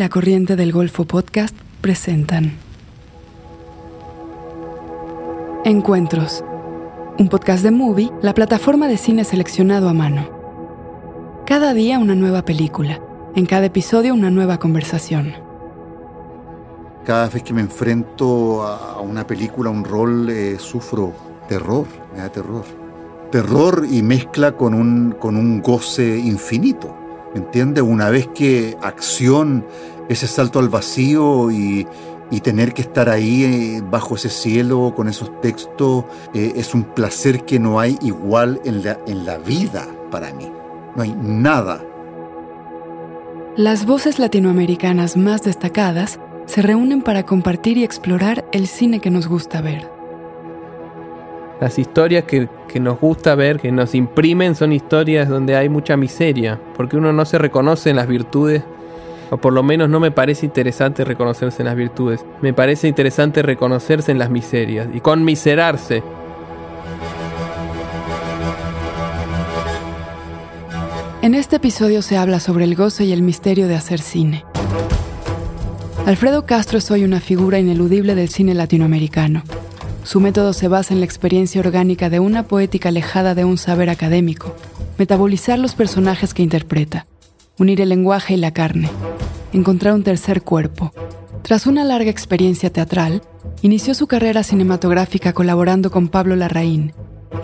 La 0.00 0.08
Corriente 0.08 0.56
del 0.56 0.72
Golfo 0.72 1.04
Podcast 1.04 1.54
presentan 1.82 2.56
Encuentros, 5.62 6.42
un 7.18 7.28
podcast 7.28 7.62
de 7.62 7.70
Movie, 7.70 8.10
la 8.22 8.32
plataforma 8.32 8.88
de 8.88 8.96
cine 8.96 9.24
seleccionado 9.24 9.90
a 9.90 9.92
mano. 9.92 11.42
Cada 11.44 11.74
día 11.74 11.98
una 11.98 12.14
nueva 12.14 12.46
película, 12.46 12.98
en 13.36 13.44
cada 13.44 13.66
episodio 13.66 14.14
una 14.14 14.30
nueva 14.30 14.56
conversación. 14.56 15.34
Cada 17.04 17.28
vez 17.28 17.42
que 17.42 17.52
me 17.52 17.60
enfrento 17.60 18.62
a 18.62 19.02
una 19.02 19.26
película, 19.26 19.68
un 19.68 19.84
rol, 19.84 20.30
eh, 20.30 20.56
sufro 20.58 21.12
terror, 21.46 21.84
me 22.14 22.20
da 22.20 22.32
terror. 22.32 22.64
Terror 23.30 23.86
y 23.90 24.00
mezcla 24.00 24.52
con 24.52 24.72
un, 24.72 25.12
con 25.20 25.36
un 25.36 25.60
goce 25.60 26.16
infinito. 26.16 26.96
¿Me 27.34 27.40
entiendes? 27.40 27.84
Una 27.84 28.10
vez 28.10 28.26
que 28.28 28.76
acción, 28.82 29.64
ese 30.10 30.26
salto 30.26 30.58
al 30.58 30.68
vacío 30.68 31.50
y, 31.50 31.86
tener 32.42 32.72
que 32.72 32.82
estar 32.82 33.08
ahí 33.08 33.44
eh, 33.44 33.82
bajo 33.82 34.14
ese 34.14 34.30
cielo 34.30 34.92
con 34.94 35.08
esos 35.08 35.40
textos, 35.40 36.04
eh, 36.32 36.52
es 36.56 36.74
un 36.74 36.84
placer 36.84 37.44
que 37.44 37.58
no 37.58 37.80
hay 37.80 37.98
igual 38.02 38.60
en 38.64 38.82
la, 38.84 38.98
en 39.06 39.26
la 39.26 39.36
vida 39.38 39.86
para 40.10 40.32
mí. 40.32 40.50
No 40.96 41.02
hay 41.02 41.14
nada. 41.20 41.84
Las 43.56 43.84
voces 43.84 44.18
latinoamericanas 44.18 45.16
más 45.16 45.42
destacadas 45.42 46.18
se 46.46 46.62
reúnen 46.62 47.02
para 47.02 47.24
compartir 47.24 47.78
y 47.78 47.84
explorar 47.84 48.44
el 48.52 48.66
cine 48.66 49.00
que 49.00 49.10
nos 49.10 49.28
gusta 49.28 49.60
ver. 49.60 49.88
Las 51.60 51.78
historias 51.78 52.24
que, 52.24 52.48
nos 52.80 52.98
gusta 52.98 53.34
ver, 53.34 53.60
que 53.60 53.70
nos 53.70 53.94
imprimen, 53.94 54.54
son 54.54 54.72
historias 54.72 55.28
donde 55.28 55.56
hay 55.56 55.68
mucha 55.68 55.96
miseria, 55.96 56.58
porque 56.74 56.96
uno 56.96 57.12
no 57.12 57.24
se 57.26 57.36
reconoce 57.36 57.90
en 57.90 57.96
las 57.96 58.08
virtudes, 58.08 58.64
o 59.30 59.38
por 59.38 59.52
lo 59.52 59.62
menos 59.62 59.88
no 59.88 60.00
me 60.00 60.10
parece 60.10 60.46
interesante 60.46 61.04
reconocerse 61.04 61.62
en 61.62 61.66
las 61.66 61.76
virtudes, 61.76 62.24
me 62.42 62.52
parece 62.52 62.88
interesante 62.88 63.42
reconocerse 63.42 64.12
en 64.12 64.18
las 64.18 64.30
miserias 64.30 64.88
y 64.92 65.00
conmiserarse. 65.00 66.02
En 71.22 71.34
este 71.34 71.56
episodio 71.56 72.00
se 72.00 72.16
habla 72.16 72.40
sobre 72.40 72.64
el 72.64 72.74
gozo 72.74 73.02
y 73.02 73.12
el 73.12 73.22
misterio 73.22 73.68
de 73.68 73.76
hacer 73.76 74.00
cine. 74.00 74.44
Alfredo 76.06 76.46
Castro 76.46 76.78
es 76.78 76.90
hoy 76.90 77.04
una 77.04 77.20
figura 77.20 77.58
ineludible 77.58 78.14
del 78.14 78.30
cine 78.30 78.54
latinoamericano. 78.54 79.42
Su 80.02 80.18
método 80.18 80.54
se 80.54 80.66
basa 80.66 80.94
en 80.94 81.00
la 81.00 81.06
experiencia 81.06 81.60
orgánica 81.60 82.08
de 82.08 82.20
una 82.20 82.44
poética 82.44 82.88
alejada 82.88 83.34
de 83.34 83.44
un 83.44 83.58
saber 83.58 83.90
académico, 83.90 84.56
metabolizar 84.98 85.58
los 85.58 85.74
personajes 85.74 86.32
que 86.32 86.42
interpreta, 86.42 87.06
unir 87.60 87.82
el 87.82 87.90
lenguaje 87.90 88.34
y 88.34 88.36
la 88.38 88.52
carne, 88.52 88.88
encontrar 89.52 89.92
un 89.92 90.02
tercer 90.02 90.42
cuerpo. 90.42 90.92
Tras 91.42 91.66
una 91.66 91.84
larga 91.84 92.10
experiencia 92.10 92.70
teatral, 92.70 93.22
inició 93.60 93.92
su 93.94 94.06
carrera 94.06 94.42
cinematográfica 94.42 95.34
colaborando 95.34 95.90
con 95.90 96.08
Pablo 96.08 96.36
Larraín, 96.36 96.94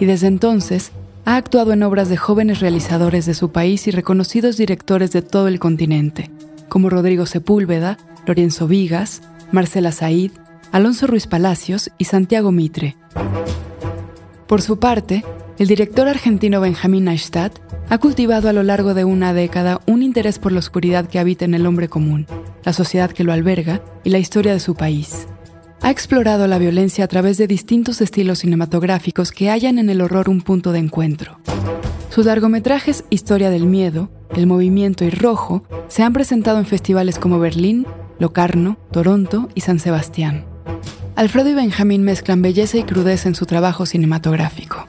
y 0.01 0.07
desde 0.07 0.29
entonces 0.29 0.91
ha 1.27 1.37
actuado 1.37 1.75
en 1.75 1.83
obras 1.83 2.09
de 2.09 2.17
jóvenes 2.17 2.61
realizadores 2.61 3.27
de 3.27 3.35
su 3.35 3.53
país 3.53 3.87
y 3.89 3.91
reconocidos 3.91 4.57
directores 4.57 5.11
de 5.13 5.21
todo 5.21 5.49
el 5.49 5.59
continente, 5.59 6.31
como 6.71 6.89
Rodrigo 6.89 7.27
Sepúlveda, 7.27 7.99
Lorenzo 8.27 8.67
Vigas, 8.67 9.21
Marcela 9.53 9.93
Said, 9.93 10.31
Alonso 10.73 11.07
Ruiz 11.07 11.27
Palacios 11.27 11.91
y 11.99 12.05
Santiago 12.05 12.53
Mitre. 12.53 12.97
Por 14.47 14.63
su 14.63 14.79
parte, 14.79 15.25
el 15.59 15.69
director 15.69 16.07
argentino 16.07 16.61
Benjamín 16.61 17.05
Neistat 17.05 17.59
ha 17.89 17.99
cultivado 17.99 18.49
a 18.49 18.53
lo 18.53 18.63
largo 18.63 18.93
de 18.93 19.05
una 19.05 19.33
década 19.33 19.81
un 19.87 20.03
interés 20.03 20.39
por 20.39 20.53
la 20.53 20.59
oscuridad 20.59 21.09
que 21.09 21.19
habita 21.19 21.45
en 21.45 21.55
el 21.55 21.67
hombre 21.67 21.89
común, 21.89 22.27
la 22.65 22.75
sociedad 22.75 23.11
que 23.11 23.25
lo 23.25 23.33
alberga 23.33 23.83
y 24.05 24.11
la 24.11 24.19
historia 24.19 24.53
de 24.53 24.61
su 24.61 24.75
país. 24.75 25.27
Ha 25.81 25.91
explorado 25.91 26.47
la 26.47 26.59
violencia 26.59 27.05
a 27.05 27.09
través 27.09 27.39
de 27.39 27.47
distintos 27.47 28.01
estilos 28.01 28.41
cinematográficos 28.41 29.33
que 29.33 29.51
hallan 29.51 29.79
en 29.79 29.89
el 29.89 30.03
horror 30.03 30.29
un 30.29 30.43
punto 30.43 30.73
de 30.73 30.81
encuentro. 30.81 31.39
Sus 32.11 32.27
largometrajes 32.27 33.05
Historia 33.09 33.51
del 33.51 33.67
Miedo, 33.67 34.11
El 34.35 34.47
Movimiento 34.47 35.05
y 35.05 35.11
Rojo 35.11 35.65
se 35.89 36.03
han 36.03 36.13
presentado 36.13 36.59
en 36.59 36.67
festivales 36.67 37.19
como 37.19 37.39
Berlín, 37.39 37.87
Locarno, 38.19 38.79
Toronto 38.91 39.49
y 39.55 39.63
San 39.63 39.79
Sebastián. 39.79 40.45
Alfredo 41.15 41.51
y 41.51 41.55
Benjamín 41.55 42.03
mezclan 42.03 42.43
belleza 42.43 42.77
y 42.77 42.83
crudeza 42.83 43.29
en 43.29 43.35
su 43.35 43.47
trabajo 43.47 43.87
cinematográfico. 43.87 44.87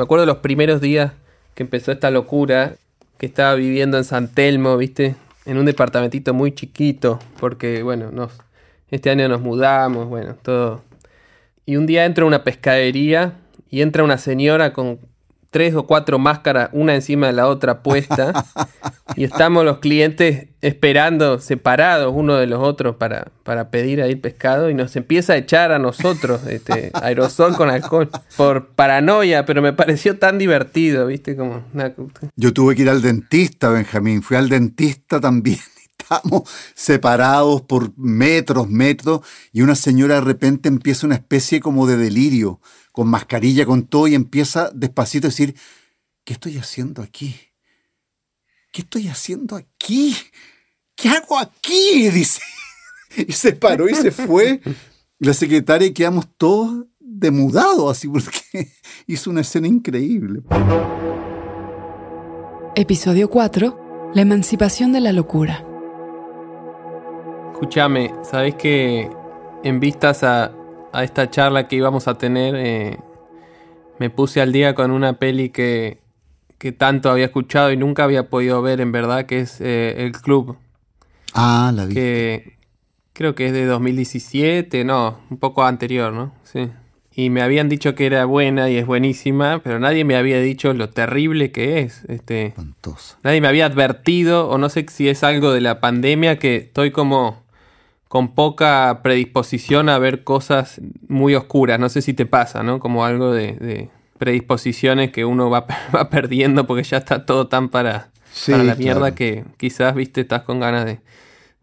Me 0.00 0.04
acuerdo 0.04 0.22
de 0.22 0.32
los 0.32 0.38
primeros 0.38 0.80
días 0.80 1.12
que 1.54 1.62
empezó 1.62 1.92
esta 1.92 2.10
locura, 2.10 2.76
que 3.18 3.26
estaba 3.26 3.54
viviendo 3.54 3.98
en 3.98 4.04
San 4.04 4.32
Telmo, 4.32 4.78
¿viste? 4.78 5.14
En 5.44 5.58
un 5.58 5.66
departamentito 5.66 6.32
muy 6.32 6.52
chiquito, 6.52 7.18
porque, 7.38 7.82
bueno, 7.82 8.10
nos, 8.10 8.32
este 8.90 9.10
año 9.10 9.28
nos 9.28 9.42
mudamos, 9.42 10.08
bueno, 10.08 10.36
todo 10.40 10.82
y 11.66 11.76
un 11.76 11.86
día 11.86 12.04
entro 12.04 12.24
a 12.24 12.28
una 12.28 12.42
pescadería 12.44 13.34
y 13.68 13.82
entra 13.82 14.02
una 14.02 14.18
señora 14.18 14.72
con 14.72 14.98
tres 15.50 15.74
o 15.74 15.84
cuatro 15.84 16.18
máscaras, 16.18 16.70
una 16.72 16.94
encima 16.94 17.26
de 17.26 17.32
la 17.32 17.48
otra 17.48 17.82
puesta, 17.82 18.46
y 19.16 19.24
estamos 19.24 19.64
los 19.64 19.78
clientes 19.78 20.48
esperando 20.60 21.38
separados 21.40 22.12
uno 22.14 22.36
de 22.36 22.46
los 22.46 22.62
otros 22.62 22.96
para, 22.96 23.32
para 23.42 23.70
pedir 23.70 24.00
ahí 24.00 24.14
pescado, 24.14 24.70
y 24.70 24.74
nos 24.74 24.94
empieza 24.96 25.32
a 25.32 25.36
echar 25.36 25.72
a 25.72 25.78
nosotros 25.78 26.46
este, 26.46 26.90
aerosol 26.94 27.56
con 27.56 27.68
alcohol 27.68 28.08
por 28.36 28.68
paranoia, 28.68 29.44
pero 29.44 29.60
me 29.60 29.72
pareció 29.72 30.18
tan 30.18 30.38
divertido, 30.38 31.06
¿viste? 31.06 31.36
Como 31.36 31.64
Yo 32.36 32.52
tuve 32.52 32.76
que 32.76 32.82
ir 32.82 32.90
al 32.90 33.02
dentista, 33.02 33.70
Benjamín, 33.70 34.22
fui 34.22 34.36
al 34.36 34.48
dentista 34.48 35.20
también. 35.20 35.58
Estamos 35.98 36.42
separados 36.74 37.62
por 37.62 37.96
metros, 37.96 38.68
metros, 38.68 39.20
y 39.52 39.62
una 39.62 39.74
señora 39.74 40.16
de 40.16 40.22
repente 40.22 40.68
empieza 40.68 41.06
una 41.06 41.16
especie 41.16 41.60
como 41.60 41.86
de 41.86 41.96
delirio, 41.96 42.60
con 42.92 43.08
mascarilla, 43.08 43.66
con 43.66 43.86
todo, 43.86 44.08
y 44.08 44.14
empieza 44.14 44.70
despacito 44.74 45.26
a 45.26 45.30
decir, 45.30 45.54
¿qué 46.24 46.32
estoy 46.32 46.58
haciendo 46.58 47.02
aquí? 47.02 47.36
¿Qué 48.72 48.82
estoy 48.82 49.08
haciendo 49.08 49.56
aquí? 49.56 50.16
¿Qué 50.94 51.08
hago 51.08 51.38
aquí? 51.38 52.08
Dice. 52.12 52.40
Y 53.16 53.32
se 53.32 53.52
paró 53.52 53.88
y 53.88 53.94
se 53.94 54.10
fue. 54.10 54.60
La 55.18 55.34
secretaria 55.34 55.88
y 55.88 55.92
quedamos 55.92 56.26
todos 56.36 56.86
demudados, 56.98 57.90
así 57.90 58.08
porque 58.08 58.70
hizo 59.06 59.30
una 59.30 59.42
escena 59.42 59.66
increíble. 59.66 60.42
Episodio 62.76 63.28
4. 63.28 64.12
La 64.14 64.22
emancipación 64.22 64.92
de 64.92 65.00
la 65.00 65.12
locura. 65.12 65.64
Escúchame, 67.52 68.12
¿sabés 68.22 68.54
que 68.54 69.10
en 69.62 69.80
vistas 69.80 70.22
a, 70.22 70.52
esta 70.94 71.30
charla 71.30 71.68
que 71.68 71.76
íbamos 71.76 72.08
a 72.08 72.18
tener, 72.18 72.54
eh, 72.56 72.98
me 73.98 74.10
puse 74.10 74.40
al 74.40 74.52
día 74.52 74.74
con 74.74 74.90
una 74.90 75.14
peli 75.14 75.50
que, 75.50 75.98
que, 76.58 76.72
tanto 76.72 77.10
había 77.10 77.26
escuchado 77.26 77.72
y 77.72 77.76
nunca 77.76 78.04
había 78.04 78.28
podido 78.28 78.60
ver 78.62 78.80
en 78.80 78.92
verdad, 78.92 79.26
que 79.26 79.40
es 79.40 79.60
eh, 79.60 79.94
El 79.98 80.12
Club. 80.12 80.56
Ah, 81.34 81.72
la 81.74 81.84
vi. 81.84 81.94
Que 81.94 82.58
creo 83.12 83.34
que 83.34 83.46
es 83.46 83.52
de 83.52 83.66
2017, 83.66 84.84
no, 84.84 85.20
un 85.30 85.36
poco 85.38 85.64
anterior, 85.64 86.12
¿no? 86.12 86.32
Sí. 86.42 86.70
Y 87.12 87.28
me 87.28 87.42
habían 87.42 87.68
dicho 87.68 87.94
que 87.94 88.06
era 88.06 88.24
buena 88.24 88.70
y 88.70 88.76
es 88.76 88.86
buenísima, 88.86 89.60
pero 89.62 89.78
nadie 89.78 90.04
me 90.04 90.16
había 90.16 90.40
dicho 90.40 90.72
lo 90.72 90.88
terrible 90.88 91.50
que 91.50 91.80
es. 91.80 92.04
Este, 92.08 92.54
Nadie 93.22 93.40
me 93.40 93.48
había 93.48 93.66
advertido, 93.66 94.48
o 94.48 94.58
no 94.58 94.68
sé 94.68 94.86
si 94.88 95.08
es 95.08 95.22
algo 95.22 95.52
de 95.52 95.60
la 95.60 95.80
pandemia, 95.80 96.38
que 96.38 96.56
estoy 96.56 96.92
como 96.92 97.42
con 98.10 98.34
poca 98.34 99.02
predisposición 99.04 99.88
a 99.88 99.96
ver 100.00 100.24
cosas 100.24 100.80
muy 101.06 101.36
oscuras. 101.36 101.78
No 101.78 101.88
sé 101.88 102.02
si 102.02 102.12
te 102.12 102.26
pasa, 102.26 102.64
¿no? 102.64 102.80
Como 102.80 103.04
algo 103.04 103.30
de, 103.32 103.88
predisposiciones 104.18 105.12
que 105.12 105.24
uno 105.24 105.48
va, 105.48 105.64
va, 105.94 106.10
perdiendo 106.10 106.66
porque 106.66 106.82
ya 106.82 106.96
está 106.96 107.24
todo 107.24 107.46
tan 107.46 107.68
para, 107.68 108.08
la 108.48 108.74
mierda 108.74 109.14
que 109.14 109.44
quizás, 109.58 109.94
viste, 109.94 110.22
estás 110.22 110.42
con 110.42 110.58
ganas 110.58 110.86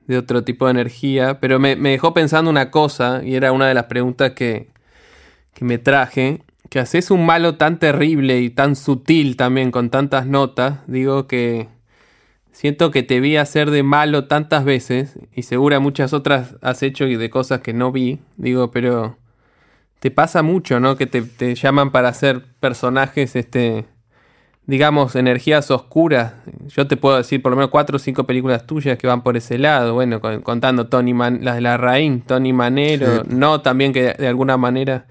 de, 0.08 0.18
otro 0.18 0.46
tipo 0.46 0.68
de 0.68 0.72
energía. 0.72 1.42
Pero 1.42 1.60
me, 1.60 1.76
dejó 1.76 2.14
pensando 2.14 2.50
una 2.50 2.72
cosa, 2.72 3.24
y 3.26 3.36
era 3.36 3.52
una 3.52 3.68
de 3.68 3.74
las 3.74 3.88
preguntas 3.88 4.32
que, 4.32 4.70
que 5.54 5.66
me 5.66 5.78
traje, 5.80 6.44
que 6.70 6.80
haces 6.80 7.12
un 7.12 7.26
malo 7.26 7.56
tan 7.56 7.78
terrible 7.78 8.40
y 8.40 8.52
tan 8.52 8.78
sutil 8.78 9.36
también 9.36 9.70
con 9.70 9.90
tantas 9.90 10.26
notas, 10.26 10.80
digo 10.88 11.28
que 11.28 11.68
Siento 12.58 12.90
que 12.90 13.04
te 13.04 13.20
vi 13.20 13.38
hacer 13.38 13.70
de 13.70 13.84
malo 13.84 14.26
tantas 14.26 14.66
veces 14.66 15.20
y 15.32 15.44
segura 15.44 15.80
muchas 15.80 16.12
otras 16.12 16.56
has 16.64 16.82
hecho 16.82 17.06
y 17.06 17.16
de 17.16 17.30
cosas 17.30 17.62
que 17.62 17.72
no 17.72 17.92
vi. 17.92 18.18
Digo, 18.36 18.72
pero 18.72 19.16
te 20.00 20.10
pasa 20.10 20.42
mucho, 20.42 20.80
¿no? 20.80 20.96
Que 20.96 21.06
te, 21.06 21.54
llaman 21.54 21.92
para 21.92 22.10
hacer 22.10 22.42
personajes 22.60 23.36
este, 23.36 23.86
digamos, 24.66 25.16
energías 25.16 25.70
oscuras. 25.70 26.34
Yo 26.70 26.88
te 26.88 26.98
puedo 26.98 27.18
decir 27.18 27.44
por 27.44 27.52
lo 27.52 27.58
menos 27.58 27.70
cuatro 27.70 27.98
o 27.98 28.00
cinco 28.00 28.24
películas 28.24 28.66
tuyas 28.66 28.98
que 28.98 29.06
van 29.06 29.22
por 29.22 29.38
ese 29.38 29.60
lado. 29.60 29.94
Bueno, 29.94 30.20
contando 30.42 30.88
Tony 30.88 31.14
Man 31.14 31.42
las 31.44 31.58
de 31.58 31.62
la 31.62 31.78
Raín, 31.78 32.22
Tony 32.22 32.54
Manero, 32.54 33.24
no 33.30 33.62
también 33.62 33.94
que 33.94 34.16
de 34.16 34.28
alguna 34.28 34.58
manera 34.58 35.06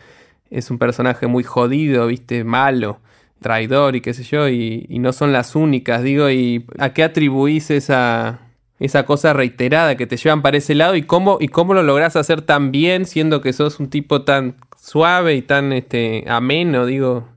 es 0.50 0.68
un 0.72 0.78
personaje 0.78 1.28
muy 1.28 1.44
jodido, 1.44 2.08
viste, 2.08 2.42
malo, 2.42 2.98
traidor 3.40 3.96
y 3.96 4.00
qué 4.00 4.14
sé 4.14 4.24
yo, 4.24 4.48
y, 4.48 4.86
y 4.88 4.98
no 4.98 5.12
son 5.12 5.32
las 5.32 5.54
únicas, 5.54 6.02
digo, 6.02 6.30
y 6.30 6.66
a 6.78 6.92
qué 6.92 7.02
atribuís 7.04 7.70
esa, 7.70 8.40
esa 8.78 9.04
cosa 9.06 9.32
reiterada 9.32 9.96
que 9.96 10.06
te 10.06 10.16
llevan 10.16 10.42
para 10.42 10.56
ese 10.56 10.74
lado 10.74 10.96
y 10.96 11.02
cómo, 11.02 11.38
y 11.40 11.48
cómo 11.48 11.74
lo 11.74 11.82
lográs 11.82 12.16
hacer 12.16 12.42
tan 12.42 12.72
bien 12.72 13.06
siendo 13.06 13.40
que 13.40 13.52
sos 13.52 13.80
un 13.80 13.90
tipo 13.90 14.22
tan 14.22 14.56
suave 14.76 15.34
y 15.34 15.42
tan 15.42 15.72
este, 15.72 16.24
ameno, 16.28 16.86
digo 16.86 17.28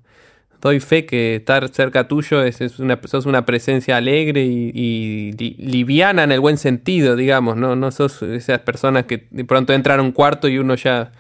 doy 0.62 0.80
fe 0.80 1.06
que 1.06 1.38
estar 1.38 1.68
cerca 1.69 2.07
tuyo 2.07 2.44
es, 2.44 2.80
una, 2.80 3.00
sos 3.06 3.25
una 3.25 3.46
presencia 3.46 3.98
alegre 3.98 4.44
y, 4.46 5.31
liviana 5.57 6.24
en 6.24 6.31
el 6.31 6.40
buen 6.40 6.57
sentido, 6.57 7.16
digamos, 7.16 7.56
¿no? 7.56 7.75
No 7.75 7.92
sos 7.92 8.22
esas 8.24 8.60
personas 8.60 9.06
que 9.06 9.28
de 9.31 9.46
pronto 9.46 9.74
entran 9.74 10.00
a 10.00 10.04
un 10.04 10.12
cuarto 10.12 10.48
y 10.48 10.57
uno 10.57 10.75
ya... 10.75 11.12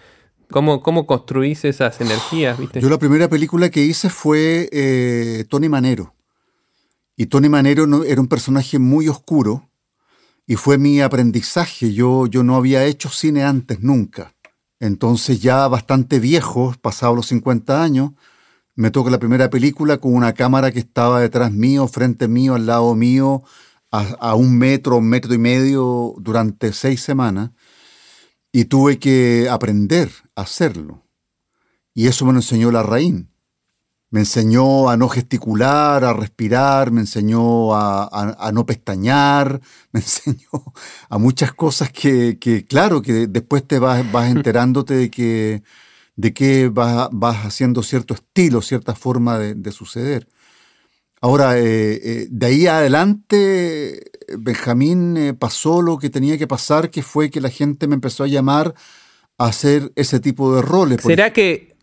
¿Cómo, 0.51 0.81
cómo 0.81 1.05
construís 1.05 1.65
esas 1.65 2.01
energías? 2.01 2.57
¿viste? 2.57 2.81
Yo 2.81 2.89
la 2.89 2.97
primera 2.97 3.27
película 3.29 3.69
que 3.69 3.83
hice 3.83 4.09
fue 4.09 4.69
eh, 4.71 5.45
Tony 5.49 5.69
Manero. 5.69 6.15
Y 7.15 7.27
Tony 7.27 7.49
Manero 7.49 7.85
no, 7.85 8.03
era 8.03 8.21
un 8.21 8.27
personaje 8.27 8.79
muy 8.79 9.07
oscuro 9.07 9.69
y 10.47 10.55
fue 10.55 10.77
mi 10.77 11.01
aprendizaje. 11.01 11.93
Yo, 11.93 12.27
yo 12.27 12.43
no 12.43 12.55
había 12.55 12.85
hecho 12.85 13.09
cine 13.09 13.43
antes, 13.43 13.81
nunca. 13.81 14.33
Entonces 14.79 15.41
ya 15.41 15.67
bastante 15.67 16.19
viejo, 16.19 16.73
pasado 16.81 17.15
los 17.15 17.27
50 17.27 17.83
años, 17.83 18.11
me 18.75 18.91
toca 18.91 19.11
la 19.11 19.19
primera 19.19 19.49
película 19.49 19.97
con 19.97 20.15
una 20.15 20.33
cámara 20.33 20.71
que 20.71 20.79
estaba 20.79 21.19
detrás 21.19 21.51
mío, 21.51 21.87
frente 21.87 22.29
mío, 22.29 22.55
al 22.55 22.65
lado 22.65 22.95
mío, 22.95 23.43
a, 23.91 24.35
un 24.35 24.57
metro, 24.57 24.97
un 24.97 25.09
metro 25.09 25.33
y 25.33 25.37
medio 25.37 26.13
durante 26.17 26.71
seis 26.71 27.01
semanas. 27.01 27.51
Y 28.51 28.65
tuve 28.65 28.99
que 28.99 29.47
aprender 29.49 30.11
a 30.35 30.41
hacerlo. 30.41 31.03
Y 31.93 32.07
eso 32.07 32.25
me 32.25 32.33
lo 32.33 32.39
enseñó 32.39 32.71
la 32.71 32.83
raíz. 32.83 33.25
Me 34.11 34.21
enseñó 34.21 34.89
a 34.89 34.97
no 34.97 35.07
gesticular, 35.07 36.03
a 36.03 36.13
respirar, 36.13 36.89
me 36.91 37.01
enseñó 37.01 37.75
a, 37.75 38.51
no 38.51 38.65
pestañear, 38.65 39.61
me 39.91 39.99
enseñó 39.99 40.73
a 41.09 41.17
muchas 41.19 41.53
cosas 41.53 41.91
que, 41.91 42.65
claro, 42.67 43.03
que 43.03 43.27
después 43.27 43.67
te 43.67 43.77
vas, 43.77 44.11
vas 44.11 44.31
enterándote 44.35 44.95
de 44.95 45.11
que 45.11 45.63
de 46.19 46.33
qué 46.33 46.67
vas, 46.67 47.09
haciendo 47.45 47.81
cierto 47.81 48.13
estilo, 48.13 48.61
cierta 48.61 48.93
forma 48.93 49.39
de, 49.39 49.71
suceder. 49.71 50.27
Ahora, 51.21 51.57
eh, 51.57 51.99
eh, 52.01 52.27
de 52.29 52.45
ahí 52.45 52.67
adelante, 52.67 54.03
Benjamín 54.37 55.17
eh, 55.17 55.33
pasó 55.33 55.81
lo 55.81 55.97
que 55.97 56.09
tenía 56.09 56.37
que 56.37 56.47
pasar, 56.47 56.89
que 56.89 57.03
fue 57.03 57.29
que 57.29 57.41
la 57.41 57.49
gente 57.49 57.87
me 57.87 57.95
empezó 57.95 58.23
a 58.23 58.27
llamar 58.27 58.73
a 59.37 59.47
hacer 59.47 59.91
ese 59.95 60.19
tipo 60.19 60.55
de 60.55 60.61
roles. 60.61 61.01
¿Será 61.01 61.33
que 61.33 61.75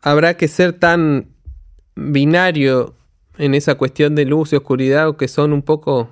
habrá 0.00 0.38
que 0.38 0.48
ser 0.48 0.72
tan 0.72 1.28
binario 1.96 2.94
en 3.36 3.54
esa 3.54 3.74
cuestión 3.74 4.14
de 4.14 4.24
luz 4.24 4.52
y 4.52 4.56
oscuridad 4.56 5.08
o 5.08 5.16
que 5.18 5.28
son 5.28 5.52
un 5.52 5.62
poco, 5.62 6.08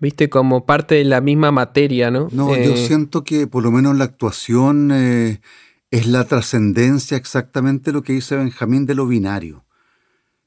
viste, 0.00 0.28
como 0.28 0.66
parte 0.66 0.96
de 0.96 1.04
la 1.04 1.20
misma 1.20 1.52
materia, 1.52 2.10
¿no? 2.10 2.28
No, 2.32 2.56
yo 2.56 2.76
siento 2.76 3.22
que 3.22 3.46
por 3.46 3.62
lo 3.62 3.70
menos 3.70 3.96
la 3.96 4.04
actuación 4.04 4.90
es 4.90 6.06
la 6.06 6.24
trascendencia 6.24 7.16
exactamente 7.16 7.92
lo 7.92 8.02
que 8.02 8.14
dice 8.14 8.36
Benjamín 8.36 8.84
de 8.84 8.94
lo 8.94 9.06
binario. 9.06 9.65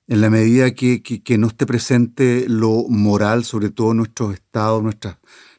En 0.09 0.21
la 0.21 0.31
medida 0.31 0.71
que, 0.71 1.37
no 1.37 1.47
esté 1.47 1.67
presente 1.67 2.45
lo 2.49 2.85
moral, 2.89 3.43
sobre 3.45 3.69
todo 3.69 3.93
nuestros 3.93 4.33
estados, 4.33 4.81
nuestras 4.81 5.17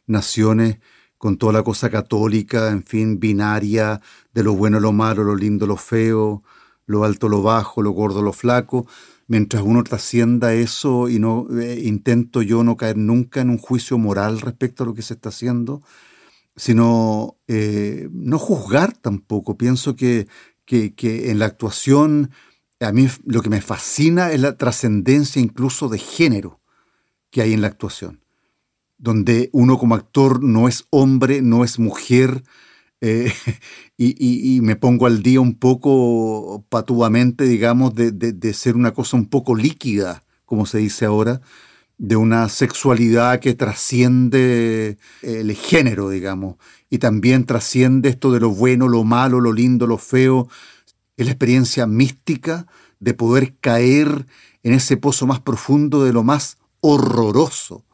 naciones, 0.09 0.81
con 1.19 1.39
toda 1.39 1.53
la 1.53 1.63
cosa 1.63 1.89
católica, 1.89 2.71
en 2.71 2.83
fin, 2.83 3.21
binaria, 3.21 4.01
de 4.35 4.43
lo 4.43 4.57
bueno, 4.57 4.81
lo 4.81 4.91
malo, 4.91 5.23
lo 5.23 5.37
lindo, 5.37 5.69
lo 5.69 5.77
feo, 5.77 6.43
lo 6.85 7.05
alto, 7.05 7.29
lo 7.29 7.43
bajo, 7.43 7.81
lo 7.81 7.93
gordo, 7.93 8.23
lo 8.23 8.33
flaco, 8.33 8.89
mientras 9.29 9.63
uno 9.63 9.85
trascienda 9.85 10.53
eso 10.53 11.09
y 11.09 11.21
no 11.21 11.47
eh, 11.57 11.83
intento 11.85 12.43
yo 12.43 12.65
no 12.65 12.77
caer 12.77 12.97
nunca 12.97 13.41
en 13.41 13.51
un 13.51 13.59
juicio 13.59 13.99
moral 13.99 14.41
respecto 14.41 14.83
a 14.83 14.87
lo 14.87 14.95
que 14.95 15.03
se 15.03 15.15
está 15.15 15.29
haciendo, 15.29 15.81
sino 16.57 17.39
eh, 17.47 18.09
no 18.11 18.37
juzgar 18.41 18.97
tampoco. 18.97 19.57
Pienso 19.57 19.95
que, 19.95 20.27
que, 20.65 21.31
en 21.31 21.39
la 21.39 21.47
actuación, 21.47 22.33
a 22.81 22.93
mí 22.93 23.09
lo 23.25 23.43
que 23.43 23.51
me 23.51 23.61
fascina 23.61 24.33
es 24.33 24.41
la 24.41 24.57
trascendencia 24.57 25.41
incluso 25.41 25.89
de 25.89 25.99
género 25.99 26.61
que 27.31 27.43
hay 27.43 27.53
en 27.53 27.61
la 27.61 27.69
actuación, 27.69 28.25
donde 28.99 29.51
uno 29.53 29.79
como 29.79 29.95
actor 29.95 30.43
no 30.43 30.67
es 30.67 30.87
hombre, 30.91 31.43
no 31.43 31.63
es 31.65 31.79
mujer, 31.79 32.43
eh, 33.03 33.33
y, 33.97 34.61
me 34.61 34.77
pongo 34.77 35.07
al 35.07 35.23
día 35.23 35.41
un 35.41 35.55
poco 35.55 36.67
patuamente, 36.69 37.45
digamos, 37.45 37.95
de, 37.95 38.13
de, 38.13 38.53
ser 38.53 38.77
una 38.77 38.93
cosa 38.93 39.17
un 39.17 39.25
poco 39.25 39.55
líquida, 39.55 40.23
como 40.45 40.67
se 40.67 40.79
dice 40.79 41.07
ahora, 41.07 41.41
de 41.97 42.17
una 42.17 42.51
sexualidad 42.51 43.41
que 43.41 43.55
trasciende 43.55 44.99
el 45.23 45.53
género, 45.55 46.11
digamos, 46.11 46.57
y 46.91 46.99
también 46.99 47.47
trasciende 47.47 48.11
esto 48.11 48.33
de 48.33 48.41
lo 48.41 48.51
bueno, 48.51 48.87
lo 48.87 49.03
malo, 49.05 49.41
lo 49.41 49.55
lindo, 49.55 49.87
lo 49.87 49.97
feo. 49.97 50.49
Es 51.21 51.27
la 51.27 51.33
experiencia 51.33 51.87
mística 51.87 52.67
de 52.99 53.15
poder 53.15 53.57
caer 53.59 54.27
en 54.63 54.73
ese 54.73 54.97
pozo 54.97 55.27
más 55.27 55.41
profundo 55.41 56.05
de 56.05 56.13
lo 56.13 56.23
más 56.23 56.59
horroroso 56.81 57.85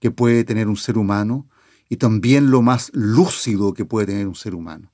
que 0.00 0.10
puede 0.10 0.44
tener 0.44 0.68
un 0.68 0.76
ser 0.76 0.96
humano 0.96 1.48
y 1.88 1.96
también 1.96 2.50
lo 2.50 2.62
más 2.62 2.90
lúcido 2.94 3.74
que 3.74 3.84
puede 3.84 4.06
tener 4.06 4.28
un 4.28 4.34
ser 4.34 4.54
humano. 4.54 4.92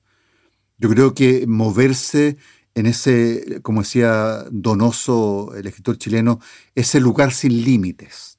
Yo 0.78 0.88
creo 0.88 1.14
que 1.14 1.46
moverse 1.46 2.36
en 2.74 2.86
ese, 2.86 3.60
como 3.62 3.82
decía 3.82 4.44
Donoso, 4.50 5.54
el 5.54 5.66
escritor 5.66 5.98
chileno, 5.98 6.40
ese 6.74 7.00
lugar 7.00 7.32
sin 7.32 7.64
límites 7.64 8.34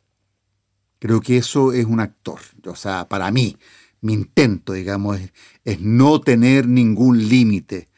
Creo 0.99 1.21
que 1.21 1.37
eso 1.37 1.71
es 1.71 1.85
un 1.85 1.99
actor. 1.99 2.39
O 2.65 2.75
sea, 2.75 3.07
para 3.07 3.29
mí, 3.29 3.57
mi 4.01 4.13
intento, 4.13 4.73
digamos, 4.73 5.19
es, 5.63 5.79
no 5.79 6.19
tener 6.19 6.67
ningún 6.67 7.27
límite 7.29 7.89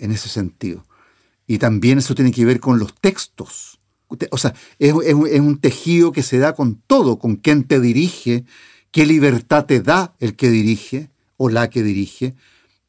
en 0.00 0.12
ese 0.12 0.28
sentido. 0.28 0.84
Y 1.46 1.58
también 1.58 1.98
eso 1.98 2.14
tiene 2.14 2.32
que 2.32 2.44
ver 2.44 2.60
con 2.60 2.78
los 2.78 2.94
textos. 2.94 3.80
O 4.30 4.38
sea, 4.38 4.54
es, 4.78 4.92
un 4.92 5.58
tejido 5.60 6.12
que 6.12 6.22
se 6.22 6.38
da 6.38 6.54
con 6.54 6.80
todo, 6.86 7.18
con 7.18 7.36
quién 7.36 7.64
te 7.64 7.80
dirige, 7.80 8.44
qué 8.90 9.06
libertad 9.06 9.66
te 9.66 9.80
da 9.80 10.14
el 10.18 10.34
que 10.34 10.50
dirige 10.50 11.10
o 11.36 11.48
la 11.48 11.70
que 11.70 11.82
dirige, 11.82 12.34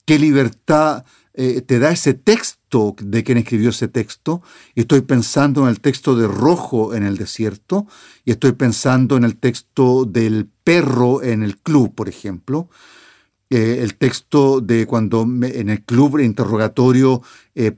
qué 0.05 0.17
libertad 0.17 1.05
eh, 1.33 1.61
te 1.61 1.79
da 1.79 1.91
ese 1.91 2.13
texto 2.13 2.95
de 2.99 3.23
quien 3.23 3.37
escribió 3.37 3.69
ese 3.69 3.87
texto, 3.87 4.41
y 4.75 4.81
estoy 4.81 5.01
pensando 5.01 5.63
en 5.63 5.69
el 5.69 5.79
texto 5.79 6.15
de 6.15 6.27
Rojo 6.27 6.93
en 6.93 7.03
el 7.03 7.17
desierto, 7.17 7.87
y 8.25 8.31
estoy 8.31 8.53
pensando 8.53 9.15
en 9.15 9.23
el 9.23 9.37
texto 9.37 10.05
del 10.05 10.49
perro 10.63 11.21
en 11.21 11.43
el 11.43 11.57
club, 11.57 11.93
por 11.93 12.09
ejemplo, 12.09 12.69
eh, 13.51 13.79
el 13.81 13.95
texto 13.95 14.61
de 14.61 14.87
cuando 14.87 15.21
en 15.23 15.69
el 15.69 15.83
club 15.83 16.19
interrogatorio 16.19 17.21
eh, 17.53 17.71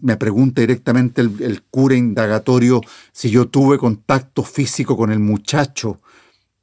me 0.00 0.16
pregunta 0.16 0.62
directamente 0.62 1.20
el, 1.20 1.62
cura 1.70 1.94
indagatorio 1.94 2.80
si 3.12 3.30
yo 3.30 3.46
tuve 3.48 3.76
contacto 3.78 4.42
físico 4.42 4.96
con 4.96 5.12
el 5.12 5.18
muchacho, 5.20 6.00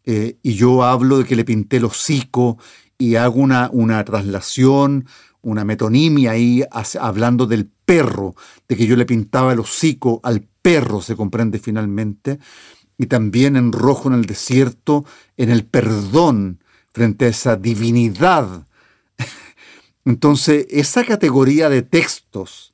y 0.08 0.54
yo 0.54 0.84
hablo 0.84 1.18
de 1.18 1.26
que 1.26 1.36
le 1.36 1.44
pinté 1.44 1.78
el 1.78 1.86
hocico 1.86 2.60
y 2.96 3.16
hago 3.16 3.40
una, 3.40 3.72
una 3.74 4.06
traslación, 4.06 5.08
una 5.42 5.64
metonimia 5.64 6.32
ahí 6.32 6.64
hablando 7.00 7.48
del 7.48 7.70
perro, 7.86 8.36
de 8.68 8.76
que 8.76 8.88
yo 8.88 8.96
le 8.96 9.06
pintaba 9.06 9.54
el 9.54 9.60
hocico 9.60 10.20
al 10.24 10.48
perro, 10.62 11.02
se 11.02 11.16
comprende 11.16 11.60
finalmente, 11.60 12.40
y 12.98 13.06
también 13.06 13.56
en 13.56 13.72
rojo 13.72 14.10
en 14.10 14.16
el 14.16 14.26
desierto, 14.26 15.06
en 15.38 15.50
el 15.50 15.66
perdón 15.66 16.60
frente 16.96 17.26
a 17.26 17.28
esa 17.28 17.56
divinidad. 17.58 18.66
Entonces, 20.06 20.66
esa 20.70 21.04
categoría 21.04 21.70
de 21.70 21.84
textos 21.84 22.74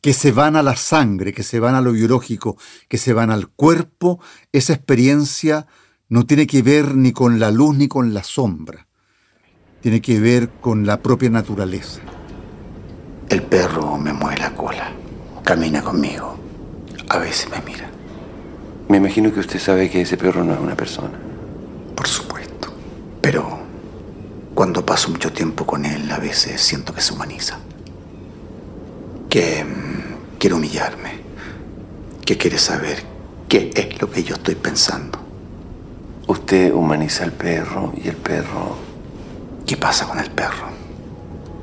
que 0.00 0.14
se 0.14 0.32
van 0.32 0.56
a 0.56 0.62
la 0.62 0.76
sangre, 0.76 1.34
que 1.34 1.42
se 1.42 1.60
van 1.60 1.74
a 1.74 1.80
lo 1.80 1.92
biológico, 1.92 2.56
que 2.88 2.96
se 2.96 3.12
van 3.12 3.30
al 3.30 3.48
cuerpo, 3.48 4.20
esa 4.52 4.72
experiencia 4.72 5.66
no 6.08 6.24
tiene 6.24 6.46
que 6.46 6.62
ver 6.62 6.94
ni 6.94 7.12
con 7.12 7.38
la 7.38 7.50
luz 7.50 7.76
ni 7.76 7.88
con 7.88 8.14
la 8.14 8.22
sombra 8.22 8.88
tiene 9.80 10.00
que 10.00 10.20
ver 10.20 10.48
con 10.60 10.86
la 10.86 11.00
propia 11.00 11.30
naturaleza. 11.30 12.00
El 13.28 13.42
perro 13.42 13.96
me 13.98 14.12
mueve 14.12 14.40
la 14.40 14.54
cola, 14.54 14.92
camina 15.44 15.82
conmigo, 15.82 16.36
a 17.08 17.18
veces 17.18 17.48
me 17.50 17.60
mira. 17.64 17.90
Me 18.88 18.96
imagino 18.96 19.32
que 19.32 19.40
usted 19.40 19.58
sabe 19.58 19.90
que 19.90 20.00
ese 20.00 20.16
perro 20.16 20.42
no 20.44 20.54
es 20.54 20.60
una 20.60 20.74
persona. 20.74 21.18
Por 21.94 22.08
supuesto, 22.08 22.37
pero 23.30 23.58
cuando 24.54 24.86
paso 24.86 25.10
mucho 25.10 25.30
tiempo 25.30 25.66
con 25.66 25.84
él, 25.84 26.10
a 26.10 26.18
veces 26.18 26.62
siento 26.62 26.94
que 26.94 27.02
se 27.02 27.12
humaniza. 27.12 27.58
Que 29.28 29.62
mm, 29.62 30.38
quiere 30.38 30.54
humillarme, 30.56 31.10
que 32.24 32.38
quiere 32.38 32.56
saber 32.56 33.02
¿Qué 33.46 33.70
es 33.74 34.00
lo 34.00 34.10
que 34.10 34.22
yo 34.24 34.34
estoy 34.34 34.54
pensando? 34.54 35.18
Usted 36.26 36.72
humaniza 36.72 37.24
al 37.24 37.32
perro 37.32 37.92
y 38.02 38.08
el 38.08 38.16
perro... 38.16 38.76
¿Qué 39.66 39.76
pasa 39.76 40.06
con 40.06 40.18
el 40.18 40.30
perro? 40.30 40.68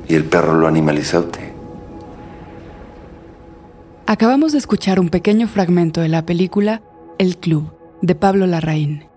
¿Y 0.06 0.14
el 0.14 0.24
perro 0.24 0.54
lo 0.54 0.68
animaliza 0.68 1.16
a 1.16 1.20
usted? 1.20 1.50
Acabamos 4.06 4.52
de 4.52 4.58
escuchar 4.58 5.00
un 5.00 5.08
pequeño 5.08 5.48
fragmento 5.48 6.00
de 6.00 6.08
la 6.10 6.24
película 6.24 6.80
El 7.18 7.38
Club, 7.38 7.72
de 8.02 8.14
Pablo 8.14 8.46
Larraín. 8.46 9.15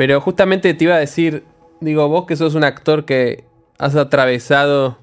Pero 0.00 0.18
justamente 0.22 0.72
te 0.72 0.84
iba 0.84 0.94
a 0.94 0.98
decir, 0.98 1.44
digo, 1.82 2.08
vos 2.08 2.24
que 2.24 2.34
sos 2.34 2.54
un 2.54 2.64
actor 2.64 3.04
que 3.04 3.44
has 3.76 3.96
atravesado 3.96 4.96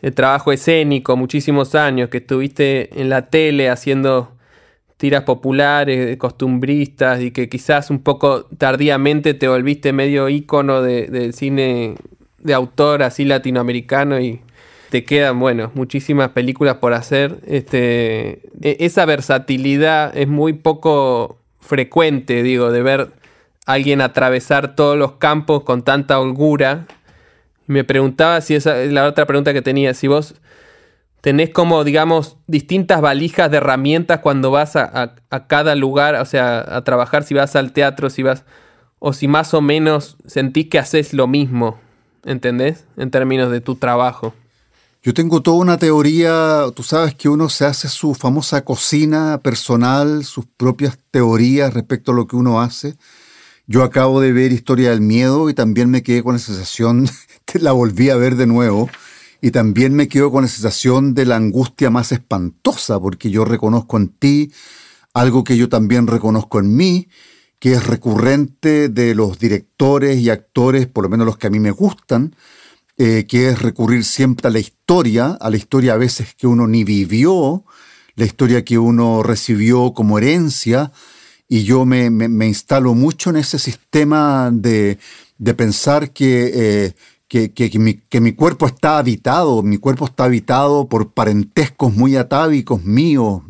el 0.00 0.14
trabajo 0.14 0.52
escénico 0.52 1.18
muchísimos 1.18 1.74
años, 1.74 2.08
que 2.08 2.16
estuviste 2.16 2.98
en 2.98 3.10
la 3.10 3.26
tele 3.26 3.68
haciendo 3.68 4.32
tiras 4.96 5.24
populares, 5.24 6.16
costumbristas, 6.16 7.20
y 7.20 7.30
que 7.30 7.50
quizás 7.50 7.90
un 7.90 7.98
poco 7.98 8.44
tardíamente 8.56 9.34
te 9.34 9.48
volviste 9.48 9.92
medio 9.92 10.30
ícono 10.30 10.80
del 10.80 11.34
cine 11.34 11.96
de 12.38 12.54
autor 12.54 13.02
así 13.02 13.26
latinoamericano 13.26 14.18
y 14.18 14.40
te 14.88 15.04
quedan, 15.04 15.40
bueno, 15.40 15.70
muchísimas 15.74 16.30
películas 16.30 16.76
por 16.76 16.94
hacer. 16.94 17.36
Este, 17.46 18.40
e, 18.62 18.78
esa 18.80 19.04
versatilidad 19.04 20.16
es 20.16 20.26
muy 20.26 20.54
poco 20.54 21.36
frecuente, 21.60 22.42
digo, 22.42 22.72
de 22.72 22.82
ver 22.82 23.21
alguien 23.66 24.00
atravesar 24.00 24.74
todos 24.74 24.96
los 24.96 25.12
campos 25.12 25.64
con 25.64 25.82
tanta 25.82 26.18
holgura. 26.18 26.86
Me 27.66 27.84
preguntaba 27.84 28.40
si 28.40 28.54
esa 28.54 28.82
es 28.82 28.92
la 28.92 29.06
otra 29.06 29.26
pregunta 29.26 29.52
que 29.52 29.62
tenía, 29.62 29.94
si 29.94 30.08
vos 30.08 30.34
tenés 31.22 31.50
como, 31.50 31.84
digamos, 31.84 32.36
distintas 32.48 33.00
valijas 33.00 33.50
de 33.50 33.58
herramientas 33.58 34.20
cuando 34.20 34.50
vas 34.50 34.74
a, 34.74 35.14
a, 35.30 35.46
cada 35.46 35.74
lugar, 35.76 36.16
o 36.16 36.24
sea, 36.24 36.76
a 36.76 36.82
trabajar, 36.82 37.22
si 37.22 37.32
vas 37.32 37.54
al 37.54 37.72
teatro, 37.72 38.10
si 38.10 38.24
vas, 38.24 38.44
o 38.98 39.12
si 39.12 39.28
más 39.28 39.54
o 39.54 39.60
menos 39.60 40.16
sentís 40.26 40.68
que 40.68 40.80
haces 40.80 41.14
lo 41.14 41.28
mismo, 41.28 41.78
¿entendés? 42.24 42.86
En 42.96 43.12
términos 43.12 43.52
de 43.52 43.60
tu 43.60 43.76
trabajo. 43.76 44.34
Yo 45.04 45.14
tengo 45.14 45.42
toda 45.42 45.58
una 45.58 45.78
teoría, 45.78 46.64
tú 46.74 46.82
sabes 46.82 47.14
que 47.14 47.28
uno 47.28 47.48
se 47.48 47.66
hace 47.66 47.88
su 47.88 48.14
famosa 48.14 48.64
cocina 48.64 49.38
personal, 49.42 50.24
sus 50.24 50.46
propias 50.56 50.98
teorías 51.10 51.72
respecto 51.72 52.12
a 52.12 52.14
lo 52.14 52.26
que 52.26 52.36
uno 52.36 52.60
hace. 52.60 52.96
Yo 53.68 53.84
acabo 53.84 54.20
de 54.20 54.32
ver 54.32 54.52
Historia 54.52 54.90
del 54.90 55.00
Miedo 55.00 55.48
y 55.48 55.54
también 55.54 55.88
me 55.88 56.02
quedé 56.02 56.22
con 56.22 56.34
la 56.34 56.40
sensación, 56.40 57.08
la 57.54 57.72
volví 57.72 58.10
a 58.10 58.16
ver 58.16 58.34
de 58.34 58.46
nuevo, 58.46 58.90
y 59.40 59.52
también 59.52 59.94
me 59.94 60.08
quedo 60.08 60.32
con 60.32 60.42
la 60.42 60.48
sensación 60.48 61.14
de 61.14 61.26
la 61.26 61.36
angustia 61.36 61.88
más 61.88 62.10
espantosa, 62.10 62.98
porque 62.98 63.30
yo 63.30 63.44
reconozco 63.44 63.96
en 63.96 64.08
ti 64.08 64.52
algo 65.14 65.44
que 65.44 65.56
yo 65.56 65.68
también 65.68 66.06
reconozco 66.08 66.58
en 66.58 66.74
mí, 66.74 67.08
que 67.60 67.74
es 67.74 67.86
recurrente 67.86 68.88
de 68.88 69.14
los 69.14 69.38
directores 69.38 70.18
y 70.18 70.30
actores, 70.30 70.88
por 70.88 71.04
lo 71.04 71.10
menos 71.10 71.26
los 71.26 71.38
que 71.38 71.46
a 71.46 71.50
mí 71.50 71.60
me 71.60 71.70
gustan, 71.70 72.34
eh, 72.98 73.26
que 73.28 73.48
es 73.48 73.62
recurrir 73.62 74.04
siempre 74.04 74.48
a 74.48 74.50
la 74.50 74.58
historia, 74.58 75.38
a 75.40 75.50
la 75.50 75.56
historia 75.56 75.94
a 75.94 75.98
veces 75.98 76.34
que 76.34 76.48
uno 76.48 76.66
ni 76.66 76.82
vivió, 76.82 77.64
la 78.16 78.24
historia 78.24 78.64
que 78.64 78.78
uno 78.78 79.22
recibió 79.22 79.94
como 79.94 80.18
herencia, 80.18 80.92
y 81.52 81.64
yo 81.64 81.84
me, 81.84 82.08
me, 82.08 82.46
instalo 82.46 82.94
mucho 82.94 83.28
en 83.28 83.36
ese 83.36 83.58
sistema 83.58 84.48
de, 84.50 84.96
de 85.36 85.52
pensar 85.52 86.10
que, 86.10 86.50
eh, 86.54 86.94
que, 87.28 87.52
que, 87.52 87.78
mi, 87.78 87.96
que, 88.08 88.22
mi, 88.22 88.32
cuerpo 88.32 88.64
está 88.64 88.96
habitado, 88.96 89.62
mi 89.62 89.76
cuerpo 89.76 90.06
está 90.06 90.24
habitado 90.24 90.88
por 90.88 91.12
parentescos 91.12 91.92
muy 91.92 92.16
atávicos 92.16 92.82
míos, 92.84 93.42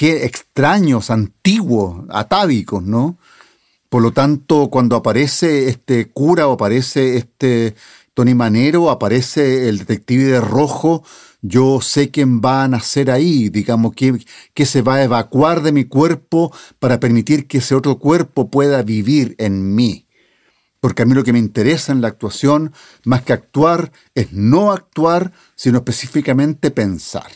extraños, 0.00 1.10
antiguos, 1.10 2.04
atávicos, 2.10 2.84
¿no? 2.84 3.16
Por 3.88 4.02
lo 4.02 4.12
tanto, 4.12 4.70
cuando 4.70 4.94
aparece 4.94 5.68
este 5.68 6.12
cura 6.12 6.46
o 6.46 6.52
aparece 6.52 7.16
este, 7.16 7.74
Tony 8.14 8.34
Manero, 8.34 8.88
aparece 8.88 9.68
el 9.68 9.78
detective 9.78 10.26
de 10.26 10.40
rojo, 10.40 11.02
yo 11.42 11.80
sé 11.80 12.10
quién 12.10 12.40
va 12.40 12.62
a 12.62 12.68
nacer 12.68 13.10
ahí, 13.10 13.48
digamos, 13.48 13.94
que, 13.94 14.24
que 14.54 14.64
se 14.64 14.80
va 14.80 14.96
a 14.96 15.02
evacuar 15.02 15.62
de 15.62 15.72
mi 15.72 15.84
cuerpo 15.84 16.52
para 16.78 17.00
permitir 17.00 17.48
que 17.48 17.58
ese 17.58 17.74
otro 17.74 17.98
cuerpo 17.98 18.48
pueda 18.48 18.82
vivir 18.82 19.34
en 19.38 19.74
mí. 19.74 20.06
Porque 20.80 21.02
a 21.02 21.04
mí 21.04 21.14
lo 21.14 21.24
que 21.24 21.32
me 21.32 21.40
interesa 21.40 21.92
en 21.92 22.00
la 22.00 22.08
actuación, 22.08 22.72
más 23.04 23.22
que 23.22 23.32
actuar, 23.32 23.92
es 24.14 24.32
no 24.32 24.72
actuar, 24.72 25.32
sino 25.56 25.78
específicamente 25.78 26.70
pensar. 26.70 27.30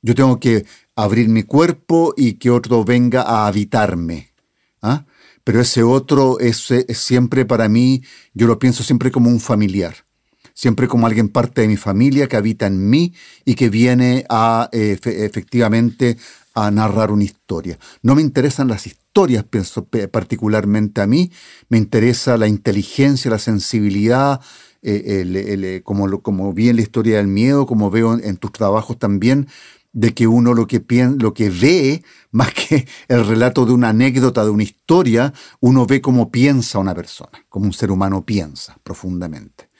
Yo 0.00 0.14
tengo 0.14 0.40
que 0.40 0.64
abrir 0.96 1.28
mi 1.28 1.42
cuerpo 1.42 2.14
y 2.16 2.34
que 2.34 2.50
otro 2.50 2.84
venga 2.84 3.22
a 3.22 3.46
habitarme. 3.46 4.32
¿ah? 4.80 5.04
Pero 5.44 5.60
ese 5.60 5.82
otro 5.82 6.38
es, 6.40 6.70
es 6.70 6.98
siempre 6.98 7.44
para 7.44 7.68
mí, 7.68 8.02
yo 8.32 8.46
lo 8.46 8.58
pienso 8.58 8.82
siempre 8.82 9.10
como 9.10 9.28
un 9.28 9.40
familiar 9.40 10.06
siempre 10.54 10.88
como 10.88 11.06
alguien 11.06 11.28
parte 11.28 11.62
de 11.62 11.68
mi 11.68 11.76
familia 11.76 12.28
que 12.28 12.36
habita 12.36 12.66
en 12.66 12.88
mí 12.88 13.14
y 13.44 13.54
que 13.54 13.68
viene 13.68 14.24
a 14.28 14.68
eh, 14.72 14.98
efectivamente 15.02 16.16
a 16.54 16.70
narrar 16.70 17.10
una 17.10 17.24
historia. 17.24 17.78
No 18.02 18.14
me 18.14 18.22
interesan 18.22 18.68
las 18.68 18.86
historias, 18.86 19.44
pienso 19.44 19.86
particularmente 20.10 21.00
a 21.00 21.06
mí, 21.06 21.30
me 21.68 21.78
interesa 21.78 22.36
la 22.36 22.46
inteligencia, 22.46 23.30
la 23.30 23.38
sensibilidad, 23.38 24.40
eh, 24.82 25.24
eh, 25.26 25.80
como, 25.84 26.22
como 26.22 26.52
vi 26.52 26.68
en 26.68 26.76
la 26.76 26.82
historia 26.82 27.18
del 27.18 27.28
miedo, 27.28 27.66
como 27.66 27.90
veo 27.90 28.18
en, 28.18 28.36
tus 28.36 28.52
trabajos 28.52 28.98
también, 28.98 29.48
de 29.92 30.14
que 30.14 30.26
uno 30.26 30.54
lo 30.54 30.66
que, 30.66 30.82
lo 31.18 31.34
que 31.34 31.50
ve, 31.50 32.02
más 32.30 32.52
que 32.52 32.86
el 33.08 33.26
relato 33.26 33.64
de 33.64 33.72
una 33.72 33.90
anécdota, 33.90 34.44
de 34.44 34.50
una 34.50 34.62
historia, 34.62 35.32
uno 35.60 35.86
ve 35.86 36.00
cómo 36.00 36.30
piensa 36.30 36.78
una 36.78 36.94
persona, 36.94 37.44
como 37.48 37.66
un 37.66 37.72
ser 37.72 37.90
humano 37.90 38.24
piensa 38.24 38.76
profundamente 38.82 39.71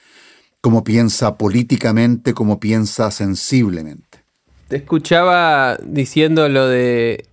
cómo 0.62 0.84
piensa 0.84 1.36
políticamente, 1.36 2.32
cómo 2.32 2.60
piensa 2.60 3.10
sensiblemente. 3.10 4.20
Te 4.68 4.76
escuchaba 4.76 5.76
diciendo 5.84 6.48
lo 6.48 6.68
de 6.68 7.26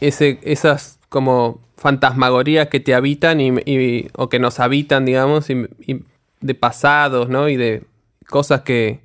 ese, 0.00 0.40
esas 0.42 0.98
como 1.08 1.60
fantasmagorías 1.76 2.68
que 2.68 2.80
te 2.80 2.94
habitan 2.94 3.40
y, 3.40 4.08
o 4.14 4.28
que 4.28 4.40
nos 4.40 4.60
habitan, 4.60 5.06
digamos, 5.06 5.48
y, 5.48 6.04
de 6.40 6.54
pasados, 6.54 7.28
¿no? 7.28 7.48
Y 7.48 7.56
de 7.56 7.84
cosas 8.28 8.62
que, 8.62 9.00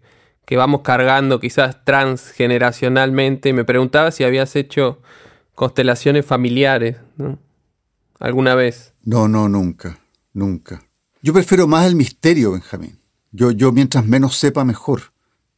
que 0.45 0.57
vamos 0.57 0.81
cargando 0.81 1.39
quizás 1.39 1.85
transgeneracionalmente. 1.85 3.53
Me 3.53 3.63
preguntaba 3.63 4.11
si 4.11 4.23
habías 4.23 4.55
hecho 4.55 4.99
constelaciones 5.55 6.25
familiares, 6.25 6.97
¿no? 7.17 7.37
¿Alguna 8.19 8.55
vez? 8.55 8.93
No, 9.03 9.27
no, 9.27 9.47
nunca, 9.47 9.99
nunca. 10.33 10.81
Yo 11.21 11.33
prefiero 11.33 11.67
más 11.67 11.85
el 11.85 11.95
misterio, 11.95 12.53
Benjamín. 12.53 13.02
Yo, 13.33 13.51
yo 13.51 13.71
mientras 13.71 14.05
menos 14.05 14.37
sepa, 14.37 14.63
mejor. 14.63 15.11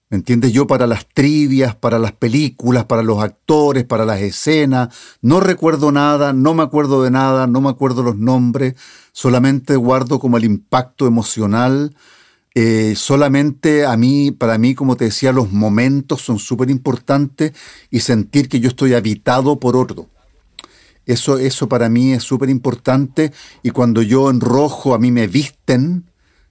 ¿Me 0.10 0.18
entiendes? 0.18 0.54
Yo 0.54 0.66
para 0.66 0.88
las 0.88 1.08
trivias, 1.14 1.76
para 1.76 2.00
las 2.00 2.14
películas, 2.14 2.86
para 2.86 3.04
los 3.04 3.22
actores, 3.22 3.84
para 3.84 4.06
las 4.06 4.22
escenas, 4.22 4.90
no 5.22 5.40
recuerdo 5.42 5.92
nada, 5.92 6.32
no 6.32 6.54
me 6.54 6.64
acuerdo 6.64 7.04
de 7.04 7.12
nada, 7.12 7.48
no 7.48 7.60
me 7.60 7.70
acuerdo 7.70 8.02
los 8.02 8.16
nombres, 8.16 8.76
solamente 9.12 9.76
guardo 9.76 10.20
como 10.20 10.38
el 10.38 10.46
impacto 10.46 11.06
emocional. 11.06 11.96
Eh, 12.54 12.94
solamente 12.96 13.86
a 13.86 13.98
mí, 13.98 14.32
para 14.32 14.58
mí, 14.58 14.76
como 14.76 14.96
te 14.96 15.06
decía, 15.06 15.34
los 15.34 15.52
momentos 15.52 16.22
son 16.22 16.40
súper 16.40 16.70
importantes 16.70 17.52
y 17.92 18.00
sentir 18.00 18.48
que 18.48 18.62
yo 18.62 18.70
estoy 18.70 18.94
habitado 18.94 19.60
por 19.60 19.76
otro. 19.76 20.08
Eso, 21.06 21.40
eso 21.40 21.68
para 21.68 21.90
mí 21.90 22.14
es 22.14 22.24
súper 22.24 22.50
importante 22.50 23.34
y 23.64 23.72
cuando 23.72 24.02
yo 24.02 24.30
en 24.30 24.40
rojo 24.40 24.96
a 24.96 25.00
mí 25.00 25.12
me 25.12 25.28
visten, 25.28 26.06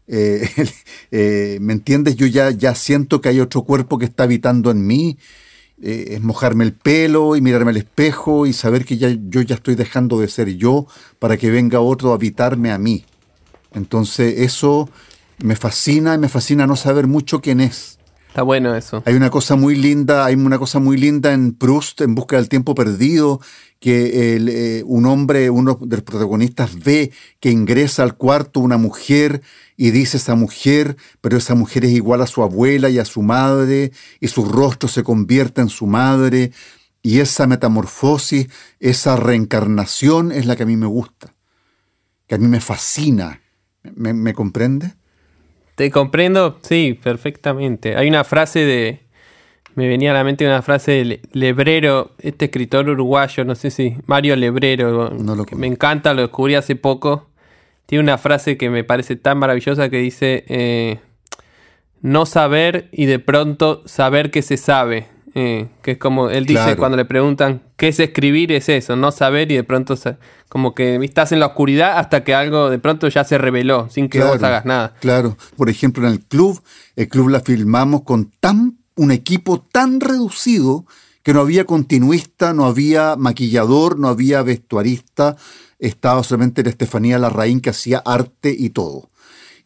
eh, 0.06 0.48
eh, 1.10 1.58
¿Me 1.60 1.72
entiendes? 1.72 2.16
Yo 2.16 2.26
ya, 2.26 2.50
ya 2.50 2.74
siento 2.74 3.20
que 3.20 3.28
hay 3.28 3.40
otro 3.40 3.62
cuerpo 3.62 3.98
que 3.98 4.04
está 4.04 4.24
habitando 4.24 4.70
en 4.70 4.86
mí. 4.86 5.18
Eh, 5.82 6.14
es 6.14 6.22
mojarme 6.22 6.64
el 6.64 6.72
pelo 6.72 7.34
y 7.34 7.40
mirarme 7.40 7.70
al 7.70 7.76
espejo 7.76 8.46
y 8.46 8.52
saber 8.52 8.84
que 8.84 8.96
ya, 8.96 9.08
yo 9.28 9.42
ya 9.42 9.56
estoy 9.56 9.74
dejando 9.74 10.20
de 10.20 10.28
ser 10.28 10.54
yo 10.56 10.86
para 11.18 11.36
que 11.36 11.50
venga 11.50 11.80
otro 11.80 12.12
a 12.12 12.14
habitarme 12.14 12.70
a 12.70 12.78
mí. 12.78 13.04
Entonces 13.72 14.38
eso 14.38 14.88
me 15.42 15.56
fascina 15.56 16.14
y 16.14 16.18
me 16.18 16.28
fascina 16.28 16.66
no 16.66 16.76
saber 16.76 17.06
mucho 17.08 17.40
quién 17.40 17.60
es. 17.60 17.98
Está 18.28 18.42
bueno 18.42 18.74
eso. 18.74 19.02
Hay 19.06 19.14
una 19.14 19.30
cosa 19.30 19.56
muy 19.56 19.76
linda, 19.76 20.24
hay 20.24 20.34
una 20.34 20.58
cosa 20.58 20.80
muy 20.80 20.96
linda 20.96 21.32
en 21.32 21.54
Proust, 21.54 22.00
en 22.00 22.14
Busca 22.14 22.36
del 22.36 22.48
Tiempo 22.48 22.74
Perdido, 22.74 23.40
que 23.84 24.36
eh, 24.36 24.82
un 24.86 25.04
hombre, 25.04 25.50
uno 25.50 25.78
de 25.78 25.96
los 25.96 26.04
protagonistas, 26.04 26.82
ve 26.82 27.12
que 27.38 27.50
ingresa 27.50 28.02
al 28.02 28.16
cuarto 28.16 28.60
una 28.60 28.78
mujer 28.78 29.42
y 29.76 29.90
dice 29.90 30.16
esa 30.16 30.34
mujer, 30.36 30.96
pero 31.20 31.36
esa 31.36 31.54
mujer 31.54 31.84
es 31.84 31.90
igual 31.90 32.22
a 32.22 32.26
su 32.26 32.42
abuela 32.42 32.88
y 32.88 32.98
a 32.98 33.04
su 33.04 33.20
madre, 33.20 33.92
y 34.20 34.28
su 34.28 34.46
rostro 34.46 34.88
se 34.88 35.02
convierte 35.02 35.60
en 35.60 35.68
su 35.68 35.86
madre, 35.86 36.50
y 37.02 37.20
esa 37.20 37.46
metamorfosis, 37.46 38.48
esa 38.80 39.16
reencarnación 39.16 40.32
es 40.32 40.46
la 40.46 40.56
que 40.56 40.62
a 40.62 40.66
mí 40.66 40.78
me 40.78 40.86
gusta, 40.86 41.34
que 42.26 42.36
a 42.36 42.38
mí 42.38 42.48
me 42.48 42.60
fascina. 42.60 43.42
¿Me, 43.82 44.14
me 44.14 44.32
comprende? 44.32 44.94
Te 45.74 45.90
comprendo, 45.90 46.58
sí, 46.62 46.98
perfectamente. 47.02 47.96
Hay 47.96 48.08
una 48.08 48.24
frase 48.24 48.60
de, 48.60 49.03
Me 49.74 49.88
venía 49.88 50.12
a 50.12 50.14
la 50.14 50.22
mente 50.22 50.46
una 50.46 50.62
frase 50.62 50.92
de 50.92 51.20
Lebrero, 51.32 52.12
este 52.18 52.46
escritor 52.46 52.88
uruguayo, 52.88 53.44
no 53.44 53.54
sé 53.54 53.70
si, 53.70 53.96
Mario 54.06 54.36
Lebrero, 54.36 55.10
que 55.46 55.56
me 55.56 55.66
encanta, 55.66 56.14
lo 56.14 56.22
descubrí 56.22 56.54
hace 56.54 56.76
poco. 56.76 57.28
Tiene 57.86 58.04
una 58.04 58.18
frase 58.18 58.56
que 58.56 58.70
me 58.70 58.84
parece 58.84 59.16
tan 59.16 59.38
maravillosa 59.38 59.88
que 59.88 59.98
dice, 59.98 60.44
eh, 60.48 61.00
no 62.02 62.26
saber 62.26 62.88
y 62.92 63.06
de 63.06 63.18
pronto 63.18 63.82
saber 63.86 64.30
que 64.30 64.42
se 64.42 64.56
sabe. 64.56 65.08
Eh, 65.36 65.66
que 65.82 65.92
es 65.92 65.98
como 65.98 66.30
él 66.30 66.46
dice 66.46 66.76
cuando 66.76 66.96
le 66.96 67.04
preguntan 67.04 67.62
qué 67.76 67.88
es 67.88 67.98
escribir, 67.98 68.52
es 68.52 68.68
eso, 68.68 68.94
no 68.94 69.10
saber 69.10 69.50
y 69.50 69.56
de 69.56 69.64
pronto 69.64 69.96
como 70.48 70.76
que 70.76 70.94
estás 71.02 71.32
en 71.32 71.40
la 71.40 71.46
oscuridad 71.46 71.98
hasta 71.98 72.22
que 72.22 72.36
algo 72.36 72.70
de 72.70 72.78
pronto 72.78 73.08
ya 73.08 73.24
se 73.24 73.36
reveló 73.36 73.88
sin 73.90 74.08
que 74.08 74.22
vos 74.22 74.40
hagas 74.40 74.64
nada. 74.64 74.92
Claro, 75.00 75.36
por 75.56 75.68
ejemplo 75.68 76.06
en 76.06 76.12
el 76.12 76.20
club, 76.20 76.62
el 76.94 77.08
club 77.08 77.30
la 77.30 77.40
filmamos 77.40 78.02
con 78.02 78.30
tan 78.38 78.78
un 78.96 79.10
equipo 79.10 79.60
tan 79.60 80.00
reducido 80.00 80.86
que 81.22 81.32
no 81.32 81.40
había 81.40 81.64
continuista, 81.64 82.52
no 82.52 82.66
había 82.66 83.16
maquillador, 83.16 83.98
no 83.98 84.08
había 84.08 84.42
vestuarista, 84.42 85.36
estaba 85.78 86.22
solamente 86.22 86.62
la 86.62 86.70
Estefanía 86.70 87.18
Larraín 87.18 87.60
que 87.60 87.70
hacía 87.70 88.02
arte 88.04 88.54
y 88.56 88.70
todo. 88.70 89.10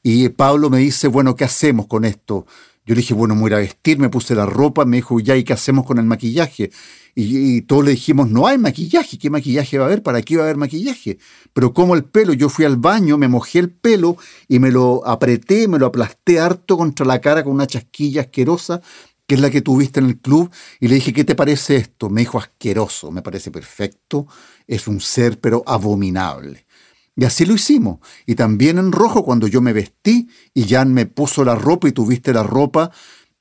Y 0.03 0.29
Pablo 0.31 0.71
me 0.71 0.79
dice, 0.79 1.09
bueno, 1.09 1.35
¿qué 1.35 1.45
hacemos 1.45 1.87
con 1.89 2.05
esto? 2.05 2.47
Yo 2.87 2.95
le 2.95 3.03
dije, 3.03 3.13
bueno, 3.13 3.35
me 3.35 3.43
voy 3.43 3.53
a 3.53 3.59
vestir, 3.59 3.99
me 3.99 4.09
puse 4.09 4.35
la 4.35 4.47
ropa, 4.47 4.87
me 4.87 4.97
dijo, 4.97 5.21
ya, 5.21 5.37
¿y 5.37 5.45
qué 5.45 5.53
hacemos 5.53 5.85
con 5.85 5.99
el 5.99 6.07
maquillaje? 6.07 6.71
Y, 7.15 7.63
todos 7.63 7.85
le 7.85 7.91
dijimos, 7.91 8.31
no 8.31 8.47
hay 8.47 8.57
maquillaje, 8.59 9.19
¿qué 9.19 9.29
maquillaje 9.29 9.77
va 9.77 9.85
a 9.85 9.87
haber? 9.89 10.05
¿Para 10.05 10.23
qué 10.23 10.37
va 10.37 10.45
a 10.45 10.47
haber 10.47 10.57
maquillaje? 10.57 11.19
Pero 11.53 11.75
como 11.75 11.97
el 11.97 12.05
pelo, 12.05 12.33
yo 12.33 12.49
fui 12.49 12.65
al 12.65 12.77
baño, 12.77 13.19
me 13.19 13.27
mojé 13.27 13.59
el 13.59 13.71
pelo 13.71 14.17
y 14.47 14.61
me 14.61 14.71
lo 14.71 15.07
apreté, 15.07 15.67
me 15.67 15.79
lo 15.79 15.87
aplasté 15.87 16.39
harto 16.39 16.79
contra 16.79 17.05
la 17.05 17.21
cara 17.21 17.43
con 17.43 17.53
una 17.55 17.67
chasquilla 17.67 18.23
asquerosa, 18.23 18.81
que 19.29 19.35
es 19.35 19.43
la 19.43 19.51
que 19.51 19.61
tuviste 19.61 20.01
en 20.01 20.07
el 20.07 20.19
club, 20.19 20.51
y 20.81 20.89
le 20.89 20.95
dije, 20.95 21.13
¿qué 21.13 21.23
te 21.23 21.35
parece 21.35 21.77
esto? 21.77 22.09
Me 22.09 22.23
dijo, 22.23 22.39
asqueroso, 22.39 23.11
me 23.13 23.21
parece 23.21 23.51
perfecto, 23.51 24.27
es 24.67 24.89
un 24.89 25.03
ser 25.03 25.39
pero 25.39 25.63
abominable. 25.67 26.67
Y 27.15 27.27
así 27.27 27.45
lo 27.45 27.53
hicimos. 27.53 27.99
Y 28.25 28.37
también 28.37 28.79
en 28.79 28.91
rojo, 28.91 29.25
cuando 29.25 29.47
yo 29.47 29.61
me 29.61 29.75
vestí 29.75 30.29
y 30.55 30.67
Jan 30.67 30.95
me 30.95 31.05
puso 31.05 31.45
la 31.45 31.57
ropa 31.57 31.89
y 31.89 31.93
tuviste 31.93 32.33
la 32.33 32.43
ropa 32.43 32.91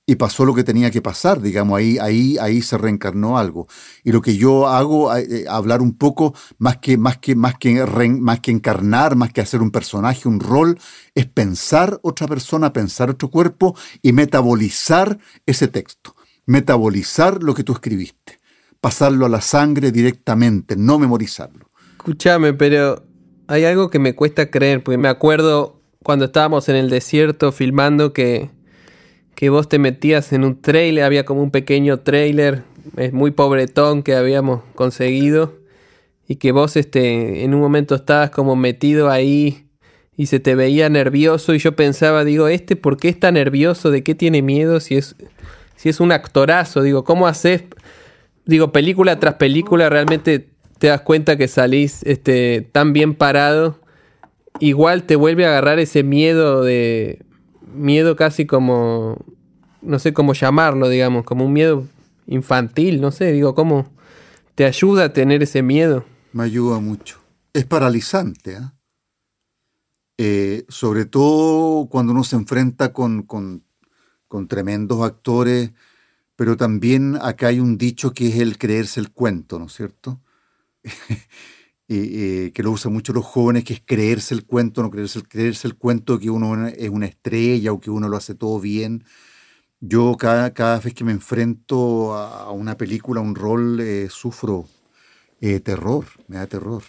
y 0.09 0.15
pasó 0.15 0.45
lo 0.45 0.55
que 0.55 0.63
tenía 0.63 0.89
que 0.89 1.01
pasar, 1.01 1.41
digamos, 1.41 1.77
ahí, 1.77 1.97
ahí, 1.99 2.37
ahí 2.39 2.61
se 2.61 2.77
reencarnó 2.77 3.37
algo. 3.37 3.67
Y 4.05 4.13
lo 4.13 4.21
que 4.21 4.37
yo 4.37 4.65
hago, 4.65 5.13
eh, 5.13 5.27
eh, 5.29 5.45
hablar 5.49 5.81
un 5.81 5.97
poco, 5.97 6.33
más 6.57 6.77
que, 6.77 6.97
más, 6.97 7.17
que, 7.17 7.35
más, 7.35 7.57
que 7.57 7.85
más 7.85 8.39
que 8.39 8.51
encarnar, 8.51 9.17
más 9.17 9.33
que 9.33 9.41
hacer 9.41 9.61
un 9.61 9.69
personaje, 9.69 10.29
un 10.29 10.39
rol, 10.39 10.79
es 11.13 11.25
pensar 11.25 11.99
otra 12.03 12.25
persona, 12.25 12.71
pensar 12.71 13.09
otro 13.09 13.29
cuerpo 13.29 13.75
y 14.01 14.13
metabolizar 14.13 15.19
ese 15.45 15.67
texto, 15.67 16.15
metabolizar 16.45 17.43
lo 17.43 17.53
que 17.53 17.65
tú 17.65 17.73
escribiste, 17.73 18.39
pasarlo 18.79 19.25
a 19.25 19.29
la 19.29 19.41
sangre 19.41 19.91
directamente, 19.91 20.77
no 20.77 20.99
memorizarlo. 20.99 21.69
Escúchame, 21.97 22.53
pero 22.53 23.03
hay 23.47 23.65
algo 23.65 23.89
que 23.89 23.99
me 23.99 24.15
cuesta 24.15 24.49
creer, 24.49 24.81
porque 24.81 24.97
me 24.97 25.09
acuerdo 25.09 25.81
cuando 26.01 26.23
estábamos 26.23 26.69
en 26.69 26.77
el 26.77 26.89
desierto 26.89 27.51
filmando 27.51 28.13
que, 28.13 28.55
que 29.37 29.51
vos 29.51 29.69
te 29.69 29.77
metías 29.77 30.33
en 30.33 30.43
un 30.43 30.59
trailer, 30.59 31.03
había 31.03 31.23
como 31.23 31.43
un 31.43 31.51
pequeño 31.51 31.99
trailer, 31.99 32.63
muy 33.11 33.29
pobretón 33.29 34.01
que 34.01 34.15
habíamos 34.15 34.63
conseguido, 34.73 35.53
y 36.27 36.37
que 36.37 36.51
vos 36.51 36.75
este, 36.75 37.43
en 37.43 37.53
un 37.53 37.61
momento 37.61 37.93
estabas 37.93 38.31
como 38.31 38.55
metido 38.55 39.11
ahí 39.11 39.67
y 40.15 40.25
se 40.25 40.39
te 40.39 40.55
veía 40.55 40.89
nervioso 40.89 41.53
y 41.53 41.59
yo 41.59 41.75
pensaba, 41.75 42.23
digo, 42.23 42.47
este, 42.47 42.75
¿por 42.75 42.97
qué 42.97 43.09
está 43.09 43.31
nervioso? 43.31 43.91
¿De 43.91 44.01
qué 44.01 44.15
tiene 44.15 44.41
miedo? 44.41 44.79
Si 44.79 44.95
es, 44.95 45.15
si 45.75 45.89
es 45.89 45.99
un 45.99 46.11
actorazo, 46.11 46.81
digo, 46.81 47.03
¿cómo 47.03 47.27
haces? 47.27 47.61
Digo, 48.47 48.71
película 48.71 49.19
tras 49.19 49.35
película 49.35 49.87
realmente 49.87 50.49
te 50.79 50.87
das 50.87 51.01
cuenta 51.01 51.37
que 51.37 51.47
salís 51.47 52.01
este, 52.07 52.67
tan 52.71 52.91
bien 52.91 53.13
parado, 53.13 53.79
igual 54.59 55.03
te 55.03 55.15
vuelve 55.15 55.45
a 55.45 55.49
agarrar 55.49 55.77
ese 55.77 56.01
miedo 56.01 56.63
de. 56.63 57.21
Miedo 57.73 58.15
casi 58.15 58.45
como. 58.45 59.17
no 59.81 59.99
sé 59.99 60.13
cómo 60.13 60.33
llamarlo, 60.33 60.89
digamos, 60.89 61.23
como 61.23 61.45
un 61.45 61.53
miedo 61.53 61.87
infantil, 62.27 63.01
no 63.01 63.11
sé, 63.11 63.31
digo, 63.31 63.55
¿cómo 63.55 63.89
te 64.55 64.65
ayuda 64.65 65.05
a 65.05 65.13
tener 65.13 65.43
ese 65.43 65.61
miedo? 65.61 66.05
Me 66.33 66.43
ayuda 66.43 66.79
mucho. 66.79 67.19
Es 67.53 67.65
paralizante, 67.65 68.53
¿eh? 68.53 68.71
eh 70.17 70.65
sobre 70.67 71.05
todo 71.05 71.87
cuando 71.87 72.11
uno 72.11 72.23
se 72.23 72.35
enfrenta 72.35 72.91
con, 72.91 73.23
con, 73.23 73.63
con 74.27 74.47
tremendos 74.47 75.01
actores, 75.01 75.71
pero 76.35 76.57
también 76.57 77.17
acá 77.21 77.47
hay 77.47 77.59
un 77.59 77.77
dicho 77.77 78.13
que 78.13 78.27
es 78.27 78.35
el 78.35 78.57
creerse 78.57 78.99
el 78.99 79.11
cuento, 79.11 79.57
¿no 79.57 79.65
es 79.65 79.73
cierto? 79.73 80.19
y, 81.87 82.51
que 82.51 82.63
lo 82.63 82.71
usan 82.71 82.93
mucho 82.93 83.13
los 83.13 83.25
jóvenes, 83.25 83.63
que 83.63 83.73
es 83.73 83.81
creerse 83.85 84.33
el 84.33 84.45
cuento, 84.45 84.81
no 84.81 84.91
creerse, 84.91 85.21
creerse 85.23 85.67
el 85.67 85.75
cuento 85.75 86.19
que 86.19 86.29
uno 86.29 86.67
es 86.67 86.89
una 86.89 87.05
estrella 87.05 87.71
o 87.71 87.79
que 87.79 87.89
uno 87.89 88.09
lo 88.09 88.17
hace 88.17 88.35
todo 88.35 88.59
bien. 88.59 89.03
Yo 89.79 90.15
cada, 90.17 90.53
cada 90.53 90.79
vez 90.79 90.93
que 90.93 91.03
me 91.03 91.11
enfrento 91.11 92.15
a 92.15 92.51
una 92.51 92.77
película, 92.77 93.21
a 93.21 93.23
un 93.23 93.35
rol, 93.35 93.79
eh, 93.79 94.07
sufro 94.09 94.67
eh, 95.39 95.59
terror, 95.59 96.05
me 96.27 96.37
da 96.37 96.47
terror. 96.47 96.83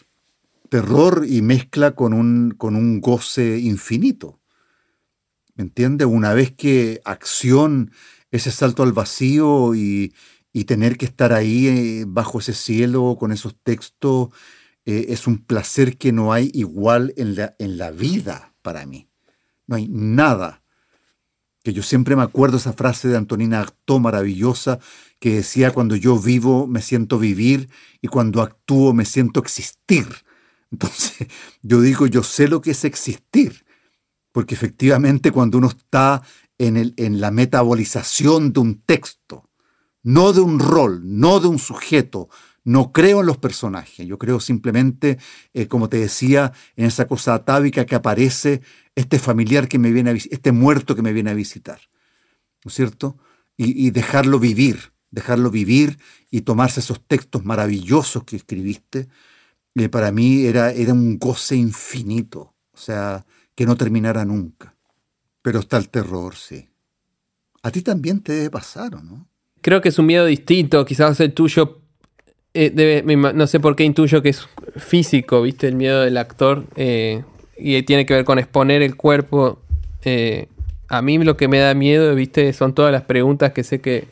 Terror 0.71 1.25
y 1.29 1.43
mezcla 1.43 1.95
con 1.95 2.13
un, 2.13 2.55
con 2.57 2.77
un 2.77 3.01
goce 3.01 3.59
infinito. 3.59 4.41
¿Me 5.55 5.65
entiendes? 5.65 6.07
Una 6.07 6.35
vez 6.35 6.53
que 6.53 7.01
acción, 7.05 7.91
ese 8.31 8.51
salto 8.51 8.83
al 8.83 8.93
vacío 8.93 9.75
y, 9.75 10.15
y 10.53 10.65
tener 10.65 10.97
que 10.97 11.07
estar 11.07 11.33
ahí 11.33 11.67
eh, 11.69 12.05
bajo 12.07 12.39
ese 12.39 12.55
cielo 12.55 13.17
con 13.19 13.33
esos 13.33 13.57
textos 13.63 14.31
eh, 14.89 15.13
es 15.13 15.27
un 15.27 15.37
placer 15.37 15.99
que 15.99 16.13
no 16.13 16.33
hay 16.33 16.51
igual 16.55 17.13
en 17.19 17.35
la, 17.35 17.55
en 17.59 17.77
la 17.77 17.91
vida 17.91 18.55
para 18.63 18.87
mí. 18.87 19.07
No 19.67 19.77
hay 19.77 19.87
nada. 19.87 20.63
Que 21.63 21.75
yo 21.75 21.83
siempre 21.83 22.17
me 22.17 22.23
acuerdo 22.23 22.57
esa 22.57 22.73
frase 22.73 23.07
de 23.07 23.19
Antonina 23.19 23.61
Actó 23.61 23.99
maravillosa 23.99 24.79
que 25.21 25.35
decía 25.35 25.73
cuando 25.73 25.95
yo 25.95 26.19
vivo 26.19 26.67
me 26.67 26.81
siento 26.81 27.19
vivir 27.19 27.69
y 28.01 28.09
cuando 28.09 28.41
actúo 28.41 28.95
me 28.95 29.05
siento 29.05 29.41
existir. 29.41 30.07
Entonces 30.73 31.29
yo 31.61 31.83
digo 31.83 32.07
yo 32.07 32.23
sé 32.23 32.49
lo 32.49 32.63
que 32.63 32.71
es 32.71 32.83
existir, 32.85 33.67
porque 34.33 34.55
efectivamente 34.55 35.33
cuando 35.33 35.59
uno 35.59 35.69
está 35.69 36.23
en, 36.57 36.79
el, 36.79 36.95
en 36.97 37.21
la 37.21 37.31
metabolización 37.31 38.55
de 38.55 38.61
un 38.61 38.81
texto, 38.81 39.51
no 40.03 40.33
de 40.33 40.41
un 40.41 40.59
rol, 40.59 41.03
no 41.05 41.41
de 41.41 41.49
un 41.49 41.59
sujeto. 41.59 42.31
No 42.69 42.93
creo 42.93 43.21
en 43.21 43.27
los 43.27 43.39
personajes, 43.39 44.07
yo 44.07 44.19
creo 44.19 44.41
simplemente, 44.41 45.17
eh, 45.55 45.69
como 45.69 45.89
te 45.89 45.97
decía, 45.97 46.53
en 46.77 46.85
esa 46.85 47.09
cosa 47.09 47.33
atávica 47.33 47.87
que 47.87 47.95
aparece 47.95 48.61
este 48.95 49.19
familiar 49.19 49.69
que 49.69 49.79
me 49.79 49.91
viene 49.91 50.11
a 50.11 50.13
este 50.13 50.53
muerto 50.53 50.95
que 50.95 51.01
me 51.01 51.15
viene 51.15 51.31
a 51.31 51.35
visitar, 51.35 51.81
¿no 52.63 52.69
es 52.69 52.75
cierto? 52.75 53.17
Y, 53.57 53.89
dejarlo 53.91 54.39
vivir, 54.39 54.93
dejarlo 55.11 55.51
vivir 55.51 55.99
y 56.31 56.43
tomarse 56.43 56.81
esos 56.81 57.03
textos 57.07 57.43
maravillosos 57.43 58.25
que 58.25 58.37
escribiste, 58.37 59.09
eh, 59.75 59.89
para 59.89 60.13
mí 60.13 60.45
era, 60.45 60.71
era 60.71 60.93
un 60.93 61.19
goce 61.19 61.57
infinito, 61.57 62.55
o 62.73 62.77
sea, 62.77 63.25
que 63.55 63.65
no 63.65 63.77
terminara 63.77 64.27
nunca. 64.27 64.77
Pero 65.41 65.61
está 65.61 65.79
el 65.79 65.89
terror, 65.89 66.37
sí. 66.37 66.69
A 67.63 67.71
ti 67.71 67.81
también 67.81 68.21
te 68.21 68.35
debe 68.35 68.51
pasar, 68.51 68.95
¿o 68.95 69.03
no? 69.03 69.27
Creo 69.63 69.81
que 69.81 69.89
es 69.89 69.99
un 69.99 70.05
miedo 70.05 70.27
distinto, 70.27 70.85
quizás 70.85 71.19
el 71.21 71.33
tuyo, 71.33 71.88
eh, 72.61 73.03
no 73.05 73.47
sé 73.47 73.61
por 73.61 73.77
qué 73.77 73.85
intuyo 73.85 74.21
que 74.21 74.31
es 74.31 74.49
físico, 74.77 75.43
¿viste? 75.43 75.69
El 75.69 75.77
miedo 75.77 76.01
del 76.01 76.17
actor 76.17 76.65
eh, 76.75 77.23
y 77.57 77.81
tiene 77.85 78.05
que 78.05 78.15
ver 78.15 78.25
con 78.25 78.41
exponer 78.41 78.83
el 78.83 78.97
cuerpo. 78.97 79.61
Eh, 80.05 80.49
a 80.89 81.01
mí 81.01 81.19
lo 81.19 81.37
que 81.37 81.47
me 81.47 81.59
da 81.61 81.75
miedo, 81.75 82.13
¿viste? 82.17 82.53
Son 82.53 82.75
todas 82.75 82.91
las 82.91 83.03
preguntas 83.03 83.53
que 83.53 83.63
sé 83.63 83.81
que, 83.81 84.09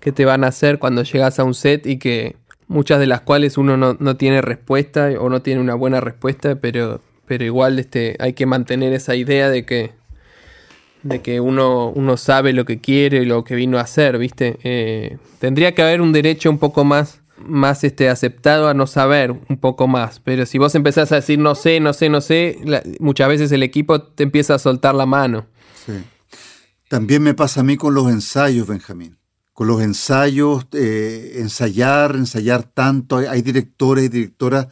que 0.00 0.12
te 0.12 0.24
van 0.24 0.44
a 0.44 0.46
hacer 0.46 0.78
cuando 0.78 1.02
llegas 1.02 1.38
a 1.38 1.44
un 1.44 1.52
set 1.52 1.86
y 1.86 1.98
que 1.98 2.36
muchas 2.68 3.00
de 3.00 3.06
las 3.06 3.20
cuales 3.20 3.58
uno 3.58 3.76
no, 3.76 3.98
no 4.00 4.16
tiene 4.16 4.40
respuesta 4.40 5.10
o 5.20 5.28
no 5.28 5.42
tiene 5.42 5.60
una 5.60 5.74
buena 5.74 6.00
respuesta, 6.00 6.54
pero, 6.54 7.02
pero 7.26 7.44
igual 7.44 7.78
este, 7.78 8.16
hay 8.18 8.32
que 8.32 8.46
mantener 8.46 8.94
esa 8.94 9.14
idea 9.14 9.50
de 9.50 9.66
que 9.66 9.92
de 11.02 11.20
que 11.20 11.38
uno, 11.38 11.90
uno 11.90 12.16
sabe 12.16 12.54
lo 12.54 12.64
que 12.64 12.80
quiere 12.80 13.18
y 13.18 13.24
lo 13.26 13.44
que 13.44 13.54
vino 13.54 13.76
a 13.76 13.82
hacer, 13.82 14.16
¿viste? 14.16 15.18
Tendría 15.38 15.74
que 15.74 15.82
haber 15.82 16.00
un 16.00 16.14
derecho 16.14 16.48
un 16.48 16.56
poco 16.56 16.82
más, 16.82 17.20
más 17.38 17.84
este, 17.84 18.08
aceptado 18.08 18.68
a 18.68 18.74
no 18.74 18.86
saber 18.86 19.32
un 19.32 19.58
poco 19.58 19.86
más. 19.88 20.20
Pero 20.20 20.46
si 20.46 20.58
vos 20.58 20.74
empezás 20.74 21.12
a 21.12 21.16
decir 21.16 21.38
no 21.38 21.54
sé, 21.54 21.80
no 21.80 21.92
sé, 21.92 22.08
no 22.08 22.20
sé, 22.20 22.58
muchas 23.00 23.28
veces 23.28 23.52
el 23.52 23.62
equipo 23.62 24.02
te 24.02 24.22
empieza 24.22 24.54
a 24.54 24.58
soltar 24.58 24.94
la 24.94 25.06
mano. 25.06 25.46
Sí. 25.86 25.92
También 26.88 27.22
me 27.22 27.34
pasa 27.34 27.60
a 27.60 27.64
mí 27.64 27.76
con 27.76 27.94
los 27.94 28.10
ensayos, 28.10 28.66
Benjamín. 28.66 29.18
Con 29.52 29.68
los 29.68 29.80
ensayos, 29.82 30.66
eh, 30.72 31.36
ensayar, 31.36 32.16
ensayar 32.16 32.64
tanto. 32.64 33.16
Hay, 33.16 33.42
directores 33.42 34.04
y 34.04 34.08
directoras 34.08 34.68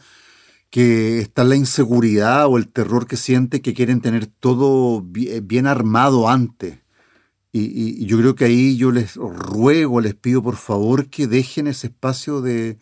que 0.69 1.19
está 1.19 1.43
la 1.43 1.55
inseguridad 1.55 2.47
o 2.47 2.57
el 2.57 2.67
terror 2.67 3.07
que 3.07 3.15
siente 3.15 3.61
que 3.61 3.73
quieren 3.73 4.01
tener 4.01 4.25
todo 4.27 5.01
bien 5.03 5.67
armado 5.67 6.29
antes. 6.29 6.82
Y, 7.55 8.05
yo 8.07 8.17
creo 8.17 8.35
que 8.35 8.45
ahí 8.45 8.75
yo 8.77 8.91
les 8.91 9.15
ruego, 9.15 10.01
les 10.01 10.15
pido 10.15 10.41
por 10.41 10.55
favor 10.55 11.09
que 11.09 11.27
dejen 11.27 11.67
ese 11.67 11.87
espacio 11.87 12.41
de, 12.41 12.77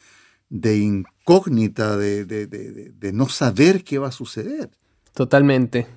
incógnita, 0.50 1.98
de, 1.98 3.12
no 3.14 3.28
saber 3.28 3.84
qué 3.84 4.00
va 4.00 4.08
a 4.08 4.14
suceder. 4.14 4.70
Totalmente, 5.14 5.88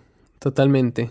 totalmente. 0.41 1.11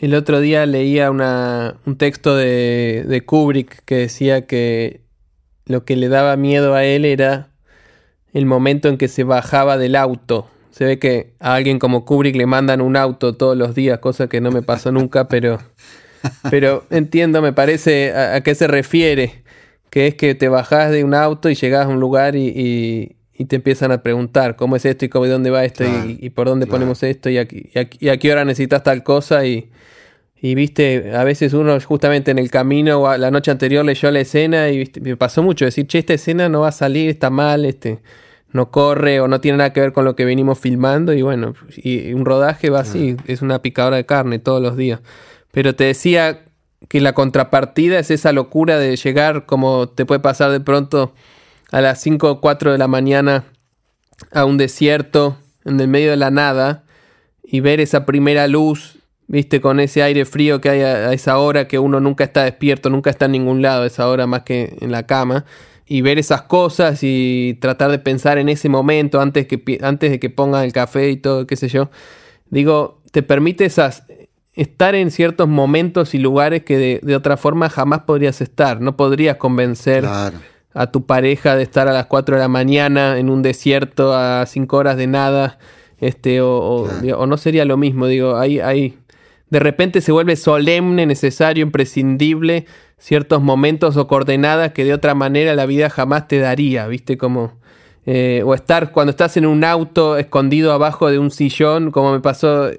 El 0.00 0.14
otro 0.14 0.40
día 0.40 0.64
leía 0.64 1.10
un 1.10 1.96
texto 1.96 2.34
de, 2.34 3.04
de 3.06 3.24
Kubrick 3.24 3.84
que 3.84 3.96
decía 3.96 4.46
que 4.46 5.02
lo 5.66 5.84
que 5.84 5.96
le 5.96 6.08
daba 6.08 6.36
miedo 6.36 6.74
a 6.74 6.84
él 6.84 7.04
era 7.04 7.50
el 8.32 8.46
momento 8.46 8.88
en 8.88 8.98
que 8.98 9.08
se 9.08 9.24
bajaba 9.24 9.78
del 9.78 9.94
auto. 9.96 10.48
Se 10.70 10.84
ve 10.84 10.98
que 10.98 11.34
a 11.38 11.54
alguien 11.54 11.78
como 11.78 12.04
Kubrick 12.04 12.34
le 12.34 12.46
mandan 12.46 12.80
un 12.80 12.96
auto 12.96 13.34
todos 13.36 13.56
los 13.56 13.74
días, 13.74 14.00
cosa 14.00 14.26
que 14.26 14.40
no 14.40 14.50
me 14.50 14.62
pasó 14.62 14.90
nunca, 14.90 15.28
pero, 15.28 15.58
pero 16.50 16.84
entiendo, 16.90 17.42
me 17.42 17.52
parece 17.52 18.12
a, 18.14 18.40
qué 18.42 18.54
se 18.54 18.66
refiere, 18.66 19.42
que 19.90 20.06
es 20.06 20.14
que 20.14 20.34
te 20.34 20.48
bajás 20.48 20.90
de 20.90 21.04
un 21.04 21.14
auto 21.14 21.50
y 21.50 21.54
llegás 21.54 21.86
a 21.86 21.88
un 21.88 22.00
lugar 22.00 22.36
y, 22.36 23.16
te 23.48 23.56
empiezan 23.56 23.90
a 23.90 24.02
preguntar 24.02 24.56
cómo 24.56 24.76
es 24.76 24.84
esto 24.84 25.04
y 25.04 25.08
cómo, 25.08 25.26
dónde 25.26 25.50
va 25.50 25.64
esto 25.64 25.84
y, 25.84 26.30
por 26.30 26.46
dónde 26.46 26.66
ponemos 26.66 27.02
esto 27.02 27.28
y 27.28 27.38
a, 27.38 27.46
y 27.50 28.08
a, 28.08 28.16
qué 28.16 28.32
hora 28.32 28.44
necesitas 28.44 28.82
tal 28.82 29.02
cosa 29.02 29.44
y, 29.44 29.70
y 30.40 30.54
viste, 30.54 31.16
a 31.16 31.24
veces 31.24 31.54
uno 31.54 31.80
justamente 31.80 32.30
en 32.30 32.38
el 32.38 32.50
camino 32.50 33.00
o 33.00 33.16
la 33.16 33.30
noche 33.30 33.50
anterior 33.50 33.84
leyó 33.84 34.10
la 34.10 34.20
escena 34.20 34.68
y 34.70 34.90
me 35.00 35.16
pasó 35.16 35.42
mucho 35.42 35.64
decir, 35.64 35.86
che, 35.86 35.98
esta 35.98 36.12
escena 36.12 36.48
no 36.50 36.60
va 36.60 36.68
a 36.68 36.72
salir, 36.72 37.08
está 37.08 37.30
mal, 37.30 37.64
este, 37.64 38.00
no 38.52 38.70
corre 38.70 39.20
o 39.20 39.26
no 39.26 39.40
tiene 39.40 39.56
nada 39.56 39.72
que 39.72 39.80
ver 39.80 39.92
con 39.92 40.04
lo 40.04 40.14
que 40.14 40.26
venimos 40.26 40.58
filmando 40.58 41.12
y 41.12 41.22
bueno, 41.22 41.54
y 41.76 42.12
un 42.12 42.26
rodaje 42.26 42.68
va 42.68 42.80
así, 42.80 43.16
es 43.26 43.40
una 43.40 43.62
picadora 43.62 43.96
de 43.96 44.04
carne 44.04 44.38
todos 44.38 44.60
los 44.60 44.76
días. 44.76 45.00
Pero 45.54 45.74
te 45.74 45.84
decía 45.84 46.44
que 46.88 47.00
la 47.00 47.14
contrapartida 47.14 47.98
es 47.98 48.10
esa 48.10 48.32
locura 48.32 48.76
de 48.78 48.96
llegar 48.96 49.46
como 49.46 49.88
te 49.88 50.04
puede 50.04 50.20
pasar 50.20 50.50
de 50.50 50.60
pronto 50.60 51.14
a 51.70 51.80
las 51.80 52.00
5 52.02 52.30
o 52.30 52.40
4 52.40 52.72
de 52.72 52.78
la 52.78 52.88
mañana 52.88 53.44
a 54.32 54.44
un 54.44 54.58
desierto 54.58 55.38
en 55.64 55.80
el 55.80 55.88
medio 55.88 56.10
de 56.10 56.16
la 56.16 56.30
nada 56.30 56.84
y 57.42 57.60
ver 57.60 57.80
esa 57.80 58.04
primera 58.04 58.48
luz, 58.48 58.98
viste, 59.28 59.60
con 59.60 59.80
ese 59.80 60.02
aire 60.02 60.24
frío 60.24 60.60
que 60.60 60.70
hay 60.70 60.80
a, 60.80 61.12
esa 61.12 61.38
hora 61.38 61.68
que 61.68 61.78
uno 61.78 62.00
nunca 62.00 62.24
está 62.24 62.44
despierto, 62.44 62.90
nunca 62.90 63.10
está 63.10 63.26
en 63.26 63.32
ningún 63.32 63.62
lado 63.62 63.84
a 63.84 63.86
esa 63.86 64.08
hora 64.08 64.26
más 64.26 64.42
que 64.42 64.76
en 64.80 64.90
la 64.90 65.06
cama 65.06 65.44
y 65.86 66.00
ver 66.00 66.18
esas 66.18 66.42
cosas 66.42 67.00
y 67.02 67.58
tratar 67.60 67.90
de 67.90 67.98
pensar 67.98 68.38
en 68.38 68.48
ese 68.48 68.68
momento 68.68 69.20
antes, 69.20 69.46
que, 69.46 69.78
antes 69.82 70.10
de 70.10 70.18
que 70.18 70.30
pongan 70.30 70.64
el 70.64 70.72
café 70.72 71.10
y 71.10 71.16
todo, 71.16 71.46
qué 71.46 71.56
sé 71.56 71.68
yo. 71.68 71.90
Digo, 72.50 73.02
te 73.10 73.22
permite 73.22 73.64
esas, 73.64 74.04
estar 74.54 74.94
en 74.94 75.10
ciertos 75.10 75.48
momentos 75.48 76.14
y 76.14 76.18
lugares 76.18 76.64
que 76.64 77.00
de, 77.02 77.16
otra 77.16 77.36
forma 77.36 77.68
jamás 77.68 78.00
podrías 78.00 78.40
estar. 78.40 78.80
No 78.80 78.96
podrías 78.96 79.36
convencer 79.36 80.06
a 80.06 80.90
tu 80.90 81.06
pareja 81.06 81.56
de 81.56 81.62
estar 81.62 81.88
a 81.88 81.92
las 81.92 82.06
4 82.06 82.36
de 82.36 82.40
la 82.40 82.48
mañana 82.48 83.18
en 83.18 83.30
un 83.30 83.42
desierto 83.42 84.14
a 84.14 84.46
5 84.46 84.76
horas 84.76 84.96
de 84.96 85.06
nada. 85.06 85.58
Este, 85.98 86.40
o, 86.40 86.88
o, 86.88 87.26
no 87.26 87.36
sería 87.36 87.64
lo 87.64 87.76
mismo. 87.76 88.06
Digo, 88.06 88.36
hay, 88.36 88.60
hay, 88.60 88.98
de 89.50 89.58
repente 89.58 90.00
se 90.00 90.12
vuelve 90.12 90.36
solemne, 90.36 91.06
necesario, 91.06 91.62
imprescindible 91.62 92.66
ciertos 92.98 93.42
momentos 93.42 93.96
o 93.96 94.06
coordenadas 94.06 94.72
que 94.72 94.84
de 94.84 94.94
otra 94.94 95.14
manera 95.14 95.54
la 95.54 95.66
vida 95.66 95.90
jamás 95.90 96.26
te 96.26 96.38
daría, 96.38 96.86
¿viste? 96.86 97.18
Como, 97.18 97.52
eh, 98.06 98.42
o 98.44 98.54
estar 98.54 98.92
cuando 98.92 99.10
estás 99.10 99.36
en 99.36 99.46
un 99.46 99.64
auto 99.64 100.16
escondido 100.18 100.72
abajo 100.72 101.10
de 101.10 101.18
un 101.18 101.30
sillón, 101.30 101.90
como 101.90 102.12
me 102.12 102.20
pasó 102.20 102.70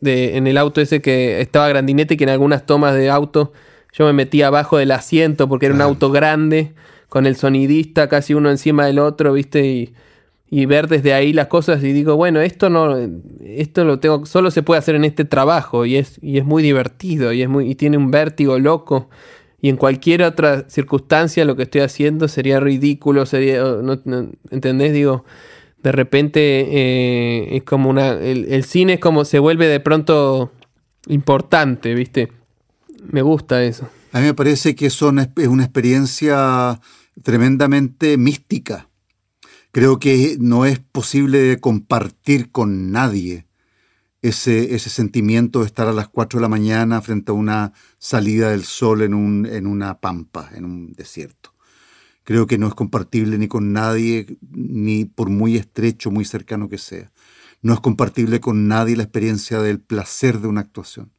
de, 0.00 0.36
en 0.36 0.46
el 0.46 0.58
auto 0.58 0.80
ese 0.80 1.00
que 1.00 1.40
estaba 1.40 1.68
grandinete, 1.68 2.16
que 2.16 2.24
en 2.24 2.30
algunas 2.30 2.66
tomas 2.66 2.94
de 2.94 3.10
auto 3.10 3.52
yo 3.92 4.04
me 4.06 4.12
metía 4.12 4.48
abajo 4.48 4.76
del 4.76 4.90
asiento 4.90 5.48
porque 5.48 5.66
era 5.66 5.74
un 5.74 5.80
auto 5.80 6.10
grande, 6.10 6.74
con 7.08 7.26
el 7.26 7.36
sonidista 7.36 8.08
casi 8.08 8.34
uno 8.34 8.50
encima 8.50 8.86
del 8.86 8.98
otro, 8.98 9.32
¿viste? 9.32 9.64
Y, 9.64 9.94
y 10.50 10.66
ver 10.66 10.88
desde 10.88 11.14
ahí 11.14 11.32
las 11.32 11.48
cosas 11.48 11.82
y 11.82 11.92
digo, 11.92 12.16
bueno, 12.16 12.40
esto 12.40 12.70
no, 12.70 12.96
esto 13.42 13.84
lo 13.84 13.98
tengo, 13.98 14.26
solo 14.26 14.50
se 14.50 14.62
puede 14.62 14.78
hacer 14.78 14.94
en 14.94 15.04
este 15.04 15.24
trabajo 15.24 15.84
y 15.86 15.96
es, 15.96 16.18
y 16.22 16.38
es 16.38 16.44
muy 16.44 16.62
divertido 16.62 17.32
y 17.32 17.42
es 17.42 17.48
muy, 17.48 17.70
y 17.70 17.74
tiene 17.74 17.96
un 17.96 18.10
vértigo 18.10 18.58
loco 18.58 19.08
y 19.64 19.70
en 19.70 19.78
cualquier 19.78 20.22
otra 20.24 20.68
circunstancia 20.68 21.46
lo 21.46 21.56
que 21.56 21.62
estoy 21.62 21.80
haciendo 21.80 22.28
sería 22.28 22.60
ridículo, 22.60 23.24
sería, 23.24 23.62
no, 23.62 23.98
¿entendés? 24.50 24.92
Digo, 24.92 25.24
de 25.82 25.90
repente 25.90 26.40
eh, 26.70 27.56
es 27.56 27.62
como 27.62 27.88
una, 27.88 28.10
el, 28.10 28.62
cine 28.64 28.92
es 28.92 29.00
como 29.00 29.24
se 29.24 29.38
vuelve 29.38 29.66
de 29.66 29.80
pronto 29.80 30.52
importante, 31.06 31.94
¿viste? 31.94 32.30
Me 33.10 33.22
gusta 33.22 33.64
eso. 33.64 33.88
A 34.12 34.20
mí 34.20 34.26
me 34.26 34.34
parece 34.34 34.74
que 34.74 34.84
eso 34.84 35.10
es 35.38 35.48
una 35.48 35.64
experiencia 35.64 36.78
tremendamente 37.22 38.18
mística. 38.18 38.90
Creo 39.72 39.98
que 39.98 40.36
no 40.38 40.66
es 40.66 40.78
posible 40.78 41.58
compartir 41.58 42.50
con 42.50 42.92
nadie 42.92 43.46
ese, 44.24 44.74
ese 44.74 44.88
sentimiento 44.88 45.60
de 45.60 45.66
estar 45.66 45.86
a 45.86 45.92
las 45.92 46.08
4 46.08 46.38
de 46.38 46.42
la 46.42 46.48
mañana 46.48 47.02
frente 47.02 47.30
a 47.30 47.34
una 47.34 47.74
salida 47.98 48.48
del 48.52 48.64
sol 48.64 49.02
en, 49.02 49.12
un, 49.12 49.44
en 49.44 49.66
una 49.66 50.00
pampa, 50.00 50.48
en 50.54 50.64
un 50.64 50.94
desierto. 50.94 51.52
Creo 52.22 52.46
que 52.46 52.56
no 52.56 52.66
es 52.66 52.74
compartible 52.74 53.36
ni 53.36 53.48
con 53.48 53.74
nadie, 53.74 54.38
ni 54.50 55.04
por 55.04 55.28
muy 55.28 55.58
estrecho, 55.58 56.10
muy 56.10 56.24
cercano 56.24 56.70
que 56.70 56.78
sea. 56.78 57.12
No 57.60 57.74
es 57.74 57.80
compartible 57.80 58.40
con 58.40 58.66
nadie 58.66 58.96
la 58.96 59.02
experiencia 59.02 59.60
del 59.60 59.78
placer 59.78 60.40
de 60.40 60.48
una 60.48 60.62
actuación. 60.62 61.12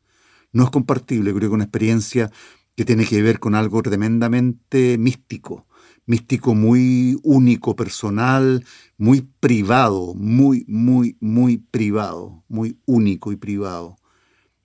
No 0.52 0.64
es 0.64 0.72
compartible, 0.72 1.32
creo 1.32 1.50
que 1.50 1.56
una 1.56 1.66
experiencia 1.66 2.32
que 2.76 2.86
tiene 2.86 3.06
que 3.06 3.22
ver 3.22 3.40
con 3.40 3.54
algo 3.54 3.84
tremendamente 3.84 4.98
místico, 4.98 5.68
místico 6.06 6.56
muy 6.56 7.20
único, 7.24 7.76
personal, 7.76 8.64
muy 8.98 9.22
privado, 9.40 10.14
muy, 10.16 10.66
muy, 10.68 11.18
muy 11.20 11.58
privado, 11.58 12.44
muy 12.48 12.78
único 12.86 13.32
y 13.32 13.36
privado. 13.36 13.98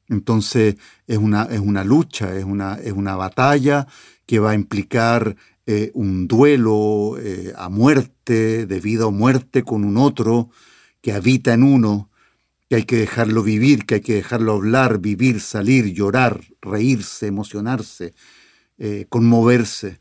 Entonces 0.09 0.77
es 1.07 1.19
una, 1.19 1.45
es 1.45 1.61
una 1.61 1.85
lucha, 1.85 2.37
es 2.37 2.45
una, 2.45 2.75
es 2.75 2.93
una 2.93 3.17
batalla 3.17 3.87
que 4.27 4.39
va 4.39 4.51
a 4.51 4.55
implicar 4.55 5.37
eh, 5.67 5.93
un 5.95 6.27
duelo 6.27 7.17
eh, 7.19 7.53
a 7.57 7.69
muerte, 7.69 8.67
de 8.67 8.81
vida 8.81 9.07
o 9.07 9.13
muerte 9.13 9.63
con 9.63 9.85
un 9.85 9.97
otro 9.97 10.51
que 11.01 11.13
habita 11.13 11.55
en 11.55 11.63
uno, 11.63 12.11
que 12.69 12.77
hay 12.77 12.83
que 12.85 12.97
dejarlo 12.97 13.43
vivir, 13.43 13.87
que 13.87 13.97
hay 13.97 14.01
que 14.01 14.15
dejarlo 14.15 14.55
hablar, 14.55 14.99
vivir, 14.99 15.41
salir, 15.41 15.93
llorar, 15.93 16.41
reírse, 16.61 17.27
emocionarse, 17.29 18.15
eh, 18.79 19.07
conmoverse. 19.09 20.00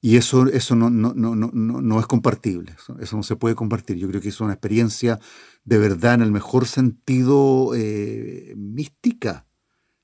Y 0.00 0.16
eso, 0.16 0.46
eso 0.46 0.76
no, 0.76 0.90
no, 0.90 1.12
no, 1.14 1.34
no, 1.34 2.00
es 2.00 2.06
compartible, 2.06 2.72
eso, 3.00 3.16
no 3.16 3.22
se 3.24 3.34
puede 3.34 3.56
compartir. 3.56 3.96
Yo 3.96 4.08
creo 4.08 4.20
que 4.20 4.28
es 4.28 4.40
una 4.40 4.52
experiencia 4.52 5.18
de 5.64 5.78
verdad 5.78 6.14
en 6.14 6.22
el 6.22 6.30
mejor 6.30 6.66
sentido 6.66 7.72
eh, 7.74 8.54
mística. 8.56 9.46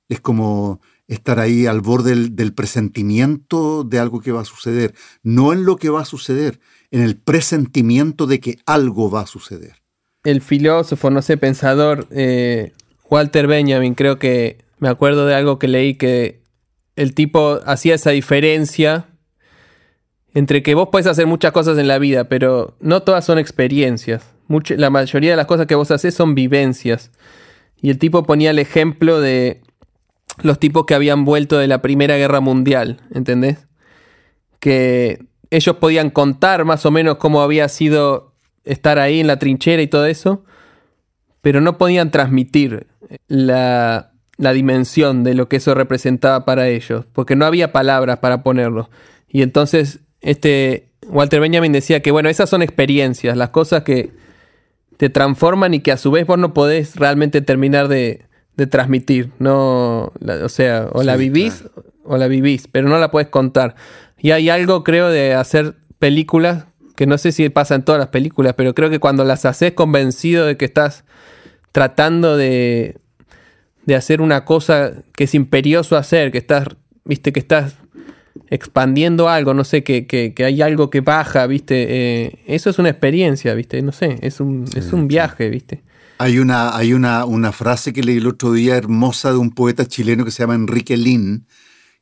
Es 0.08 0.20
como 0.20 0.80
estar 1.06 1.38
ahí 1.38 1.66
al 1.66 1.80
borde 1.80 2.28
del, 2.28 2.54
presentimiento 2.54 3.84
de 3.84 4.00
algo 4.00 4.20
que 4.20 4.32
va 4.32 4.40
a 4.40 4.44
suceder, 4.44 4.94
no 5.22 5.52
en 5.52 5.64
lo 5.64 5.76
que 5.76 5.90
va 5.90 6.00
a 6.00 6.06
suceder, 6.06 6.60
en 6.90 7.02
el 7.02 7.16
presentimiento 7.16 8.26
de 8.26 8.40
que 8.40 8.58
algo 8.66 9.10
va 9.10 9.20
a 9.22 9.26
suceder. 9.26 9.76
El 10.24 10.40
filósofo, 10.40 11.10
no 11.10 11.22
sé, 11.22 11.36
pensador, 11.36 12.08
eh, 12.10 12.72
Walter 13.08 13.46
Benjamin, 13.46 13.94
creo 13.94 14.18
que 14.18 14.64
me 14.78 14.88
acuerdo 14.88 15.26
de 15.26 15.34
algo 15.34 15.58
que 15.58 15.68
leí 15.68 15.94
que 15.94 16.42
el 16.96 17.14
tipo 17.14 17.60
hacía 17.64 17.94
esa 17.94 18.10
diferencia 18.10 19.06
entre 20.34 20.64
que 20.64 20.74
vos 20.74 20.88
podés 20.88 21.06
hacer 21.06 21.26
muchas 21.26 21.52
cosas 21.52 21.78
en 21.78 21.86
la 21.86 21.98
vida, 21.98 22.24
pero 22.24 22.76
no 22.80 23.02
todas 23.02 23.24
son 23.24 23.38
experiencias. 23.38 24.34
la 24.76 24.90
mayoría 24.90 25.30
de 25.30 25.36
las 25.36 25.46
cosas 25.46 25.66
que 25.66 25.76
vos 25.76 25.92
haces 25.92 26.14
son 26.14 26.34
vivencias. 26.34 27.12
Y 27.80 27.90
el 27.90 27.98
tipo 27.98 28.24
ponía 28.24 28.50
el 28.50 28.58
ejemplo 28.58 29.20
de 29.20 29.62
los 30.42 30.58
tipos 30.58 30.86
que 30.86 30.94
habían 30.94 31.24
vuelto 31.24 31.58
de 31.58 31.68
la 31.68 31.80
Primera 31.80 32.16
Guerra 32.16 32.40
Mundial, 32.40 33.00
¿entendés? 33.12 33.68
Que 34.58 35.24
ellos 35.50 35.76
podían 35.76 36.10
contar 36.10 36.64
más 36.64 36.84
o 36.84 36.90
menos 36.90 37.16
cómo 37.16 37.40
había 37.40 37.68
sido 37.68 38.34
estar 38.64 38.98
ahí 38.98 39.20
en 39.20 39.28
la 39.28 39.38
trinchera 39.38 39.82
y 39.82 39.86
todo 39.86 40.06
eso, 40.06 40.44
pero 41.42 41.60
no 41.60 41.78
podían 41.78 42.10
transmitir 42.10 42.88
la, 43.28 44.12
la 44.36 44.52
dimensión 44.52 45.22
de 45.22 45.34
lo 45.34 45.48
que 45.48 45.56
eso 45.56 45.74
representaba 45.74 46.44
para 46.44 46.68
ellos, 46.68 47.04
porque 47.12 47.36
no 47.36 47.44
había 47.44 47.70
palabras 47.70 48.18
para 48.18 48.42
ponerlo. 48.42 48.90
Y 49.28 49.42
entonces 49.42 50.00
este 50.24 50.88
Walter 51.06 51.40
Benjamin 51.40 51.72
decía 51.72 52.00
que, 52.00 52.10
bueno, 52.10 52.28
esas 52.28 52.50
son 52.50 52.62
experiencias, 52.62 53.36
las 53.36 53.50
cosas 53.50 53.84
que 53.84 54.10
te 54.96 55.10
transforman 55.10 55.74
y 55.74 55.80
que 55.80 55.92
a 55.92 55.98
su 55.98 56.10
vez 56.10 56.26
vos 56.26 56.38
no 56.38 56.54
podés 56.54 56.96
realmente 56.96 57.42
terminar 57.42 57.88
de, 57.88 58.26
transmitir. 58.70 59.30
No, 59.38 60.12
o 60.42 60.48
sea, 60.48 60.88
o 60.92 61.02
la 61.02 61.16
vivís 61.16 61.64
o 62.04 62.16
la 62.16 62.26
vivís, 62.28 62.68
pero 62.68 62.88
no 62.88 62.98
la 62.98 63.10
puedes 63.10 63.28
contar. 63.28 63.74
Y 64.18 64.30
hay 64.30 64.48
algo, 64.48 64.82
creo, 64.82 65.08
de 65.08 65.34
hacer 65.34 65.74
películas, 65.98 66.66
que 66.96 67.06
no 67.06 67.18
sé 67.18 67.32
si 67.32 67.48
pasa 67.50 67.74
en 67.74 67.82
todas 67.82 67.98
las 67.98 68.08
películas, 68.08 68.54
pero 68.56 68.74
creo 68.74 68.88
que 68.88 69.00
cuando 69.00 69.24
las 69.24 69.44
haces 69.44 69.72
convencido 69.72 70.46
de 70.46 70.56
que 70.56 70.64
estás 70.64 71.04
tratando 71.72 72.36
de, 72.36 72.98
de 73.84 73.96
hacer 73.96 74.20
una 74.20 74.44
cosa 74.44 74.92
que 75.14 75.24
es 75.24 75.34
imperioso 75.34 75.96
hacer, 75.96 76.30
que 76.30 76.38
estás 76.38 76.68
viste 77.04 77.32
que 77.32 77.40
estás 77.40 77.76
expandiendo 78.48 79.28
algo, 79.28 79.54
no 79.54 79.64
sé, 79.64 79.82
que, 79.82 80.06
que, 80.06 80.34
que 80.34 80.44
hay 80.44 80.62
algo 80.62 80.90
que 80.90 81.00
baja, 81.00 81.46
viste. 81.46 81.86
Eh, 81.88 82.38
eso 82.46 82.70
es 82.70 82.78
una 82.78 82.90
experiencia, 82.90 83.54
viste, 83.54 83.80
no 83.82 83.92
sé, 83.92 84.18
es 84.22 84.40
un, 84.40 84.64
es 84.74 84.92
un 84.92 85.08
viaje, 85.08 85.48
viste. 85.50 85.82
Hay 86.18 86.38
una, 86.38 86.76
hay 86.76 86.92
una, 86.92 87.24
una 87.24 87.52
frase 87.52 87.92
que 87.92 88.02
leí 88.02 88.18
el 88.18 88.26
otro 88.26 88.52
día 88.52 88.76
hermosa 88.76 89.32
de 89.32 89.38
un 89.38 89.50
poeta 89.50 89.86
chileno 89.86 90.24
que 90.24 90.30
se 90.30 90.42
llama 90.42 90.54
Enrique 90.54 90.96
Lin, 90.96 91.46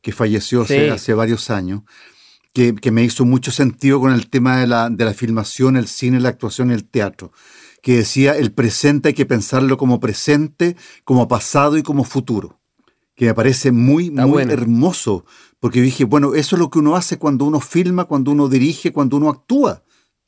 que 0.00 0.12
falleció 0.12 0.62
hace, 0.62 1.14
varios 1.14 1.48
años, 1.50 1.82
que, 2.52 2.74
que, 2.74 2.90
me 2.90 3.02
hizo 3.02 3.24
mucho 3.24 3.50
sentido 3.50 4.00
con 4.00 4.12
el 4.12 4.28
tema 4.28 4.58
de 4.58 4.66
la, 4.66 4.90
de 4.90 5.04
la 5.04 5.14
filmación, 5.14 5.76
el 5.76 5.86
cine, 5.86 6.20
la 6.20 6.28
actuación 6.28 6.70
y 6.70 6.74
el 6.74 6.84
teatro 6.84 7.32
que 7.82 7.96
decía 7.96 8.36
el 8.36 8.52
presente 8.52 9.08
hay 9.08 9.14
que 9.14 9.26
pensarlo 9.26 9.76
como 9.76 10.00
presente, 10.00 10.76
como 11.04 11.28
pasado 11.28 11.76
y 11.76 11.82
como 11.82 12.04
futuro. 12.04 12.60
Que 13.14 13.26
me 13.26 13.34
parece 13.34 13.72
muy, 13.72 14.10
muy 14.10 14.42
hermoso, 14.44 15.26
porque 15.62 15.80
dije, 15.80 16.02
bueno, 16.02 16.34
eso 16.34 16.56
es 16.56 16.58
lo 16.58 16.70
que 16.70 16.80
uno 16.80 16.96
hace 16.96 17.18
cuando 17.18 17.44
uno 17.44 17.60
filma, 17.60 18.06
cuando 18.06 18.32
uno 18.32 18.48
dirige, 18.48 18.92
cuando 18.92 19.16
uno 19.16 19.28
actúa. 19.28 19.84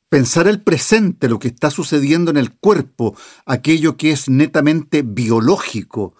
Pensar 0.07 0.47
el 0.47 0.61
presente, 0.61 1.27
lo 1.27 1.39
que 1.39 1.49
está 1.49 1.69
sucediendo 1.69 2.31
en 2.31 2.37
el 2.37 2.55
cuerpo, 2.55 3.17
aquello 3.45 3.97
que 3.97 4.11
es 4.11 4.29
netamente 4.29 5.01
biológico, 5.01 6.15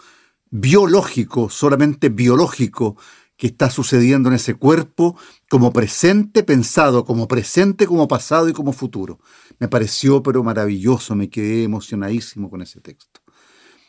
biológico, 0.49 1.49
solamente 1.49 2.10
biológico, 2.10 2.97
que 3.38 3.47
está 3.47 3.69
sucediendo 3.69 4.28
en 4.28 4.36
ese 4.36 4.56
cuerpo 4.56 5.17
como 5.49 5.71
presente 5.71 6.43
pensado, 6.43 7.06
como 7.06 7.30
presente, 7.30 7.88
como 7.88 8.10
pasado 8.10 8.49
y 8.49 8.54
como 8.54 8.73
futuro. 8.73 9.21
Me 9.60 9.69
pareció 9.69 10.23
pero 10.23 10.43
maravilloso, 10.43 11.15
me 11.15 11.30
quedé 11.30 11.63
emocionadísimo 11.63 12.49
con 12.49 12.62
ese 12.62 12.82
texto. 12.82 13.21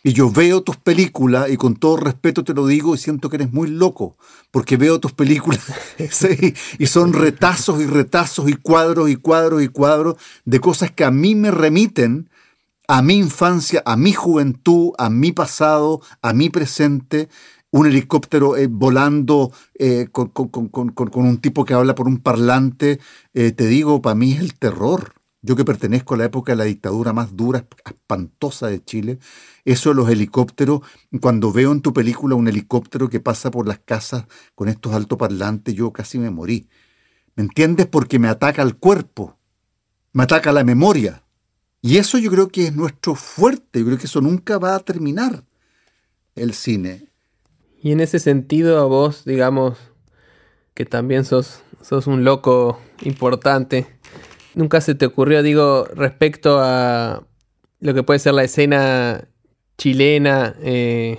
Y 0.06 0.12
yo 0.12 0.30
veo 0.30 0.62
tus 0.62 0.76
películas, 0.76 1.50
y 1.50 1.56
con 1.56 1.74
todo 1.74 1.96
respeto 1.96 2.44
te 2.44 2.54
lo 2.54 2.68
digo, 2.68 2.94
y 2.94 2.98
siento 2.98 3.28
que 3.28 3.38
eres 3.38 3.52
muy 3.52 3.68
loco, 3.68 4.16
porque 4.52 4.76
veo 4.76 5.00
tus 5.00 5.10
películas 5.10 5.64
y 6.78 6.86
son 6.86 7.12
retazos 7.12 7.82
y 7.82 7.86
retazos 7.86 8.48
y 8.48 8.52
cuadros 8.52 9.10
y 9.10 9.16
cuadros 9.16 9.64
y 9.64 9.66
cuadros 9.66 10.14
de 10.44 10.60
cosas 10.60 10.92
que 10.92 11.02
a 11.02 11.10
mí 11.10 11.34
me 11.34 11.50
remiten 11.50 12.30
a 12.86 13.02
mi 13.02 13.16
infancia, 13.16 13.82
a 13.84 13.96
mi 13.96 14.12
juventud, 14.12 14.92
a 14.96 15.10
mi 15.10 15.32
pasado, 15.32 16.00
a 16.22 16.32
mi 16.32 16.50
presente, 16.50 17.28
un 17.72 17.88
helicóptero 17.88 18.56
eh, 18.56 18.68
volando 18.68 19.50
eh, 19.74 20.06
con, 20.12 20.30
un 21.14 21.38
tipo 21.38 21.64
que 21.64 21.74
habla 21.74 21.96
por 21.96 22.06
un 22.06 22.18
parlante, 22.18 23.00
eh, 23.34 23.50
te 23.50 23.66
digo, 23.66 24.00
para 24.02 24.14
mí 24.14 24.34
es 24.34 24.38
el 24.40 24.54
terror. 24.54 25.14
Yo 25.42 25.54
que 25.54 25.64
pertenezco 25.64 26.14
a 26.14 26.16
la 26.16 26.24
época 26.24 26.52
de 26.52 26.56
la 26.56 26.64
dictadura 26.64 27.12
más 27.12 27.36
dura, 27.36 27.66
espantosa 27.84 28.66
de 28.66 28.82
Chile, 28.82 29.18
eso 29.66 29.92
los 29.92 30.08
helicópteros, 30.08 30.80
cuando 31.20 31.52
veo 31.52 31.72
en 31.72 31.82
tu 31.82 31.92
película 31.92 32.36
un 32.36 32.46
helicóptero 32.46 33.08
que 33.08 33.18
pasa 33.18 33.50
por 33.50 33.66
las 33.66 33.80
casas 33.80 34.24
con 34.54 34.68
estos 34.68 34.94
altoparlantes, 34.94 35.74
yo 35.74 35.92
casi 35.92 36.18
me 36.18 36.30
morí. 36.30 36.68
¿Me 37.34 37.42
entiendes? 37.42 37.86
Porque 37.86 38.20
me 38.20 38.28
ataca 38.28 38.62
el 38.62 38.76
cuerpo, 38.76 39.36
me 40.12 40.22
ataca 40.22 40.52
la 40.52 40.62
memoria. 40.62 41.24
Y 41.82 41.98
eso 41.98 42.16
yo 42.16 42.30
creo 42.30 42.46
que 42.48 42.68
es 42.68 42.76
nuestro 42.76 43.16
fuerte, 43.16 43.80
yo 43.80 43.86
creo 43.86 43.98
que 43.98 44.06
eso 44.06 44.20
nunca 44.20 44.56
va 44.58 44.76
a 44.76 44.80
terminar 44.80 45.42
el 46.36 46.54
cine. 46.54 47.08
Y 47.82 47.90
en 47.90 47.98
ese 47.98 48.20
sentido, 48.20 48.78
a 48.78 48.84
vos, 48.84 49.24
digamos, 49.24 49.78
que 50.74 50.84
también 50.84 51.24
sos, 51.24 51.64
sos 51.82 52.06
un 52.06 52.22
loco 52.22 52.80
importante, 53.02 53.88
nunca 54.54 54.80
se 54.80 54.94
te 54.94 55.06
ocurrió, 55.06 55.42
digo, 55.42 55.86
respecto 55.86 56.60
a 56.60 57.26
lo 57.80 57.94
que 57.94 58.04
puede 58.04 58.20
ser 58.20 58.34
la 58.34 58.44
escena 58.44 59.28
chilena, 59.78 60.54
eh, 60.60 61.18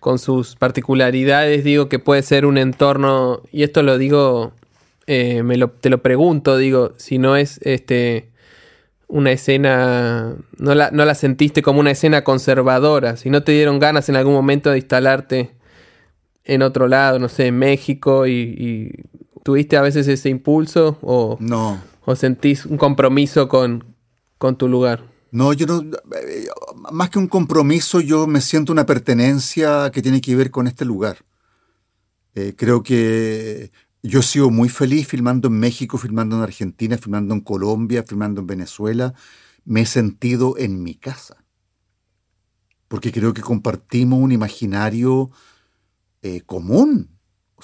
con 0.00 0.18
sus 0.18 0.56
particularidades, 0.56 1.64
digo, 1.64 1.88
que 1.88 1.98
puede 1.98 2.22
ser 2.22 2.46
un 2.46 2.58
entorno, 2.58 3.42
y 3.52 3.62
esto 3.62 3.82
lo 3.82 3.98
digo, 3.98 4.52
eh, 5.06 5.42
me 5.42 5.56
lo, 5.56 5.70
te 5.70 5.90
lo 5.90 6.02
pregunto, 6.02 6.56
digo, 6.56 6.92
si 6.96 7.18
no 7.18 7.36
es 7.36 7.58
este 7.62 8.30
una 9.06 9.32
escena, 9.32 10.34
no 10.58 10.74
la, 10.74 10.90
no 10.90 11.04
la 11.04 11.14
sentiste 11.14 11.62
como 11.62 11.80
una 11.80 11.90
escena 11.90 12.24
conservadora, 12.24 13.16
si 13.16 13.30
no 13.30 13.42
te 13.42 13.52
dieron 13.52 13.78
ganas 13.78 14.08
en 14.08 14.16
algún 14.16 14.34
momento 14.34 14.70
de 14.70 14.78
instalarte 14.78 15.50
en 16.44 16.62
otro 16.62 16.88
lado, 16.88 17.18
no 17.18 17.28
sé, 17.28 17.46
en 17.46 17.58
México 17.58 18.26
y, 18.26 19.04
tuviste 19.42 19.76
a 19.76 19.82
veces 19.82 20.08
ese 20.08 20.30
impulso 20.30 20.96
o 21.02 21.36
no 21.38 21.78
o 22.04 22.16
sentís 22.16 22.66
un 22.66 22.76
compromiso 22.76 23.48
con, 23.48 23.84
con 24.38 24.56
tu 24.56 24.68
lugar. 24.68 25.02
No, 25.34 25.52
yo 25.52 25.66
no, 25.66 25.82
más 26.92 27.10
que 27.10 27.18
un 27.18 27.26
compromiso, 27.26 28.00
yo 28.00 28.28
me 28.28 28.40
siento 28.40 28.70
una 28.70 28.86
pertenencia 28.86 29.90
que 29.90 30.00
tiene 30.00 30.20
que 30.20 30.36
ver 30.36 30.52
con 30.52 30.68
este 30.68 30.84
lugar. 30.84 31.24
Eh, 32.36 32.54
creo 32.56 32.84
que 32.84 33.72
yo 34.00 34.22
sido 34.22 34.50
muy 34.50 34.68
feliz 34.68 35.08
filmando 35.08 35.48
en 35.48 35.58
México, 35.58 35.98
filmando 35.98 36.36
en 36.36 36.42
Argentina, 36.42 36.96
filmando 36.98 37.34
en 37.34 37.40
Colombia, 37.40 38.04
filmando 38.04 38.42
en 38.42 38.46
Venezuela. 38.46 39.12
Me 39.64 39.80
he 39.80 39.86
sentido 39.86 40.56
en 40.56 40.84
mi 40.84 40.94
casa. 40.94 41.44
Porque 42.86 43.10
creo 43.10 43.34
que 43.34 43.42
compartimos 43.42 44.20
un 44.20 44.30
imaginario 44.30 45.32
eh, 46.22 46.42
común. 46.42 47.13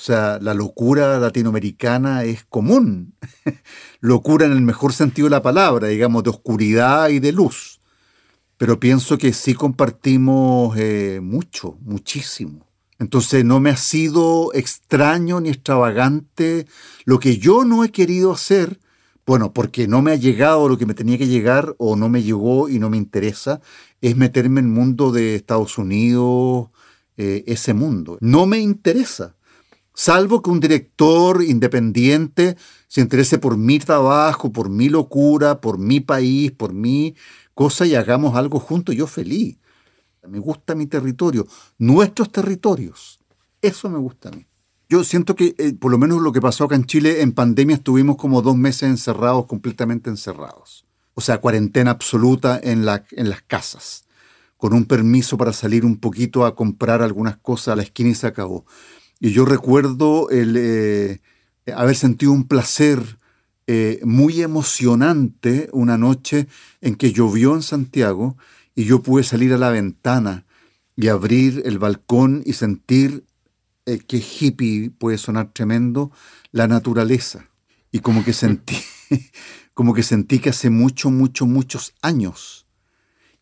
O 0.01 0.03
sea, 0.03 0.39
la 0.41 0.55
locura 0.55 1.19
latinoamericana 1.19 2.25
es 2.25 2.47
común. 2.47 3.13
locura 4.01 4.47
en 4.47 4.53
el 4.53 4.63
mejor 4.63 4.95
sentido 4.95 5.27
de 5.27 5.33
la 5.33 5.43
palabra, 5.43 5.89
digamos, 5.89 6.23
de 6.25 6.31
oscuridad 6.31 7.11
y 7.11 7.19
de 7.19 7.33
luz. 7.33 7.83
Pero 8.57 8.81
pienso 8.81 9.19
que 9.19 9.35
sí 9.35 9.53
compartimos 9.53 10.75
eh, 10.79 11.21
mucho, 11.23 11.77
muchísimo. 11.83 12.67
Entonces 12.99 13.45
no 13.45 13.61
me 13.61 13.69
ha 13.69 13.77
sido 13.77 14.55
extraño 14.55 15.39
ni 15.39 15.51
extravagante 15.51 16.67
lo 17.05 17.19
que 17.19 17.37
yo 17.37 17.67
no 17.67 17.85
he 17.85 17.91
querido 17.91 18.33
hacer, 18.33 18.81
bueno, 19.27 19.53
porque 19.53 19.87
no 19.87 20.01
me 20.01 20.13
ha 20.13 20.17
llegado 20.17 20.67
lo 20.67 20.79
que 20.79 20.87
me 20.87 20.95
tenía 20.95 21.19
que 21.19 21.29
llegar 21.29 21.75
o 21.77 21.95
no 21.95 22.09
me 22.09 22.23
llegó 22.23 22.71
y 22.71 22.79
no 22.79 22.89
me 22.89 22.97
interesa, 22.97 23.61
es 24.01 24.17
meterme 24.17 24.61
en 24.61 24.67
el 24.67 24.73
mundo 24.73 25.13
de 25.13 25.35
Estados 25.35 25.77
Unidos, 25.77 26.71
eh, 27.19 27.45
ese 27.47 27.75
mundo. 27.75 28.17
No 28.23 28.47
me 28.47 28.61
interesa, 28.61 29.37
salvo 30.01 30.41
que 30.41 30.49
un 30.49 30.61
director 30.61 31.43
independiente 31.43 32.57
se 32.89 33.03
interese 33.03 33.37
por 33.37 33.59
mi 33.59 33.79
trabajo, 33.79 34.51
por 34.51 34.71
mi 34.71 34.89
locura, 34.89 35.61
por 35.61 35.77
mi 35.77 36.01
país, 36.01 36.53
por 36.53 36.73
mi 36.73 37.15
cosa 37.53 37.85
y 37.85 37.95
hagamos 37.95 38.35
algo 38.35 38.61
juntos, 38.61 38.97
yo 38.97 39.07
feliz. 39.07 39.59
Me 40.27 40.39
gusta 40.39 40.75
mi 40.75 40.87
territorio, 40.87 41.47
nuestros 41.77 42.33
territorios. 42.33 43.21
Eso 43.61 43.91
me 43.91 43.99
gusta 43.99 44.31
a 44.31 44.33
mí. 44.33 44.47
Yo 44.89 45.05
siento 45.05 45.37
que, 45.37 45.55
eh, 45.59 45.75
por 45.75 45.91
lo 45.91 45.99
menos 45.99 46.23
lo 46.23 46.33
que 46.33 46.41
pasó 46.41 46.65
acá 46.65 46.77
en 46.77 46.87
Chile, 46.87 47.21
en 47.21 47.33
pandemia 47.33 47.77
estuvimos 47.77 48.17
como 48.17 48.41
dos 48.41 48.57
meses 48.57 48.85
encerrados, 48.85 49.45
completamente 49.45 50.09
encerrados. 50.09 50.87
O 51.13 51.21
sea, 51.21 51.43
cuarentena 51.43 51.91
absoluta 51.91 52.59
en, 52.63 52.87
en 53.11 53.29
las 53.29 53.43
casas 53.43 54.05
con 54.57 54.75
un 54.75 54.85
permiso 54.85 55.39
para 55.39 55.55
salir 55.55 55.87
un 55.87 55.97
poquito 55.97 56.45
a 56.45 56.55
comprar 56.55 57.03
algunas 57.03 57.39
cosas 57.39 57.69
a 57.69 57.77
la 57.77 57.83
esquina 57.83 58.11
y 58.11 58.15
se 58.15 58.27
acabó. 58.27 58.67
Y 59.21 59.33
yo 59.33 59.45
recuerdo 59.45 60.29
eh, 60.31 61.21
haber 61.77 61.95
sentido 61.95 62.33
un 62.33 62.49
placer 62.49 63.19
eh, 63.67 64.01
muy 64.03 64.43
emocionante 64.43 65.69
una 65.73 65.99
noche 65.99 66.49
en 66.81 66.97
que 66.97 67.13
llovió 67.13 67.55
en 67.55 67.63
Santiago 67.63 68.37
y 68.75 68.85
yo 68.85 69.03
pude 69.03 69.23
salir 69.23 69.53
a 69.53 69.59
la 69.59 69.71
ventana 69.71 70.47
y 70.97 71.09
abrir 71.09 71.63
el 71.67 71.79
balcón 71.79 72.43
y 72.47 72.55
sentir 72.55 73.25
eh, 73.87 73.99
que 73.99 74.17
hippie 74.17 74.91
puede 74.91 75.19
sonar 75.19 75.53
tremendo, 75.53 76.11
la 76.51 76.67
naturaleza. 76.67 77.49
Y 77.93 78.01
como 78.01 78.25
que 78.25 78.33
sentí, 78.33 78.77
como 79.75 79.93
que 79.93 80.03
sentí 80.03 80.39
que 80.39 80.51
hace 80.51 80.71
mucho, 80.71 81.11
mucho, 81.11 81.47
muchos 81.47 81.93
años 82.01 82.67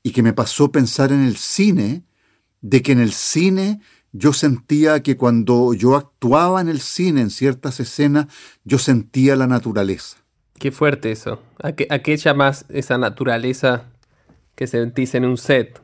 y 0.03 0.11
que 0.11 0.23
me 0.23 0.33
pasó 0.33 0.73
pensar 0.73 1.13
en 1.13 1.21
el 1.21 1.37
cine, 1.37 2.05
de 2.61 2.83
que 2.83 2.93
en 2.93 3.01
el 3.01 3.13
cine 3.13 3.81
yo 4.19 4.33
sentía 4.33 5.03
que 5.03 5.17
cuando 5.17 5.73
yo 5.75 5.97
actuaba 5.97 6.61
en 6.61 6.69
el 6.69 6.81
cine, 6.81 7.21
en 7.21 7.31
ciertas 7.31 7.81
escenas, 7.81 8.27
yo 8.65 8.79
sentía 8.79 9.37
la 9.37 9.47
naturaleza. 9.47 10.19
Qué 10.59 10.73
fuerte 10.73 11.13
eso. 11.13 11.41
¿A 11.63 11.73
qué, 11.73 11.87
a 11.89 12.01
qué 12.01 12.17
llamas 12.17 12.65
esa 12.69 12.99
naturaleza 12.99 13.85
que 14.57 14.67
sentís 14.67 15.15
en 15.15 15.25
un 15.25 15.37
set? 15.37 15.81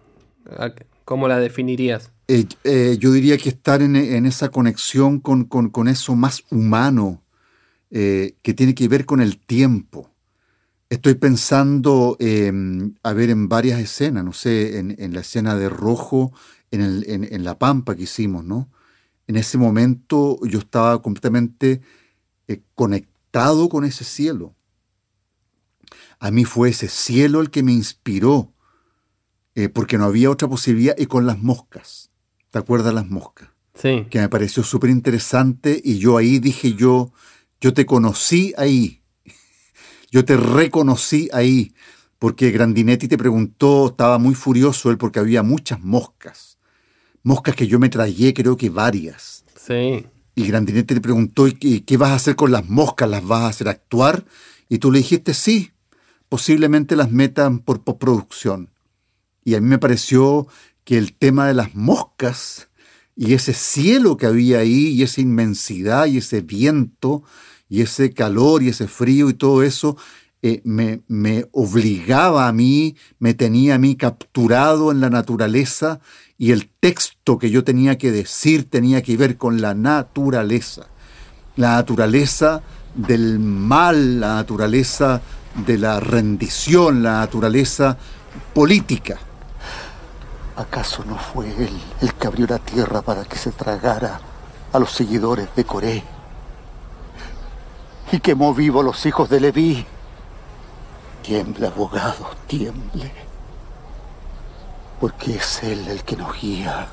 ¿Cómo 1.04 1.28
la 1.28 1.38
definirías? 1.38 2.10
Eh, 2.26 2.46
eh, 2.64 2.96
yo 2.98 3.12
diría 3.12 3.36
que 3.36 3.50
estar 3.50 3.82
en, 3.82 3.96
esa 4.26 4.48
conexión 4.48 5.20
con, 5.20 5.44
con, 5.44 5.88
eso 5.88 6.16
más 6.16 6.42
humano, 6.50 7.22
eh, 7.90 8.34
que 8.42 8.54
tiene 8.54 8.74
que 8.74 8.88
ver 8.88 9.04
con 9.04 9.20
el 9.20 9.38
tiempo. 9.38 10.10
Estoy 10.88 11.14
pensando, 11.14 12.16
a 13.02 13.12
ver, 13.12 13.30
en 13.30 13.48
varias 13.48 13.80
escenas, 13.80 14.24
no 14.24 14.32
sé, 14.32 14.78
en, 14.78 15.12
la 15.12 15.20
escena 15.20 15.56
de 15.56 15.68
Rojo, 15.68 16.32
en, 16.82 17.44
La 17.44 17.58
Pampa 17.58 17.94
que 17.94 18.04
hicimos, 18.04 18.44
¿no? 18.44 18.68
En 19.26 19.36
ese 19.36 19.58
momento 19.58 20.38
yo 20.44 20.58
estaba 20.58 21.00
completamente 21.00 21.80
eh, 22.48 22.60
conectado 22.74 23.68
con 23.68 23.84
ese 23.84 24.04
cielo. 24.04 24.54
A 26.18 26.30
mí 26.30 26.44
fue 26.44 26.70
ese 26.70 26.88
cielo 26.88 27.40
el 27.40 27.50
que 27.50 27.62
me 27.62 27.72
inspiró, 27.72 28.52
eh, 29.54 29.68
porque 29.68 29.98
no 29.98 30.04
había 30.04 30.30
otra 30.30 30.48
posibilidad, 30.48 30.94
y 30.98 31.06
con 31.06 31.26
las 31.26 31.38
moscas. 31.38 32.10
¿Te 32.50 32.58
acuerdas 32.58 32.94
las 32.94 33.08
moscas? 33.08 33.48
Sí. 33.74 34.06
Que 34.10 34.20
me 34.20 34.28
pareció 34.28 34.62
súper 34.62 34.90
interesante 34.90 35.80
y 35.82 35.98
yo 35.98 36.16
ahí 36.16 36.38
dije 36.38 36.74
yo, 36.74 37.12
yo 37.60 37.74
te 37.74 37.86
conocí 37.86 38.54
ahí. 38.56 39.02
Yo 40.10 40.24
te 40.24 40.36
reconocí 40.36 41.28
ahí. 41.32 41.74
Porque 42.20 42.52
Grandinetti 42.52 43.08
te 43.08 43.18
preguntó, 43.18 43.88
estaba 43.88 44.18
muy 44.18 44.34
furioso 44.34 44.90
él 44.90 44.96
porque 44.96 45.18
había 45.18 45.42
muchas 45.42 45.80
moscas. 45.80 46.53
Moscas 47.24 47.56
que 47.56 47.66
yo 47.66 47.80
me 47.80 47.88
tragué, 47.88 48.32
creo 48.32 48.56
que 48.56 48.70
varias. 48.70 49.44
Sí. 49.60 50.06
Y 50.36 50.46
Grandinetti 50.46 50.94
te 50.94 51.00
preguntó, 51.00 51.48
¿y 51.48 51.80
qué 51.80 51.96
vas 51.96 52.10
a 52.10 52.14
hacer 52.14 52.36
con 52.36 52.52
las 52.52 52.68
moscas? 52.68 53.10
¿Las 53.10 53.24
vas 53.26 53.42
a 53.42 53.48
hacer 53.48 53.68
actuar? 53.68 54.24
Y 54.68 54.78
tú 54.78 54.92
le 54.92 54.98
dijiste, 54.98 55.34
sí, 55.34 55.72
posiblemente 56.28 56.96
las 56.96 57.10
metan 57.10 57.58
por 57.58 57.82
postproducción. 57.82 58.70
Y 59.44 59.54
a 59.54 59.60
mí 59.60 59.66
me 59.66 59.78
pareció 59.78 60.46
que 60.84 60.98
el 60.98 61.14
tema 61.14 61.46
de 61.46 61.54
las 61.54 61.74
moscas 61.74 62.68
y 63.16 63.34
ese 63.34 63.54
cielo 63.54 64.16
que 64.16 64.26
había 64.26 64.58
ahí 64.58 64.88
y 64.88 65.02
esa 65.02 65.20
inmensidad 65.20 66.06
y 66.06 66.18
ese 66.18 66.40
viento 66.40 67.22
y 67.68 67.80
ese 67.80 68.12
calor 68.12 68.62
y 68.62 68.68
ese 68.68 68.88
frío 68.88 69.30
y 69.30 69.34
todo 69.34 69.62
eso 69.62 69.96
eh, 70.42 70.60
me, 70.64 71.02
me 71.08 71.46
obligaba 71.52 72.48
a 72.48 72.52
mí, 72.52 72.96
me 73.18 73.32
tenía 73.32 73.76
a 73.76 73.78
mí 73.78 73.96
capturado 73.96 74.90
en 74.90 75.00
la 75.00 75.08
naturaleza 75.08 76.00
y 76.44 76.52
el 76.52 76.68
texto 76.68 77.38
que 77.38 77.48
yo 77.48 77.64
tenía 77.64 77.96
que 77.96 78.12
decir 78.12 78.68
tenía 78.68 79.00
que 79.00 79.16
ver 79.16 79.38
con 79.38 79.62
la 79.62 79.72
naturaleza. 79.72 80.82
La 81.56 81.76
naturaleza 81.76 82.60
del 82.94 83.38
mal, 83.38 84.20
la 84.20 84.34
naturaleza 84.34 85.22
de 85.54 85.78
la 85.78 86.00
rendición, 86.00 87.02
la 87.02 87.20
naturaleza 87.20 87.96
política. 88.52 89.16
¿Acaso 90.56 91.02
no 91.06 91.16
fue 91.16 91.48
él 91.48 91.80
el 92.02 92.12
que 92.12 92.26
abrió 92.26 92.46
la 92.46 92.58
tierra 92.58 93.00
para 93.00 93.24
que 93.24 93.38
se 93.38 93.50
tragara 93.50 94.20
a 94.70 94.78
los 94.78 94.90
seguidores 94.92 95.48
de 95.56 95.64
Coré? 95.64 96.04
Y 98.12 98.20
quemó 98.20 98.52
vivo 98.52 98.82
a 98.82 98.84
los 98.84 99.06
hijos 99.06 99.30
de 99.30 99.40
Leví. 99.40 99.86
Tiemble, 101.22 101.68
abogado, 101.68 102.32
tiemble. 102.46 103.33
Porque 105.04 105.34
es 105.34 105.62
él 105.62 105.86
el 105.90 106.02
que 106.02 106.16
nos 106.16 106.40
guía. 106.40 106.86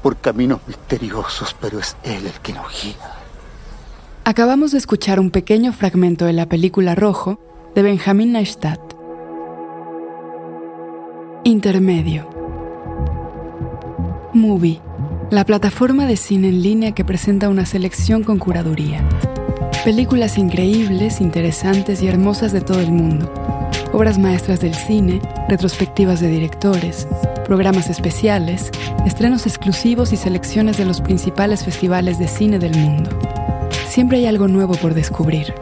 Por 0.00 0.16
caminos 0.18 0.60
misteriosos, 0.68 1.56
pero 1.60 1.80
es 1.80 1.96
él 2.04 2.24
el 2.24 2.40
que 2.40 2.52
nos 2.52 2.66
guía. 2.70 3.16
Acabamos 4.22 4.70
de 4.70 4.78
escuchar 4.78 5.18
un 5.18 5.32
pequeño 5.32 5.72
fragmento 5.72 6.26
de 6.26 6.32
la 6.32 6.46
película 6.46 6.94
Rojo 6.94 7.40
de 7.74 7.82
Benjamin 7.82 8.30
Neustadt. 8.30 8.78
Intermedio. 11.42 12.28
Movie, 14.32 14.80
la 15.32 15.44
plataforma 15.44 16.06
de 16.06 16.16
cine 16.16 16.50
en 16.50 16.62
línea 16.62 16.92
que 16.92 17.04
presenta 17.04 17.48
una 17.48 17.66
selección 17.66 18.22
con 18.22 18.38
curaduría. 18.38 19.02
Películas 19.84 20.38
increíbles, 20.38 21.20
interesantes 21.20 22.00
y 22.02 22.06
hermosas 22.06 22.52
de 22.52 22.60
todo 22.60 22.78
el 22.78 22.92
mundo. 22.92 23.59
Obras 23.92 24.18
maestras 24.18 24.60
del 24.60 24.74
cine, 24.74 25.20
retrospectivas 25.48 26.20
de 26.20 26.28
directores, 26.28 27.08
programas 27.44 27.90
especiales, 27.90 28.70
estrenos 29.04 29.46
exclusivos 29.46 30.12
y 30.12 30.16
selecciones 30.16 30.78
de 30.78 30.84
los 30.84 31.00
principales 31.00 31.64
festivales 31.64 32.18
de 32.18 32.28
cine 32.28 32.60
del 32.60 32.76
mundo. 32.76 33.10
Siempre 33.88 34.18
hay 34.18 34.26
algo 34.26 34.46
nuevo 34.46 34.74
por 34.74 34.94
descubrir. 34.94 35.52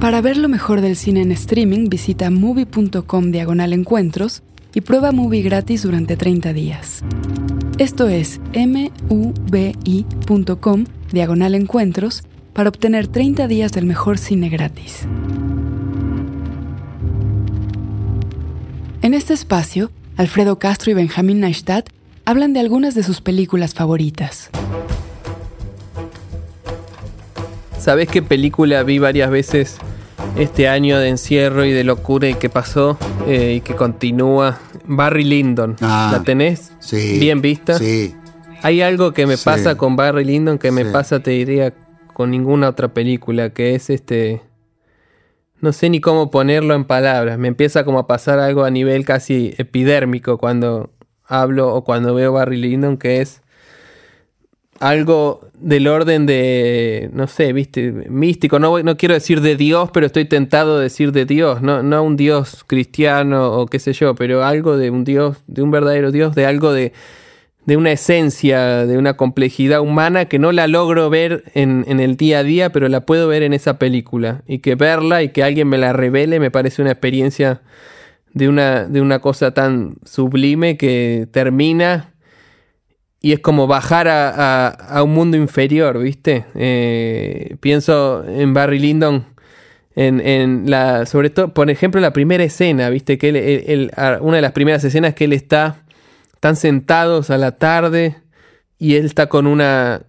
Para 0.00 0.20
ver 0.20 0.36
lo 0.36 0.48
mejor 0.48 0.80
del 0.80 0.96
cine 0.96 1.22
en 1.22 1.30
streaming, 1.32 1.88
visita 1.88 2.30
movie.com 2.30 3.30
diagonal 3.30 3.72
encuentros 3.72 4.42
y 4.74 4.80
prueba 4.80 5.12
Movie 5.12 5.42
gratis 5.42 5.82
durante 5.82 6.16
30 6.16 6.52
días. 6.52 7.04
Esto 7.78 8.08
es 8.08 8.40
mubi.com 9.08 10.84
diagonal 11.12 11.54
encuentros 11.54 12.24
para 12.60 12.68
obtener 12.68 13.08
30 13.08 13.48
días 13.48 13.72
del 13.72 13.86
mejor 13.86 14.18
cine 14.18 14.50
gratis. 14.50 15.06
En 19.00 19.14
este 19.14 19.32
espacio, 19.32 19.90
Alfredo 20.18 20.58
Castro 20.58 20.90
y 20.90 20.94
Benjamín 20.94 21.40
Neustadt 21.40 21.88
hablan 22.26 22.52
de 22.52 22.60
algunas 22.60 22.94
de 22.94 23.02
sus 23.02 23.22
películas 23.22 23.72
favoritas. 23.72 24.50
¿Sabes 27.78 28.08
qué 28.08 28.20
película 28.20 28.82
vi 28.82 28.98
varias 28.98 29.30
veces 29.30 29.78
este 30.36 30.68
año 30.68 30.98
de 30.98 31.08
encierro 31.08 31.64
y 31.64 31.72
de 31.72 31.82
locura 31.84 32.28
y 32.28 32.34
que 32.34 32.50
pasó 32.50 32.98
eh, 33.26 33.54
y 33.56 33.60
que 33.62 33.74
continúa. 33.74 34.58
Barry 34.84 35.24
Lyndon. 35.24 35.76
Ah, 35.80 36.10
¿La 36.12 36.22
tenés? 36.24 36.72
Sí. 36.78 37.20
Bien 37.20 37.40
vista. 37.40 37.78
Sí. 37.78 38.14
Hay 38.60 38.82
algo 38.82 39.12
que 39.14 39.24
me 39.26 39.38
Sí. 39.38 39.44
pasa 39.46 39.76
con 39.76 39.96
Barry 39.96 40.26
Lyndon 40.26 40.58
que 40.58 40.70
me 40.70 40.84
Sí. 40.84 40.90
pasa, 40.92 41.20
te 41.20 41.30
diría, 41.30 41.72
con 42.20 42.30
ninguna 42.30 42.68
otra 42.68 42.92
película, 42.92 43.48
que 43.54 43.74
es 43.74 43.88
este... 43.88 44.42
No 45.62 45.72
sé 45.72 45.88
ni 45.88 46.02
cómo 46.02 46.30
ponerlo 46.30 46.74
en 46.74 46.84
palabras. 46.84 47.38
Me 47.38 47.48
empieza 47.48 47.82
como 47.86 47.98
a 47.98 48.06
pasar 48.06 48.38
algo 48.38 48.64
a 48.64 48.70
nivel 48.70 49.06
casi 49.06 49.54
epidérmico 49.56 50.36
cuando 50.36 50.90
hablo 51.24 51.74
o 51.74 51.82
cuando 51.82 52.14
veo 52.14 52.34
Barry 52.34 52.58
Lyndon, 52.58 52.98
que 52.98 53.22
es 53.22 53.40
algo 54.80 55.48
del 55.54 55.88
orden 55.88 56.26
de, 56.26 57.08
no 57.14 57.26
sé, 57.26 57.54
viste, 57.54 57.90
místico. 57.90 58.58
No, 58.58 58.82
no 58.82 58.98
quiero 58.98 59.14
decir 59.14 59.40
de 59.40 59.56
Dios, 59.56 59.88
pero 59.90 60.04
estoy 60.04 60.26
tentado 60.26 60.76
de 60.76 60.82
decir 60.82 61.12
de 61.12 61.24
Dios. 61.24 61.62
No, 61.62 61.82
no 61.82 62.02
un 62.02 62.18
Dios 62.18 62.64
cristiano 62.66 63.50
o 63.52 63.64
qué 63.64 63.78
sé 63.78 63.94
yo, 63.94 64.14
pero 64.14 64.44
algo 64.44 64.76
de 64.76 64.90
un 64.90 65.04
Dios, 65.04 65.38
de 65.46 65.62
un 65.62 65.70
verdadero 65.70 66.12
Dios, 66.12 66.34
de 66.34 66.44
algo 66.44 66.74
de, 66.74 66.92
de 67.70 67.76
una 67.76 67.92
esencia, 67.92 68.84
de 68.84 68.98
una 68.98 69.16
complejidad 69.16 69.80
humana 69.80 70.24
que 70.24 70.40
no 70.40 70.50
la 70.50 70.66
logro 70.66 71.08
ver 71.08 71.44
en, 71.54 71.84
el 72.00 72.16
día 72.16 72.40
a 72.40 72.42
día, 72.42 72.70
pero 72.70 72.88
la 72.88 73.06
puedo 73.06 73.28
ver 73.28 73.44
en 73.44 73.52
esa 73.52 73.78
película. 73.78 74.42
Y 74.48 74.58
que 74.58 74.74
verla 74.74 75.22
y 75.22 75.28
que 75.28 75.44
alguien 75.44 75.68
me 75.68 75.78
la 75.78 75.92
revele 75.92 76.40
me 76.40 76.50
parece 76.50 76.82
una 76.82 76.90
experiencia 76.90 77.62
de 78.34 78.48
una, 78.48 78.86
de 78.86 79.00
una 79.00 79.20
cosa 79.20 79.54
tan 79.54 79.98
sublime 80.04 80.76
que 80.76 81.28
termina 81.30 82.12
y 83.20 83.30
es 83.34 83.38
como 83.38 83.68
bajar 83.68 84.08
a, 84.08 84.66
a- 84.66 85.04
un 85.04 85.14
mundo 85.14 85.36
inferior, 85.36 86.00
¿viste? 86.00 86.46
Eh, 86.56 87.54
pienso 87.60 88.24
en 88.26 88.52
Barry 88.52 88.80
Lyndon, 88.80 89.26
en, 89.94 90.18
en 90.18 90.68
la, 90.68 91.06
sobre 91.06 91.30
todo, 91.30 91.54
por 91.54 91.70
ejemplo, 91.70 92.00
la 92.00 92.12
primera 92.12 92.42
escena, 92.42 92.90
¿viste? 92.90 93.16
Que 93.16 93.28
él, 93.28 93.92
una 94.22 94.36
de 94.38 94.42
las 94.42 94.50
primeras 94.50 94.82
escenas 94.82 95.14
que 95.14 95.26
él 95.26 95.34
está, 95.34 95.79
están 96.40 96.56
sentados 96.56 97.28
a 97.28 97.36
la 97.36 97.58
tarde 97.58 98.16
y 98.78 98.94
él 98.94 99.04
está 99.04 99.28
con 99.28 99.46
una, 99.46 100.06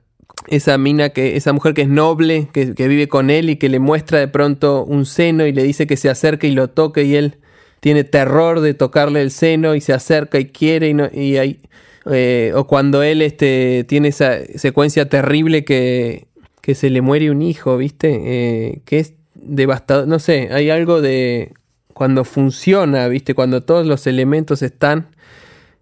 esa 0.47 0.77
mina, 0.77 1.09
que, 1.09 1.35
esa 1.35 1.51
mujer 1.51 1.73
que 1.73 1.81
es 1.81 1.89
noble, 1.89 2.47
que, 2.53 2.73
que 2.73 2.87
vive 2.87 3.09
con 3.09 3.29
él 3.29 3.49
y 3.49 3.57
que 3.57 3.67
le 3.67 3.79
muestra 3.79 4.17
de 4.17 4.29
pronto 4.29 4.85
un 4.85 5.05
seno 5.05 5.45
y 5.45 5.51
le 5.51 5.63
dice 5.63 5.87
que 5.87 5.97
se 5.97 6.09
acerque 6.09 6.47
y 6.47 6.53
lo 6.53 6.69
toque 6.69 7.03
y 7.03 7.17
él 7.17 7.39
tiene 7.81 8.05
terror 8.05 8.61
de 8.61 8.73
tocarle 8.73 9.21
el 9.21 9.29
seno 9.29 9.75
y 9.75 9.81
se 9.81 9.91
acerca 9.91 10.39
y 10.39 10.45
quiere 10.45 10.87
y, 10.87 10.93
no, 10.93 11.09
y 11.11 11.35
hay, 11.35 11.59
eh, 12.09 12.53
o 12.55 12.65
cuando 12.65 13.03
él 13.03 13.21
este, 13.21 13.83
tiene 13.85 14.07
esa 14.07 14.37
secuencia 14.55 15.09
terrible 15.09 15.65
que, 15.65 16.27
que 16.61 16.75
se 16.75 16.89
le 16.89 17.01
muere 17.01 17.29
un 17.29 17.41
hijo, 17.41 17.75
¿viste? 17.75 18.21
Eh, 18.23 18.81
que 18.85 18.99
es 18.99 19.15
devastador, 19.35 20.07
no 20.07 20.17
sé, 20.19 20.47
hay 20.53 20.69
algo 20.69 21.01
de 21.01 21.51
cuando 21.93 22.23
funciona, 22.23 23.09
¿viste? 23.09 23.33
Cuando 23.33 23.63
todos 23.63 23.85
los 23.85 24.07
elementos 24.07 24.61
están, 24.61 25.09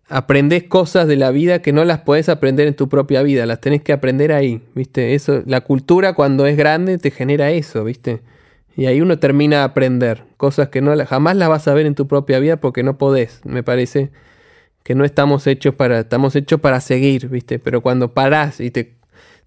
aprendes 0.09 0.63
cosas 0.63 1.07
de 1.07 1.15
la 1.15 1.29
vida 1.29 1.61
que 1.61 1.71
no 1.71 1.85
las 1.85 2.01
puedes 2.01 2.29
aprender 2.29 2.67
en 2.67 2.73
tu 2.73 2.89
propia 2.89 3.21
vida, 3.21 3.45
las 3.45 3.61
tenés 3.61 3.83
que 3.83 3.93
aprender 3.93 4.31
ahí, 4.33 4.61
¿viste? 4.73 5.13
Eso, 5.13 5.43
la 5.45 5.61
cultura 5.61 6.13
cuando 6.13 6.47
es 6.47 6.57
grande 6.57 6.97
te 6.97 7.11
genera 7.11 7.51
eso, 7.51 7.83
¿viste? 7.83 8.21
Y 8.75 8.87
ahí 8.87 9.01
uno 9.01 9.19
termina 9.19 9.57
de 9.57 9.63
aprender 9.63 10.23
cosas 10.37 10.69
que 10.69 10.81
no 10.81 10.95
jamás 11.05 11.35
las 11.35 11.49
vas 11.49 11.67
a 11.67 11.73
ver 11.73 11.85
en 11.85 11.95
tu 11.95 12.07
propia 12.07 12.39
vida 12.39 12.57
porque 12.57 12.81
no 12.81 12.97
podés, 12.97 13.41
me 13.45 13.61
parece 13.61 14.09
que 14.83 14.95
no 14.95 15.05
estamos 15.05 15.45
hechos 15.45 15.75
para, 15.75 15.99
estamos 15.99 16.35
hechos 16.35 16.59
para 16.59 16.81
seguir, 16.81 17.29
¿viste? 17.29 17.59
Pero 17.59 17.81
cuando 17.81 18.13
parás 18.13 18.59
y 18.59 18.71
te, 18.71 18.95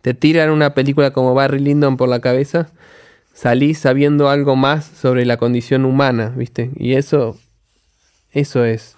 te 0.00 0.14
tiran 0.14 0.50
una 0.50 0.74
película 0.74 1.12
como 1.12 1.34
Barry 1.34 1.58
Lyndon 1.58 1.96
por 1.96 2.08
la 2.08 2.20
cabeza, 2.20 2.68
salís 3.32 3.78
sabiendo 3.78 4.28
algo 4.28 4.54
más 4.54 4.84
sobre 4.84 5.24
la 5.24 5.38
condición 5.38 5.84
humana, 5.84 6.32
¿viste? 6.36 6.70
Y 6.76 6.94
eso, 6.94 7.36
eso 8.30 8.64
es. 8.64 8.96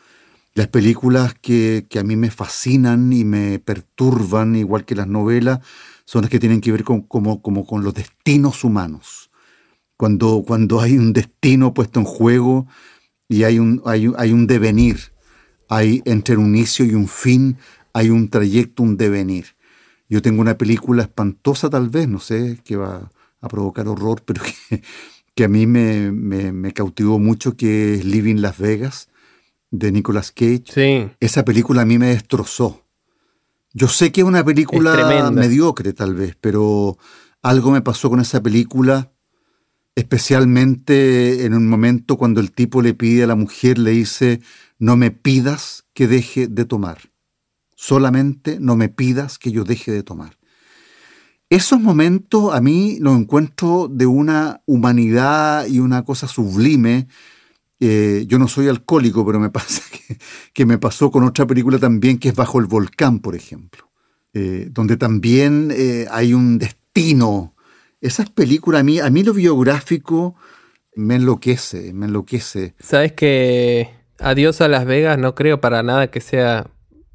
Las 0.56 0.68
películas 0.68 1.34
que, 1.34 1.86
que 1.90 1.98
a 1.98 2.04
mí 2.04 2.14
me 2.14 2.30
fascinan 2.30 3.12
y 3.12 3.24
me 3.24 3.58
perturban, 3.58 4.54
igual 4.54 4.84
que 4.84 4.94
las 4.94 5.08
novelas, 5.08 5.58
son 6.04 6.22
las 6.22 6.30
que 6.30 6.38
tienen 6.38 6.60
que 6.60 6.70
ver 6.70 6.84
con, 6.84 7.02
como, 7.02 7.42
como 7.42 7.66
con 7.66 7.82
los 7.82 7.92
destinos 7.92 8.62
humanos. 8.62 9.32
Cuando, 9.96 10.44
cuando 10.46 10.80
hay 10.80 10.96
un 10.96 11.12
destino 11.12 11.74
puesto 11.74 11.98
en 11.98 12.06
juego 12.06 12.68
y 13.28 13.42
hay 13.42 13.58
un, 13.58 13.82
hay, 13.84 14.12
hay 14.16 14.32
un 14.32 14.46
devenir, 14.46 15.00
hay 15.68 16.02
entre 16.04 16.36
un 16.36 16.54
inicio 16.54 16.84
y 16.84 16.94
un 16.94 17.08
fin, 17.08 17.56
hay 17.92 18.10
un 18.10 18.28
trayecto, 18.28 18.84
un 18.84 18.96
devenir. 18.96 19.56
Yo 20.08 20.22
tengo 20.22 20.40
una 20.40 20.56
película 20.56 21.02
espantosa 21.02 21.68
tal 21.68 21.88
vez, 21.88 22.08
no 22.08 22.20
sé, 22.20 22.60
que 22.64 22.76
va 22.76 23.10
a 23.40 23.48
provocar 23.48 23.88
horror, 23.88 24.22
pero 24.26 24.40
que, 24.44 24.82
que 25.34 25.44
a 25.44 25.48
mí 25.48 25.66
me, 25.66 26.12
me, 26.12 26.52
me 26.52 26.72
cautivó 26.72 27.18
mucho, 27.18 27.56
que 27.56 27.94
es 27.94 28.04
Living 28.04 28.36
Las 28.36 28.58
Vegas 28.58 29.08
de 29.78 29.92
Nicolas 29.92 30.32
Cage. 30.32 30.64
Sí. 30.66 31.10
Esa 31.20 31.44
película 31.44 31.82
a 31.82 31.84
mí 31.84 31.98
me 31.98 32.08
destrozó. 32.08 32.82
Yo 33.72 33.88
sé 33.88 34.12
que 34.12 34.20
es 34.20 34.26
una 34.26 34.44
película 34.44 35.30
mediocre 35.32 35.92
tal 35.92 36.14
vez, 36.14 36.36
pero 36.40 36.96
algo 37.42 37.72
me 37.72 37.82
pasó 37.82 38.08
con 38.08 38.20
esa 38.20 38.40
película, 38.40 39.12
especialmente 39.96 41.44
en 41.44 41.54
un 41.54 41.68
momento 41.68 42.16
cuando 42.16 42.40
el 42.40 42.52
tipo 42.52 42.82
le 42.82 42.94
pide 42.94 43.24
a 43.24 43.26
la 43.26 43.34
mujer, 43.34 43.78
le 43.78 43.90
dice, 43.90 44.40
no 44.78 44.96
me 44.96 45.10
pidas 45.10 45.84
que 45.92 46.06
deje 46.06 46.46
de 46.46 46.64
tomar. 46.64 47.10
Solamente 47.74 48.58
no 48.60 48.76
me 48.76 48.88
pidas 48.88 49.38
que 49.38 49.50
yo 49.50 49.64
deje 49.64 49.90
de 49.90 50.04
tomar. 50.04 50.38
Esos 51.50 51.80
momentos 51.80 52.54
a 52.54 52.60
mí 52.60 52.98
los 53.00 53.18
encuentro 53.18 53.88
de 53.88 54.06
una 54.06 54.62
humanidad 54.66 55.66
y 55.66 55.80
una 55.80 56.04
cosa 56.04 56.28
sublime. 56.28 57.08
Eh, 57.80 58.24
yo 58.26 58.38
no 58.38 58.48
soy 58.48 58.68
alcohólico, 58.68 59.24
pero 59.26 59.40
me 59.40 59.50
pasa 59.50 59.82
que, 60.52 60.66
me 60.66 60.78
pasó 60.78 61.10
con 61.10 61.24
otra 61.24 61.46
película 61.46 61.78
también 61.78 62.18
que 62.18 62.28
es 62.28 62.34
Bajo 62.34 62.58
el 62.58 62.66
Volcán, 62.66 63.20
por 63.20 63.34
ejemplo, 63.34 63.90
eh, 64.32 64.68
donde 64.70 64.96
también 64.96 65.72
eh, 65.74 66.06
hay 66.10 66.34
un 66.34 66.58
destino. 66.58 67.54
Esas 68.00 68.30
películas, 68.30 68.80
a 68.80 68.84
mí, 68.84 68.98
a 68.98 69.10
mí 69.10 69.22
lo 69.22 69.32
biográfico 69.32 70.34
me 70.94 71.16
enloquece, 71.16 71.92
me 71.92 72.06
enloquece. 72.06 72.74
Sabes 72.78 73.12
que 73.12 73.90
Adiós 74.18 74.60
a 74.60 74.68
Las 74.68 74.84
Vegas 74.84 75.18
no 75.18 75.34
creo 75.34 75.60
para 75.60 75.82
nada 75.82 76.08
que 76.08 76.20
sea 76.20 76.68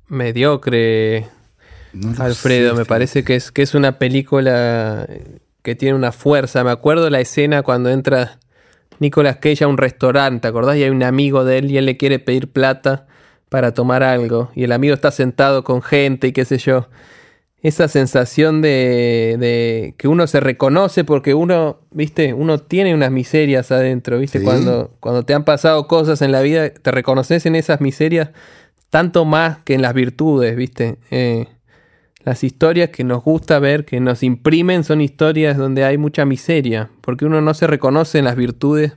mediocre 0.08 1.28
Alfredo, 2.18 2.76
me 2.76 2.86
parece 2.86 3.24
que 3.24 3.36
es, 3.36 3.52
que 3.52 3.62
es 3.62 3.74
una 3.74 3.98
película 3.98 5.08
que 5.64 5.76
tiene 5.76 5.96
una 5.96 6.12
fuerza. 6.12 6.64
Me 6.64 6.72
acuerdo 6.72 7.10
la 7.10 7.20
escena 7.20 7.64
cuando 7.64 7.90
entra 7.90 8.40
Nicolas 9.00 9.38
Cage 9.38 9.64
a 9.64 9.68
un 9.68 9.78
restaurante, 9.78 10.42
¿te 10.42 10.48
acordás? 10.48 10.78
Y 10.78 10.84
hay 10.84 10.90
un 10.90 11.04
amigo 11.04 11.46
de 11.46 11.60
él 11.60 11.72
y 11.72 11.78
él 11.78 11.86
le 11.86 11.98
quiere 11.98 12.20
pedir 12.20 12.52
plata 12.52 13.08
para 13.50 13.74
tomar 13.74 14.04
algo. 14.04 14.52
Y 14.56 14.64
el 14.64 14.72
amigo 14.72 14.94
está 14.94 15.12
sentado 15.12 15.64
con 15.64 15.82
gente 15.82 16.28
y 16.28 16.32
qué 16.32 16.46
sé 16.46 16.58
yo. 16.58 16.88
Esa 17.62 17.90
sensación 17.90 18.62
de, 18.62 19.36
de 19.38 19.96
que 19.98 20.08
uno 20.08 20.28
se 20.28 20.40
reconoce 20.40 21.04
porque 21.04 21.34
uno, 21.34 21.82
viste, 21.92 22.34
uno 22.34 22.60
tiene 22.60 22.94
unas 22.94 23.12
miserias 23.12 23.72
adentro, 23.72 24.18
viste, 24.18 24.42
cuando, 24.42 24.96
cuando 25.02 25.24
te 25.24 25.34
han 25.34 25.44
pasado 25.44 25.88
cosas 25.88 26.22
en 26.22 26.32
la 26.32 26.42
vida, 26.42 26.70
te 26.70 26.92
reconoces 26.92 27.46
en 27.46 27.56
esas 27.56 27.82
miserias 27.82 28.30
tanto 28.90 29.26
más 29.26 29.60
que 29.60 29.74
en 29.74 29.82
las 29.82 29.94
virtudes, 29.94 30.56
viste. 30.56 30.98
Eh, 31.12 31.48
las 32.30 32.44
historias 32.44 32.92
que 32.92 33.04
nos 33.04 33.24
gusta 33.24 33.58
ver, 33.58 33.86
que 33.86 34.00
nos 34.00 34.22
imprimen, 34.22 34.84
son 34.84 35.02
historias 35.02 35.58
donde 35.58 35.84
hay 35.84 35.98
mucha 35.98 36.26
miseria, 36.26 36.92
porque 37.02 37.26
uno 37.26 37.42
no 37.42 37.56
se 37.56 37.66
reconoce 37.66 38.20
en 38.20 38.26
las 38.26 38.36
virtudes, 38.36 38.94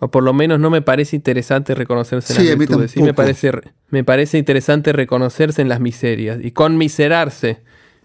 o 0.00 0.10
por 0.10 0.24
lo 0.24 0.32
menos 0.32 0.58
no 0.58 0.68
me 0.68 0.82
parece 0.82 1.14
interesante 1.14 1.72
reconocerse 1.76 2.32
en 2.32 2.48
las 2.48 2.58
virtudes. 2.58 2.90
Sí, 2.90 3.00
me 3.00 3.14
parece, 3.14 3.52
me 3.90 4.02
parece 4.02 4.38
interesante 4.38 4.92
reconocerse 4.92 5.62
en 5.62 5.68
las 5.68 5.78
miserias 5.78 6.40
y 6.42 6.50
conmiserarse. 6.50 7.62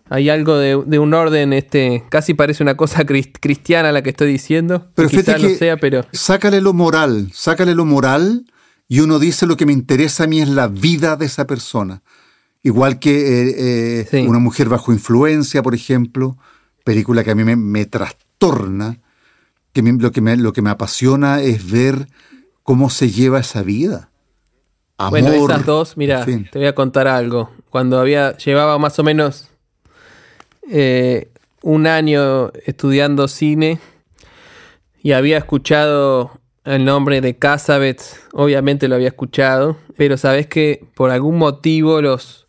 Hay 0.08 0.30
algo 0.30 0.60
de, 0.60 0.76
un 0.76 1.14
orden, 1.16 1.52
este, 1.52 2.04
casi 2.10 2.36
parece 2.36 2.62
una 2.62 2.78
cosa 2.78 3.06
cristiana 3.06 3.92
la 3.92 4.04
que 4.04 4.12
estoy 4.12 4.32
diciendo. 4.32 4.92
Pero 4.94 5.10
quizás 5.10 5.42
no 5.42 5.50
sea, 5.50 5.78
pero. 5.78 6.06
Sácale 6.12 6.62
lo 6.62 6.74
moral, 6.74 7.32
sácale 7.34 7.74
lo 7.74 7.86
moral, 7.86 8.46
y 8.88 9.00
uno 9.00 9.18
dice 9.18 9.48
lo 9.48 9.58
que 9.58 9.66
me 9.66 9.74
interesa 9.74 10.26
a 10.26 10.28
mí 10.28 10.42
es 10.42 10.50
la 10.50 10.68
vida 10.68 11.16
de 11.16 11.26
esa 11.26 11.48
persona. 11.48 12.04
Igual 12.64 13.00
que 13.00 14.02
eh, 14.02 14.08
eh, 14.12 14.28
Una 14.28 14.40
mujer 14.40 14.68
bajo 14.70 14.92
influencia, 14.92 15.64
por 15.64 15.76
ejemplo, 15.76 16.38
película 16.84 17.24
que 17.24 17.32
a 17.32 17.36
mí 17.36 17.44
me, 17.44 17.86
trastorna, 17.86 19.00
que 19.74 19.82
lo, 19.82 20.12
que 20.12 20.22
me, 20.22 20.38
lo 20.38 20.54
que 20.54 20.62
me 20.62 20.70
apasiona 20.70 21.42
es 21.42 21.70
ver 21.70 22.08
cómo 22.64 22.90
se 22.90 23.10
lleva 23.10 23.40
esa 23.40 23.62
vida. 23.62 24.10
bueno, 25.10 25.32
esas 25.32 25.66
dos, 25.66 25.98
mira, 25.98 26.26
te 26.26 26.50
voy 26.54 26.68
a 26.68 26.76
contar 26.76 27.08
algo. 27.08 27.52
Cuando 27.70 28.00
había, 28.00 28.36
llevaba 28.38 28.78
más 28.78 28.98
o 29.00 29.04
menos 29.04 29.50
eh, 30.70 31.30
un 31.62 31.88
año 31.88 32.52
estudiando 32.66 33.28
cine 33.28 33.80
y 35.02 35.14
había 35.14 35.38
escuchado 35.38 36.32
el 36.66 36.84
nombre 36.84 37.22
de 37.22 37.38
Casabets, 37.38 38.20
obviamente 38.34 38.90
lo 38.90 38.96
había 38.96 39.08
escuchado, 39.08 39.78
pero 39.96 40.18
sabes 40.18 40.48
que 40.48 40.86
por 40.96 41.12
algún 41.12 41.38
motivo 41.38 42.02
los 42.02 42.47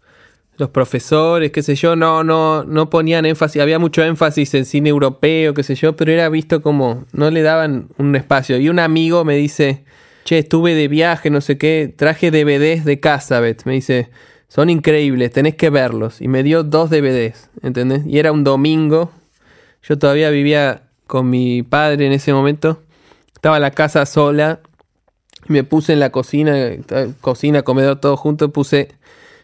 los 0.58 0.70
profesores, 0.70 1.52
qué 1.52 1.62
sé 1.62 1.76
yo, 1.76 1.94
no, 1.94 2.24
no, 2.24 2.64
no 2.64 2.90
ponían 2.90 3.24
énfasis, 3.24 3.62
había 3.62 3.78
mucho 3.78 4.02
énfasis 4.02 4.54
en 4.54 4.64
cine 4.64 4.88
europeo, 4.90 5.54
qué 5.54 5.62
sé 5.62 5.76
yo, 5.76 5.94
pero 5.94 6.12
era 6.12 6.28
visto 6.28 6.62
como, 6.62 7.04
no 7.12 7.30
le 7.30 7.42
daban 7.42 7.88
un 7.96 8.16
espacio. 8.16 8.58
Y 8.58 8.68
un 8.68 8.80
amigo 8.80 9.24
me 9.24 9.36
dice, 9.36 9.84
che, 10.24 10.38
estuve 10.38 10.74
de 10.74 10.88
viaje, 10.88 11.30
no 11.30 11.40
sé 11.40 11.58
qué, 11.58 11.94
traje 11.96 12.32
DVDs 12.32 12.84
de 12.84 12.98
Casabet, 12.98 13.64
me 13.66 13.74
dice, 13.74 14.10
son 14.48 14.68
increíbles, 14.68 15.30
tenés 15.30 15.54
que 15.54 15.70
verlos. 15.70 16.20
Y 16.20 16.26
me 16.26 16.42
dio 16.42 16.64
dos 16.64 16.90
DVDs, 16.90 17.50
¿entendés? 17.62 18.04
Y 18.04 18.18
era 18.18 18.32
un 18.32 18.42
domingo, 18.42 19.12
yo 19.82 19.96
todavía 19.96 20.28
vivía 20.30 20.82
con 21.06 21.30
mi 21.30 21.62
padre 21.62 22.06
en 22.06 22.12
ese 22.12 22.32
momento, 22.32 22.82
estaba 23.32 23.60
la 23.60 23.70
casa 23.70 24.04
sola, 24.06 24.60
me 25.46 25.62
puse 25.62 25.92
en 25.92 26.00
la 26.00 26.10
cocina, 26.10 26.56
cocina, 27.20 27.62
comedor, 27.62 28.00
todo 28.00 28.16
junto, 28.16 28.50
puse 28.50 28.88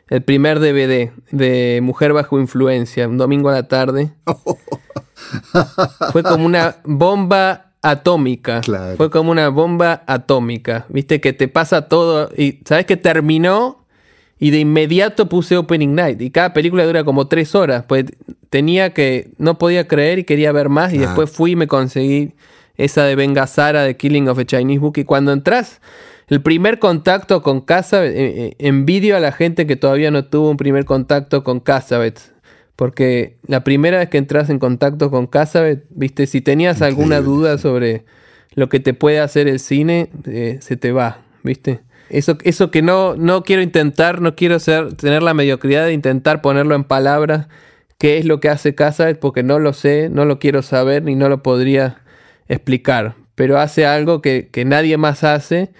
el 0.09 0.23
primer 0.23 0.61
DVD 0.61 1.11
de 1.31 1.81
Mujer 1.83 2.13
bajo 2.13 2.39
influencia, 2.39 3.09
un 3.09 3.19
domingo 3.19 3.49
a 3.49 3.53
la 3.53 3.69
tarde. 3.69 4.13
Fue 6.13 6.23
como 6.23 6.45
una 6.45 6.77
bomba 6.85 7.73
atómica. 7.83 8.63
Fue 8.97 9.11
como 9.11 9.31
una 9.31 9.49
bomba 9.49 10.03
atómica. 10.07 10.87
Viste 10.89 11.21
que 11.21 11.33
te 11.33 11.49
pasa 11.49 11.89
todo 11.89 12.31
y 12.37 12.61
sabes 12.65 12.87
que 12.87 12.97
terminó 12.97 13.85
y 14.39 14.51
de 14.51 14.59
inmediato 14.59 15.29
puse 15.29 15.57
Opening 15.57 15.95
Night 15.95 16.21
y 16.21 16.31
cada 16.31 16.53
película 16.53 16.85
dura 16.85 17.05
como 17.05 17.29
tres 17.29 17.55
horas. 17.55 17.85
Pues 17.87 18.07
tenía 18.51 18.95
que, 18.95 19.31
no 19.39 19.59
podía 19.59 19.87
creer 19.87 20.19
y 20.19 20.25
quería 20.25 20.53
ver 20.53 20.69
más 20.69 20.93
y 20.93 20.99
ah. 20.99 21.01
después 21.01 21.31
fui 21.31 21.53
y 21.53 21.57
me 21.57 21.67
conseguí 21.67 22.33
esa 22.77 23.05
de 23.05 23.17
Venga 23.17 23.47
Sara 23.47 23.83
de 23.83 23.97
Killing 23.97 24.29
of 24.29 24.39
a 24.39 24.45
Chinese 24.45 24.81
Book 24.81 24.95
y 24.97 25.05
cuando 25.05 25.33
entras 25.33 25.81
el 26.29 26.41
primer 26.43 26.79
contacto 26.79 27.43
con 27.43 27.61
Casabet, 27.61 28.15
eh, 28.15 28.47
eh, 28.47 28.55
envidio 28.59 29.17
a 29.17 29.21
la 29.21 29.33
gente 29.33 29.67
que 29.67 29.77
todavía 29.77 30.11
no 30.11 30.25
tuvo 30.25 30.51
un 30.51 30.57
primer 30.57 30.85
contacto 30.85 31.45
con 31.45 31.61
Casabet. 31.61 32.19
Porque 32.77 33.37
la 33.47 33.63
primera 33.63 33.99
vez 33.99 34.09
que 34.09 34.19
entras 34.19 34.51
en 34.51 34.59
contacto 34.59 35.11
con 35.11 35.27
Casabet, 35.27 35.85
viste, 35.91 36.27
si 36.27 36.41
tenías 36.41 36.83
alguna 36.83 37.21
duda 37.21 37.57
sobre 37.59 38.05
lo 38.55 38.69
que 38.69 38.81
te 38.81 38.95
puede 38.95 39.21
hacer 39.21 39.47
el 39.49 39.61
cine, 39.61 40.11
eh, 40.27 40.59
se 40.61 40.77
te 40.77 40.91
va, 40.91 41.19
viste. 41.43 41.81
Eso, 42.11 42.37
eso 42.43 42.71
que 42.71 42.83
no, 42.83 43.17
no 43.17 43.45
quiero 43.45 43.63
intentar, 43.63 44.21
no 44.21 44.35
quiero 44.35 44.59
ser, 44.59 44.95
tener 44.95 45.23
la 45.23 45.35
mediocridad 45.35 45.87
de 45.87 45.93
intentar 45.93 46.43
ponerlo 46.43 46.75
en 46.75 46.85
palabras, 46.85 47.49
qué 47.99 48.19
es 48.19 48.25
lo 48.25 48.41
que 48.41 48.49
hace 48.49 48.75
Casabet, 48.75 49.19
porque 49.21 49.43
no 49.43 49.59
lo 49.59 49.73
sé, 49.73 50.09
no 50.11 50.25
lo 50.25 50.39
quiero 50.39 50.63
saber 50.63 51.05
ni 51.05 51.15
no 51.15 51.29
lo 51.29 51.43
podría 51.43 51.99
explicar. 52.49 53.15
Pero 53.37 53.59
hace 53.59 53.87
algo 53.87 54.21
que, 54.21 54.49
que 54.51 54.65
nadie 54.65 54.97
más 54.97 55.23
hace 55.23 55.71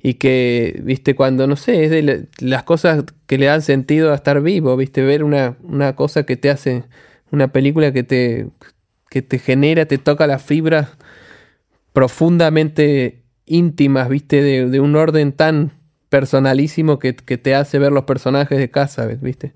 y 0.00 0.14
que, 0.14 0.80
viste, 0.84 1.14
cuando, 1.14 1.46
no 1.46 1.56
sé, 1.56 1.84
es 1.84 1.90
de 1.90 2.28
las 2.38 2.62
cosas 2.62 3.04
que 3.26 3.38
le 3.38 3.46
dan 3.46 3.62
sentido 3.62 4.12
a 4.12 4.14
estar 4.14 4.40
vivo, 4.40 4.76
viste, 4.76 5.02
ver 5.02 5.24
una, 5.24 5.56
una 5.62 5.96
cosa 5.96 6.24
que 6.24 6.36
te 6.36 6.50
hace, 6.50 6.84
una 7.32 7.48
película 7.48 7.92
que 7.92 8.04
te, 8.04 8.48
que 9.10 9.22
te 9.22 9.38
genera, 9.38 9.86
te 9.86 9.98
toca 9.98 10.26
las 10.26 10.42
fibras 10.42 10.88
profundamente 11.92 13.24
íntimas, 13.44 14.08
viste, 14.08 14.42
de, 14.42 14.80
un 14.80 14.94
orden 14.94 15.32
tan 15.32 15.72
personalísimo 16.08 16.98
que, 16.98 17.16
que, 17.16 17.36
te 17.36 17.54
hace 17.54 17.78
ver 17.78 17.92
los 17.92 18.04
personajes 18.04 18.58
de 18.58 18.70
casa, 18.70 19.06
viste. 19.06 19.52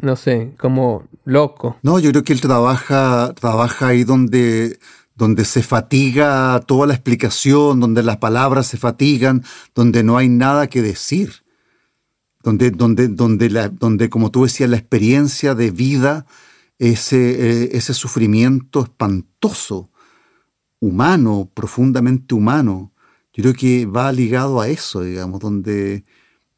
No 0.00 0.16
sé, 0.16 0.52
como 0.58 1.04
loco. 1.24 1.76
No, 1.82 1.98
yo 1.98 2.10
creo 2.12 2.24
que 2.24 2.32
él 2.32 2.40
trabaja, 2.40 3.34
trabaja 3.38 3.88
ahí 3.88 4.04
donde 4.04 4.78
donde 5.14 5.44
se 5.44 5.62
fatiga 5.62 6.60
toda 6.66 6.86
la 6.86 6.94
explicación, 6.94 7.80
donde 7.80 8.02
las 8.02 8.16
palabras 8.16 8.66
se 8.66 8.78
fatigan, 8.78 9.44
donde 9.74 10.02
no 10.02 10.16
hay 10.16 10.28
nada 10.28 10.68
que 10.68 10.82
decir, 10.82 11.44
donde, 12.42 12.70
donde, 12.70 13.08
donde, 13.08 13.48
donde 13.70 14.08
como 14.08 14.30
tú 14.30 14.44
decías, 14.44 14.70
la 14.70 14.76
experiencia 14.76 15.54
de 15.54 15.70
vida, 15.70 16.26
ese, 16.78 17.64
eh, 17.64 17.70
ese 17.72 17.94
sufrimiento 17.94 18.82
espantoso, 18.82 19.90
humano, 20.80 21.48
profundamente 21.54 22.34
humano, 22.34 22.92
yo 23.32 23.42
creo 23.42 23.54
que 23.54 23.86
va 23.86 24.10
ligado 24.12 24.60
a 24.60 24.68
eso, 24.68 25.02
digamos, 25.02 25.40
donde, 25.40 26.04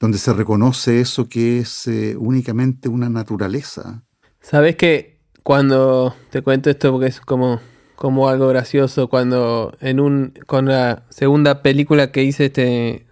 donde 0.00 0.18
se 0.18 0.32
reconoce 0.32 1.00
eso 1.00 1.28
que 1.28 1.59
es 1.59 1.86
eh, 1.86 2.16
únicamente 2.18 2.88
una 2.88 3.09
naturaleza. 3.09 4.02
Sabes 4.40 4.76
que 4.76 5.20
cuando 5.42 6.14
te 6.30 6.42
cuento 6.42 6.70
esto, 6.70 6.90
porque 6.90 7.07
es 7.09 7.20
como 7.20 7.61
como 8.05 8.28
algo 8.28 8.48
gracioso 8.48 9.09
cuando 9.09 9.74
en 9.80 9.98
un 9.98 10.34
con 10.44 10.66
la 10.66 11.05
segunda 11.09 11.62
película 11.62 12.12
que 12.12 12.22
hice 12.22 12.44
este 12.44 13.07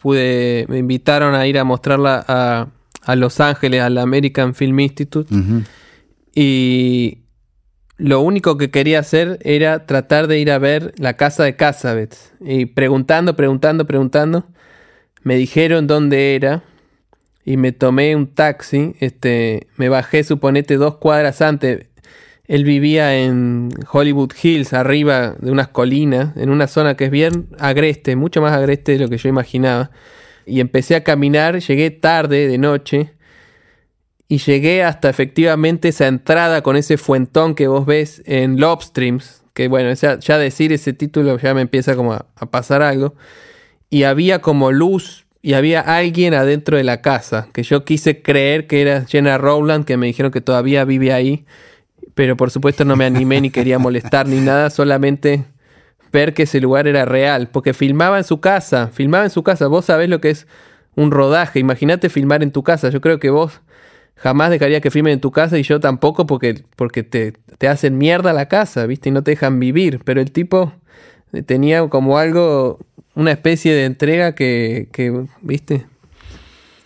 pude 0.00 0.64
me 0.68 0.78
invitaron 0.78 1.34
a 1.34 1.44
ir 1.48 1.58
a 1.58 1.64
mostrarla 1.64 2.24
a, 2.28 2.68
a 3.02 3.16
Los 3.16 3.40
Ángeles 3.40 3.82
al 3.82 3.98
American 3.98 4.54
Film 4.54 4.78
Institute. 4.78 5.34
Y 6.36 7.18
lo 7.96 8.20
único 8.20 8.56
que 8.58 8.70
quería 8.70 9.00
hacer 9.00 9.40
era 9.42 9.86
tratar 9.86 10.28
de 10.28 10.38
ir 10.38 10.52
a 10.52 10.58
ver 10.58 10.94
la 10.98 11.14
casa 11.14 11.42
de 11.42 11.56
Casabets. 11.56 12.32
Y 12.40 12.66
preguntando 12.66 13.34
preguntando 13.34 13.88
preguntando 13.88 14.46
me 15.24 15.34
dijeron 15.34 15.88
dónde 15.88 16.36
era 16.36 16.62
y 17.44 17.56
me 17.56 17.72
tomé 17.72 18.14
un 18.14 18.28
taxi, 18.28 18.94
este, 19.00 19.66
me 19.76 19.88
bajé, 19.88 20.22
suponete, 20.22 20.76
dos 20.76 20.98
cuadras 20.98 21.42
antes. 21.42 21.87
Él 22.48 22.64
vivía 22.64 23.16
en 23.16 23.68
Hollywood 23.92 24.32
Hills, 24.42 24.72
arriba 24.72 25.36
de 25.38 25.50
unas 25.50 25.68
colinas, 25.68 26.34
en 26.36 26.48
una 26.48 26.66
zona 26.66 26.96
que 26.96 27.04
es 27.04 27.10
bien 27.10 27.48
agreste, 27.58 28.16
mucho 28.16 28.40
más 28.40 28.54
agreste 28.54 28.92
de 28.92 28.98
lo 28.98 29.08
que 29.08 29.18
yo 29.18 29.28
imaginaba. 29.28 29.90
Y 30.46 30.60
empecé 30.60 30.96
a 30.96 31.04
caminar, 31.04 31.60
llegué 31.60 31.90
tarde, 31.90 32.48
de 32.48 32.56
noche, 32.56 33.12
y 34.28 34.38
llegué 34.38 34.82
hasta 34.82 35.10
efectivamente 35.10 35.88
esa 35.88 36.06
entrada 36.06 36.62
con 36.62 36.76
ese 36.76 36.96
fuentón 36.96 37.54
que 37.54 37.68
vos 37.68 37.84
ves 37.84 38.22
en 38.24 38.58
Lobstreams, 38.58 39.42
que 39.52 39.68
bueno, 39.68 39.92
ya, 39.92 40.38
decir 40.38 40.72
ese 40.72 40.94
título 40.94 41.38
ya 41.38 41.52
me 41.52 41.60
empieza 41.60 41.96
como 41.96 42.14
a 42.14 42.50
pasar 42.50 42.80
algo. 42.80 43.14
Y 43.90 44.04
había 44.04 44.40
como 44.40 44.72
luz 44.72 45.26
y 45.42 45.52
había 45.52 45.80
alguien 45.80 46.34
adentro 46.34 46.78
de 46.78 46.84
la 46.84 47.02
casa, 47.02 47.48
que 47.52 47.62
yo 47.62 47.84
quise 47.84 48.22
creer 48.22 48.66
que 48.66 48.80
era 48.80 49.04
Jenna 49.06 49.36
Rowland, 49.36 49.84
que 49.84 49.96
me 49.96 50.06
dijeron 50.06 50.32
que 50.32 50.40
todavía 50.40 50.84
vive 50.84 51.12
ahí, 51.12 51.44
pero 52.18 52.36
por 52.36 52.50
supuesto 52.50 52.84
no 52.84 52.96
me 52.96 53.04
animé 53.04 53.40
ni 53.40 53.48
quería 53.48 53.78
molestar 53.78 54.26
ni 54.26 54.40
nada, 54.40 54.70
solamente 54.70 55.44
ver 56.12 56.34
que 56.34 56.42
ese 56.42 56.60
lugar 56.60 56.88
era 56.88 57.04
real, 57.04 57.48
porque 57.48 57.72
filmaba 57.72 58.18
en 58.18 58.24
su 58.24 58.40
casa, 58.40 58.88
filmaba 58.88 59.22
en 59.22 59.30
su 59.30 59.44
casa, 59.44 59.68
vos 59.68 59.84
sabés 59.84 60.08
lo 60.08 60.20
que 60.20 60.30
es 60.30 60.48
un 60.96 61.12
rodaje, 61.12 61.60
imagínate 61.60 62.08
filmar 62.08 62.42
en 62.42 62.50
tu 62.50 62.64
casa, 62.64 62.90
yo 62.90 63.00
creo 63.00 63.20
que 63.20 63.30
vos 63.30 63.60
jamás 64.16 64.50
dejaría 64.50 64.80
que 64.80 64.90
filmen 64.90 65.12
en 65.12 65.20
tu 65.20 65.30
casa 65.30 65.58
y 65.58 65.62
yo 65.62 65.78
tampoco 65.78 66.26
porque, 66.26 66.64
porque 66.74 67.04
te, 67.04 67.34
te 67.56 67.68
hacen 67.68 67.96
mierda 67.98 68.32
la 68.32 68.48
casa, 68.48 68.84
¿viste? 68.86 69.10
Y 69.10 69.12
no 69.12 69.22
te 69.22 69.30
dejan 69.30 69.60
vivir, 69.60 70.00
pero 70.04 70.20
el 70.20 70.32
tipo 70.32 70.72
tenía 71.46 71.86
como 71.88 72.18
algo 72.18 72.80
una 73.14 73.30
especie 73.30 73.74
de 73.74 73.84
entrega 73.84 74.34
que, 74.34 74.88
que 74.90 75.24
¿viste? 75.40 75.86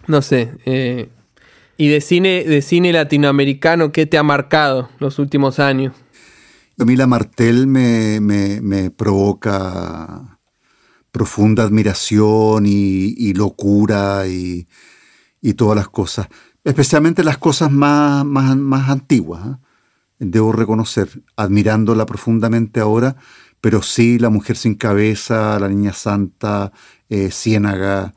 No 0.06 0.20
sé. 0.20 0.50
Eh, 0.66 1.08
y 1.76 1.88
de 1.88 2.00
cine, 2.00 2.44
de 2.44 2.62
cine 2.62 2.92
latinoamericano, 2.92 3.92
¿qué 3.92 4.06
te 4.06 4.18
ha 4.18 4.22
marcado 4.22 4.90
los 4.98 5.18
últimos 5.18 5.58
años? 5.58 5.94
A 6.78 6.84
mí 6.84 6.96
la 6.96 7.06
Martel 7.06 7.66
me, 7.66 8.20
me, 8.20 8.90
provoca 8.90 10.38
profunda 11.10 11.62
admiración 11.62 12.64
y, 12.66 13.34
locura 13.34 14.26
y, 14.26 14.66
y, 15.40 15.54
todas 15.54 15.76
las 15.76 15.88
cosas. 15.88 16.28
Especialmente 16.64 17.24
las 17.24 17.38
cosas 17.38 17.70
más, 17.70 18.24
más, 18.24 18.56
más 18.56 18.88
antiguas. 18.88 19.46
¿eh? 19.46 19.56
Debo 20.18 20.52
reconocer, 20.52 21.22
admirándola 21.36 22.06
profundamente 22.06 22.80
ahora, 22.80 23.16
pero 23.60 23.82
sí 23.82 24.18
La 24.18 24.30
Mujer 24.30 24.56
sin 24.56 24.74
Cabeza, 24.74 25.58
La 25.58 25.68
Niña 25.68 25.92
Santa, 25.92 26.72
eh, 27.08 27.30
Ciénaga, 27.30 28.14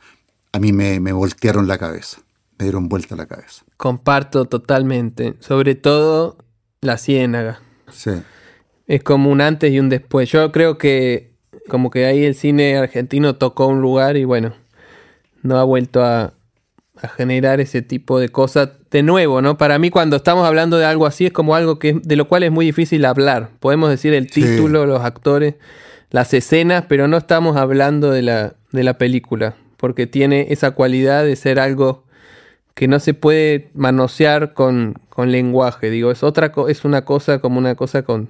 a 0.51 0.59
mí 0.59 0.71
me, 0.71 0.99
me 0.99 1.11
voltearon 1.11 1.67
la 1.67 1.77
cabeza, 1.77 2.21
me 2.57 2.65
dieron 2.65 2.89
vuelta 2.89 3.15
la 3.15 3.25
cabeza. 3.25 3.63
Comparto 3.77 4.45
totalmente, 4.45 5.35
sobre 5.39 5.75
todo 5.75 6.37
La 6.81 6.97
Ciénaga. 6.97 7.59
Sí. 7.91 8.11
Es 8.87 9.03
como 9.03 9.29
un 9.29 9.41
antes 9.41 9.71
y 9.71 9.79
un 9.79 9.89
después. 9.89 10.29
Yo 10.31 10.51
creo 10.51 10.77
que 10.77 11.33
como 11.67 11.89
que 11.89 12.05
ahí 12.05 12.23
el 12.23 12.35
cine 12.35 12.77
argentino 12.77 13.35
tocó 13.35 13.67
un 13.67 13.81
lugar 13.81 14.17
y 14.17 14.23
bueno, 14.23 14.53
no 15.41 15.57
ha 15.57 15.63
vuelto 15.63 16.03
a, 16.03 16.33
a 17.01 17.07
generar 17.07 17.59
ese 17.59 17.81
tipo 17.81 18.19
de 18.19 18.29
cosas 18.29 18.69
de 18.91 19.03
nuevo, 19.03 19.41
¿no? 19.41 19.57
Para 19.57 19.79
mí 19.79 19.89
cuando 19.89 20.15
estamos 20.15 20.47
hablando 20.47 20.77
de 20.77 20.85
algo 20.85 21.05
así 21.05 21.25
es 21.25 21.33
como 21.33 21.55
algo 21.55 21.79
que 21.79 21.99
de 22.01 22.15
lo 22.15 22.27
cual 22.27 22.43
es 22.43 22.51
muy 22.51 22.65
difícil 22.65 23.03
hablar. 23.05 23.49
Podemos 23.59 23.89
decir 23.89 24.13
el 24.13 24.29
título, 24.29 24.85
los 24.85 25.01
actores, 25.01 25.55
las 26.11 26.33
escenas, 26.33 26.85
pero 26.87 27.07
no 27.07 27.17
estamos 27.17 27.57
hablando 27.57 28.11
de 28.11 28.21
la, 28.21 28.53
de 28.71 28.83
la 28.83 28.97
película, 28.97 29.55
porque 29.77 30.07
tiene 30.07 30.47
esa 30.49 30.71
cualidad 30.71 31.25
de 31.25 31.35
ser 31.35 31.59
algo 31.59 32.04
que 32.75 32.87
no 32.87 32.99
se 32.99 33.13
puede 33.15 33.69
manosear 33.73 34.53
con, 34.53 34.95
con 35.09 35.31
lenguaje. 35.31 35.89
Digo, 35.89 36.11
es 36.11 36.21
otra 36.23 36.51
es 36.67 36.85
una 36.85 37.05
cosa 37.05 37.39
como 37.39 37.57
una 37.57 37.75
cosa 37.75 38.03
con 38.03 38.29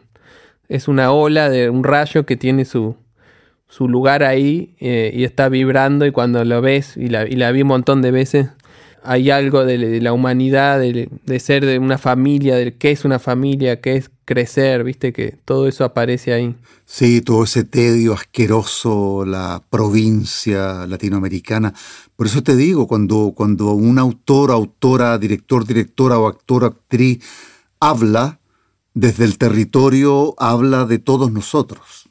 es 0.70 0.88
una 0.88 1.12
ola 1.12 1.50
de 1.50 1.70
un 1.70 1.84
rayo 1.84 2.26
que 2.26 2.38
tiene 2.38 2.66
su, 2.66 2.96
su 3.68 3.88
lugar 3.88 4.24
ahí 4.24 4.76
eh, 4.80 5.12
y 5.14 5.24
está 5.24 5.50
vibrando 5.50 6.06
y 6.06 6.12
cuando 6.12 6.44
lo 6.46 6.62
ves, 6.62 6.96
y 6.98 7.10
la, 7.10 7.28
y 7.28 7.36
la 7.36 7.52
vi 7.52 7.62
un 7.62 7.68
montón 7.70 8.02
de 8.02 8.12
veces, 8.12 8.48
hay 9.04 9.30
algo 9.30 9.66
de, 9.66 10.02
la 10.02 10.14
humanidad, 10.14 10.80
de, 10.80 11.40
ser 11.40 11.66
de 11.66 11.78
una 11.78 11.98
familia, 11.98 12.56
de 12.56 12.76
qué 12.76 12.92
es 12.92 13.06
una 13.06 13.20
familia, 13.20 13.80
qué 13.80 13.98
es 13.98 14.10
crecer, 14.26 14.84
viste 14.84 15.14
que 15.14 15.36
todo 15.46 15.68
eso 15.68 15.84
aparece 15.84 16.34
ahí. 16.34 16.56
Sí, 16.86 17.22
todo 17.22 17.44
ese 17.44 17.64
tedio 17.64 18.14
asqueroso, 18.14 19.26
la 19.26 19.64
provincia 19.70 20.88
latinoamericana. 20.88 21.74
Por 22.16 22.28
eso 22.28 22.44
te 22.44 22.56
digo, 22.56 22.88
cuando, 22.88 23.34
cuando 23.36 23.74
un 23.74 24.00
autor, 24.00 24.52
autora, 24.52 25.18
director, 25.18 25.66
directora 25.66 26.18
o 26.18 26.28
actor, 26.28 26.64
actriz 26.64 27.24
habla, 27.80 28.40
desde 28.94 29.26
el 29.26 29.38
territorio 29.38 30.34
habla 30.38 30.86
de 30.86 31.00
todos 31.00 31.32
nosotros. 31.32 32.10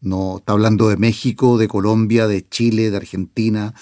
No 0.00 0.38
está 0.38 0.52
hablando 0.52 0.88
de 0.88 0.96
México, 0.96 1.58
de 1.58 1.68
Colombia, 1.68 2.26
de 2.26 2.48
Chile, 2.48 2.90
de 2.90 2.96
Argentina, 2.96 3.74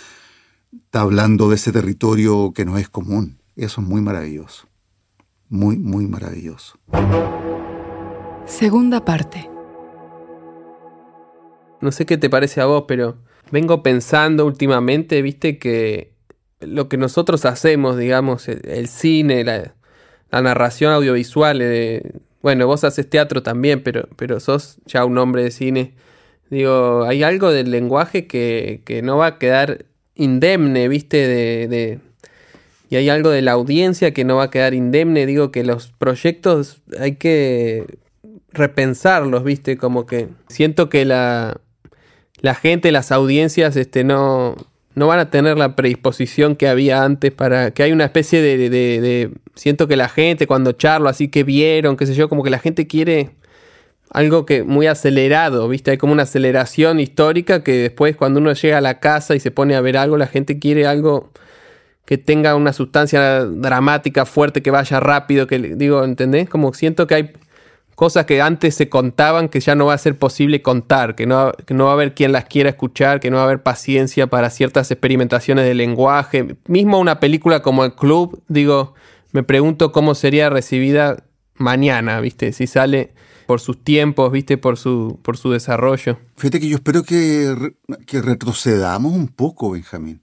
está 0.73 1.01
hablando 1.01 1.49
de 1.49 1.57
ese 1.57 1.73
territorio 1.73 2.53
que 2.53 2.65
no 2.65 2.77
es 2.77 2.89
común. 2.89 3.39
Eso 3.57 3.81
es 3.81 3.87
muy 3.87 4.03
maravilloso. 4.03 4.67
Muy, 5.49 5.79
muy 5.79 6.07
maravilloso. 6.07 6.79
Segunda 8.45 9.05
parte. 9.05 9.49
No 11.81 11.93
sé 11.93 12.05
qué 12.05 12.19
te 12.19 12.29
parece 12.29 12.61
a 12.61 12.67
vos, 12.67 12.85
pero 12.87 13.17
vengo 13.51 13.83
pensando 13.83 14.47
últimamente, 14.47 15.23
viste, 15.23 15.59
que 15.59 16.13
lo 16.61 16.89
que 16.89 16.97
nosotros 16.97 17.45
hacemos, 17.45 17.97
digamos, 17.97 18.49
el, 18.49 18.89
cine, 18.89 19.45
la, 19.45 19.75
narración 20.31 20.93
audiovisual, 20.93 21.61
eh, 21.63 22.03
bueno, 22.43 22.67
vos 22.67 22.85
haces 22.85 23.09
teatro 23.09 23.43
también, 23.43 23.83
pero, 23.83 24.09
pero 24.17 24.41
sos 24.41 24.79
ya 24.87 25.05
un 25.05 25.19
hombre 25.19 25.43
de 25.43 25.51
cine. 25.51 25.95
Digo, 26.51 27.05
hay 27.05 27.23
algo 27.23 27.51
del 27.51 27.71
lenguaje 27.71 28.27
que, 28.27 28.83
que 28.85 29.03
no 29.03 29.19
va 29.19 29.27
a 29.27 29.39
quedar 29.39 29.85
indemne, 30.15 30.89
viste, 30.89 31.17
de, 31.69 32.01
Y 32.91 32.97
hay 32.97 33.09
algo 33.09 33.31
de 33.31 33.43
la 33.43 33.53
audiencia 33.53 34.13
que 34.13 34.25
no 34.25 34.37
va 34.37 34.45
a 34.45 34.51
quedar 34.51 34.75
indemne. 34.75 35.27
Digo 35.27 35.51
que 35.51 35.65
los 35.65 35.89
proyectos 35.93 36.83
hay 36.99 37.17
que 37.17 37.99
repensarlos, 38.53 39.45
viste, 39.45 39.77
como 39.77 40.07
que 40.07 40.29
siento 40.49 40.89
que 40.89 41.05
la, 41.05 41.61
la 42.41 42.55
gente, 42.55 42.93
las 42.93 43.13
audiencias, 43.13 43.77
este, 43.77 44.05
no, 44.05 44.57
no 44.95 45.07
van 45.07 45.19
a 45.19 45.31
tener 45.31 45.57
la 45.57 45.77
predisposición 45.77 46.57
que 46.57 46.69
había 46.69 47.05
antes 47.05 47.33
para 47.33 47.71
que 47.73 47.83
hay 47.83 47.93
una 47.93 48.05
especie 48.05 48.43
de, 48.43 48.57
de, 48.57 48.71
de, 48.71 49.31
siento 49.55 49.89
que 49.89 49.97
la 49.97 50.09
gente 50.09 50.47
cuando 50.47 50.73
charlo 50.73 51.09
así 51.09 51.29
que 51.29 51.45
vieron, 51.45 51.97
qué 51.97 52.07
sé 52.07 52.15
yo, 52.15 52.29
como 52.29 52.43
que 52.43 52.51
la 52.51 52.59
gente 52.59 52.87
quiere 52.87 53.31
algo 54.11 54.47
que 54.47 54.63
muy 54.63 54.87
acelerado, 54.87 55.69
¿viste? 55.69 55.91
Hay 55.91 55.99
como 55.99 56.13
una 56.13 56.23
aceleración 56.23 57.01
histórica 57.01 57.63
que 57.63 57.73
después 57.73 58.17
cuando 58.17 58.41
uno 58.41 58.53
llega 58.53 58.79
a 58.79 58.81
la 58.81 59.01
casa 59.01 59.35
y 59.35 59.41
se 59.41 59.51
pone 59.51 59.75
a 59.75 59.81
ver 59.81 59.97
algo, 59.97 60.17
la 60.17 60.27
gente 60.27 60.59
quiere 60.59 60.87
algo 60.87 61.31
que 62.05 62.17
tenga 62.17 62.55
una 62.55 62.73
sustancia 62.73 63.45
dramática 63.45 64.25
fuerte, 64.25 64.63
que 64.63 64.71
vaya 64.71 64.99
rápido, 64.99 65.47
que 65.47 65.59
digo, 65.59 66.05
¿entendés? 66.05 66.49
Como 66.49 66.73
siento 66.73 67.07
que 67.07 67.15
hay 67.15 67.33
cosas 67.99 68.27
que 68.27 68.41
antes 68.41 68.77
se 68.77 68.89
contaban 68.89 69.49
que 69.49 69.59
ya 69.59 69.75
no 69.75 69.87
va 69.87 69.95
a 69.95 69.99
ser 69.99 70.17
posible 70.17 70.63
contar, 70.63 71.17
que 71.17 71.27
no, 71.27 71.51
que 71.67 71.75
no 71.75 71.87
va 71.87 71.91
a 71.91 71.95
haber 71.95 72.15
quien 72.15 72.31
las 72.31 72.45
quiera 72.45 72.71
escuchar, 72.71 73.19
que 73.19 73.29
no 73.29 73.39
va 73.39 73.43
a 73.43 73.47
haber 73.47 73.65
paciencia 73.65 74.29
para 74.29 74.51
ciertas 74.51 74.89
experimentaciones 74.93 75.65
de 75.65 75.75
lenguaje. 75.75 76.59
Mismo 76.69 77.01
una 77.01 77.19
película 77.19 77.61
como 77.61 77.85
El 77.85 77.97
Club, 77.97 78.41
digo, 78.47 78.95
me 79.33 79.43
pregunto 79.43 79.91
cómo 79.91 80.15
sería 80.15 80.49
recibida 80.49 81.25
mañana, 81.57 82.21
¿viste? 82.21 82.53
Si 82.53 82.69
sale 82.69 83.15
por 83.49 83.61
sus 83.61 83.83
tiempos, 83.83 84.31
viste, 84.31 84.59
por 84.59 84.77
su, 84.77 85.19
por 85.25 85.37
su 85.37 85.51
desarrollo. 85.51 86.21
Fíjate 86.37 86.61
que 86.61 86.69
yo 86.69 86.77
espero 86.77 87.03
que, 87.03 87.73
que 88.07 88.23
retrocedamos 88.23 89.13
un 89.13 89.27
poco, 89.27 89.73
Benjamín. 89.73 90.23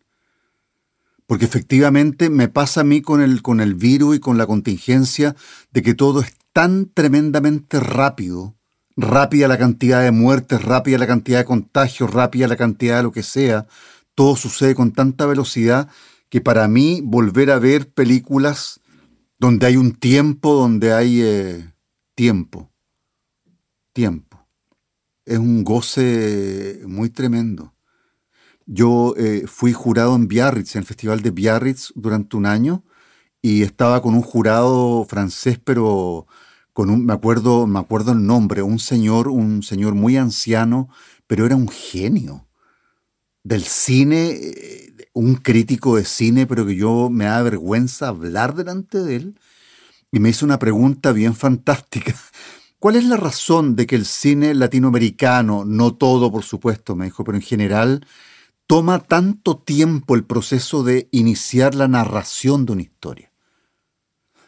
Porque 1.28 1.44
efectivamente 1.44 2.30
me 2.30 2.48
pasa 2.48 2.82
a 2.82 2.84
mí 2.86 3.02
con 3.02 3.22
el, 3.22 3.42
con 3.42 3.60
el 3.60 3.74
virus 3.74 4.16
y 4.16 4.20
con 4.20 4.38
la 4.38 4.46
contingencia 4.46 5.36
de 5.74 5.82
que 5.82 5.94
todo 5.94 6.22
es 6.22 6.35
tan 6.56 6.86
tremendamente 6.86 7.82
rápido. 7.82 8.56
Rápida 8.96 9.50
la 9.50 9.58
cantidad 9.58 10.02
de 10.02 10.12
muertes, 10.12 10.64
rápida 10.64 10.98
la 10.98 11.06
cantidad 11.06 11.40
de 11.40 11.44
contagios, 11.44 12.10
rápida 12.10 12.48
la 12.48 12.56
cantidad 12.56 12.96
de 12.96 13.04
lo 13.04 13.12
que 13.12 13.24
sea. 13.24 13.68
Todo 14.16 14.38
sucede 14.38 14.74
con 14.74 14.94
tanta 14.94 15.26
velocidad 15.26 15.90
que 16.30 16.40
para 16.40 16.70
mí 16.70 17.02
volver 17.04 17.52
a 17.52 17.60
ver 17.60 17.90
películas 17.90 18.80
donde 19.38 19.66
hay 19.68 19.76
un 19.76 19.96
tiempo, 19.96 20.54
donde 20.54 20.94
hay 20.94 21.22
eh, 21.22 21.74
tiempo, 22.16 22.72
tiempo. 23.92 24.48
Es 25.26 25.40
un 25.40 25.66
goce 25.66 26.84
muy 26.88 27.10
tremendo. 27.10 27.74
Yo 28.66 29.14
eh, 29.18 29.44
fui 29.46 29.74
jurado 29.74 30.16
en 30.16 30.30
Biarritz, 30.30 30.78
en 30.78 30.84
el 30.84 30.86
Festival 30.86 31.22
de 31.22 31.32
Biarritz, 31.32 31.92
durante 31.96 32.38
un 32.38 32.46
año, 32.46 32.86
y 33.42 33.64
estaba 33.64 34.02
con 34.02 34.14
un 34.14 34.22
jurado 34.22 35.04
francés, 35.04 35.60
pero 35.62 36.28
con 36.76 36.90
un, 36.90 37.06
me 37.06 37.14
acuerdo, 37.14 37.68
me 37.68 37.80
acuerdo 37.80 38.12
el 38.12 38.26
nombre, 38.28 38.62
un 38.62 38.80
señor, 38.80 39.30
un 39.30 39.64
señor 39.64 39.96
muy 39.96 40.18
anciano, 40.18 40.90
pero 41.26 41.46
era 41.46 41.56
un 41.56 41.70
genio. 41.70 42.48
del 43.44 43.64
cine, 43.64 44.32
eh, 44.32 45.10
un 45.14 45.36
crítico 45.36 45.96
de 45.96 46.04
cine, 46.04 46.48
pero 46.48 46.66
que 46.66 46.76
yo 46.76 47.10
me 47.10 47.26
da 47.26 47.42
vergüenza 47.44 48.10
hablar 48.10 48.56
delante 48.56 49.02
de 49.02 49.16
él, 49.16 49.40
y 50.12 50.20
me 50.20 50.30
hizo 50.30 50.46
una 50.46 50.60
pregunta 50.60 51.14
bien 51.14 51.34
fantástica. 51.34 52.14
¿Cuál 52.80 52.98
es 52.98 53.06
la 53.06 53.16
razón 53.16 53.78
de 53.78 53.88
que 53.88 53.96
el 53.96 54.06
cine 54.06 54.54
latinoamericano, 54.54 55.64
no 55.64 55.96
todo 55.96 56.30
por 56.30 56.44
supuesto, 56.44 56.94
me 56.98 57.06
dijo, 57.06 57.24
pero 57.24 57.38
en 57.38 57.44
general, 57.44 58.06
toma 58.68 59.00
tanto 59.00 59.58
tiempo 59.58 60.16
el 60.16 60.26
proceso 60.26 60.84
de 60.84 61.08
iniciar 61.12 61.74
la 61.74 61.88
narración 61.88 62.66
de 62.66 62.74
una 62.74 62.82
historia? 62.82 63.32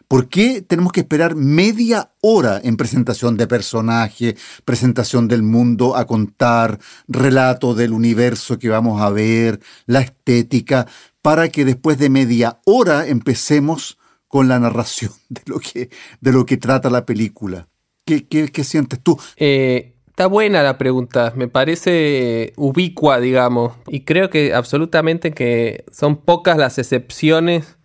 ¿Por 0.08 0.30
qué 0.30 0.62
tenemos 0.62 0.94
que 0.94 1.02
esperar 1.02 1.36
media 1.36 2.12
hora 2.22 2.62
en 2.64 2.78
presentación 2.78 3.36
de 3.36 3.46
personaje, 3.46 4.38
presentación 4.64 5.28
del 5.28 5.44
mundo 5.44 5.98
a 5.98 6.08
contar, 6.08 6.80
relato 7.10 7.76
del 7.76 7.92
universo 7.92 8.58
que 8.58 8.70
vamos 8.70 9.02
a 9.02 9.10
ver, 9.10 9.60
la 9.86 10.00
estética, 10.00 10.88
para 11.22 11.50
que 11.50 11.66
después 11.66 11.98
de 11.98 12.10
media 12.10 12.60
hora 12.64 13.06
empecemos 13.06 13.98
con 14.30 14.48
la 14.48 14.60
narración 14.60 15.12
de 15.30 15.42
lo 15.46 15.60
que, 15.60 15.90
de 16.22 16.32
lo 16.32 16.46
que 16.46 16.58
trata 16.58 16.90
la 16.90 17.06
película? 17.06 17.68
¿Qué, 18.06 18.26
qué, 18.26 18.64
sientes 18.64 19.02
tú? 19.04 19.20
Eh, 19.36 19.96
está 20.08 20.28
buena 20.28 20.64
la 20.64 20.78
pregunta, 20.78 21.34
me 21.36 21.50
parece 21.50 22.54
ubicua, 22.56 23.20
digamos, 23.20 23.74
y 23.88 24.06
creo 24.06 24.30
que 24.30 24.54
absolutamente 24.54 25.32
que 25.32 25.84
son 25.92 26.16
pocas 26.16 26.58
las 26.58 26.78
excepciones 26.78 27.77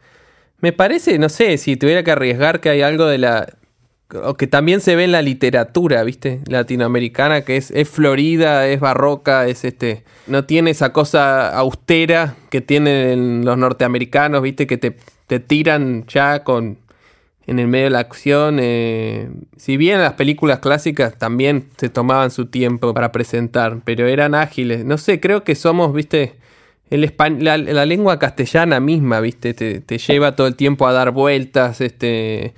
me 0.63 0.73
parece, 0.73 1.19
no 1.19 1.29
sé, 1.29 1.59
si 1.59 1.77
tuviera 1.77 2.05
que 2.05 2.13
arriesgar 2.13 2.61
que 2.61 2.71
hay 2.71 2.81
algo 2.81 3.07
de 3.07 3.19
la... 3.19 3.47
O 4.25 4.35
que 4.35 4.47
también 4.47 4.81
se 4.81 4.95
ve 4.95 5.05
en 5.05 5.13
la 5.13 5.23
literatura, 5.23 6.05
¿viste? 6.05 6.41
Latinoamericana, 6.47 7.43
que 7.43 7.57
es, 7.57 7.71
es 7.73 7.89
florida, 7.89 8.69
es 8.69 8.79
barroca, 8.79 9.47
es 9.49 9.65
este... 9.65 10.05
No 10.29 10.45
tiene 10.45 10.71
esa 10.71 10.93
cosa 10.93 11.49
austera 11.57 12.37
que 12.49 12.61
tienen 12.61 13.45
los 13.45 13.59
norteamericanos, 13.59 14.41
¿viste? 14.41 14.67
Que 14.67 14.79
te, 14.79 14.97
te 15.27 15.41
tiran 15.41 16.07
ya 16.07 16.45
con... 16.45 16.79
En 17.45 17.59
el 17.59 17.67
medio 17.67 17.87
de 17.87 17.91
la 17.91 17.99
acción. 17.99 18.59
Eh, 18.61 19.29
si 19.57 19.77
bien 19.77 20.01
las 20.01 20.13
películas 20.13 20.61
clásicas 20.61 21.19
también 21.19 21.67
se 21.77 21.89
tomaban 21.89 22.31
su 22.31 22.47
tiempo 22.47 22.95
para 22.95 23.11
presentar, 23.11 23.81
pero 23.85 24.07
eran 24.07 24.37
ágiles. 24.37 24.85
No 24.85 24.97
sé, 24.97 25.19
creo 25.19 25.43
que 25.43 25.57
somos, 25.57 25.93
¿viste? 25.93 26.37
La, 26.99 27.87
lengua 27.87 28.19
castellana 28.19 28.81
misma, 28.81 29.21
¿viste? 29.21 29.55
Te, 29.55 29.99
lleva 29.99 30.37
todo 30.37 30.47
el 30.47 30.57
tiempo 30.57 30.87
a 30.87 30.93
dar 30.93 31.11
vueltas, 31.11 31.81
este, 31.81 32.55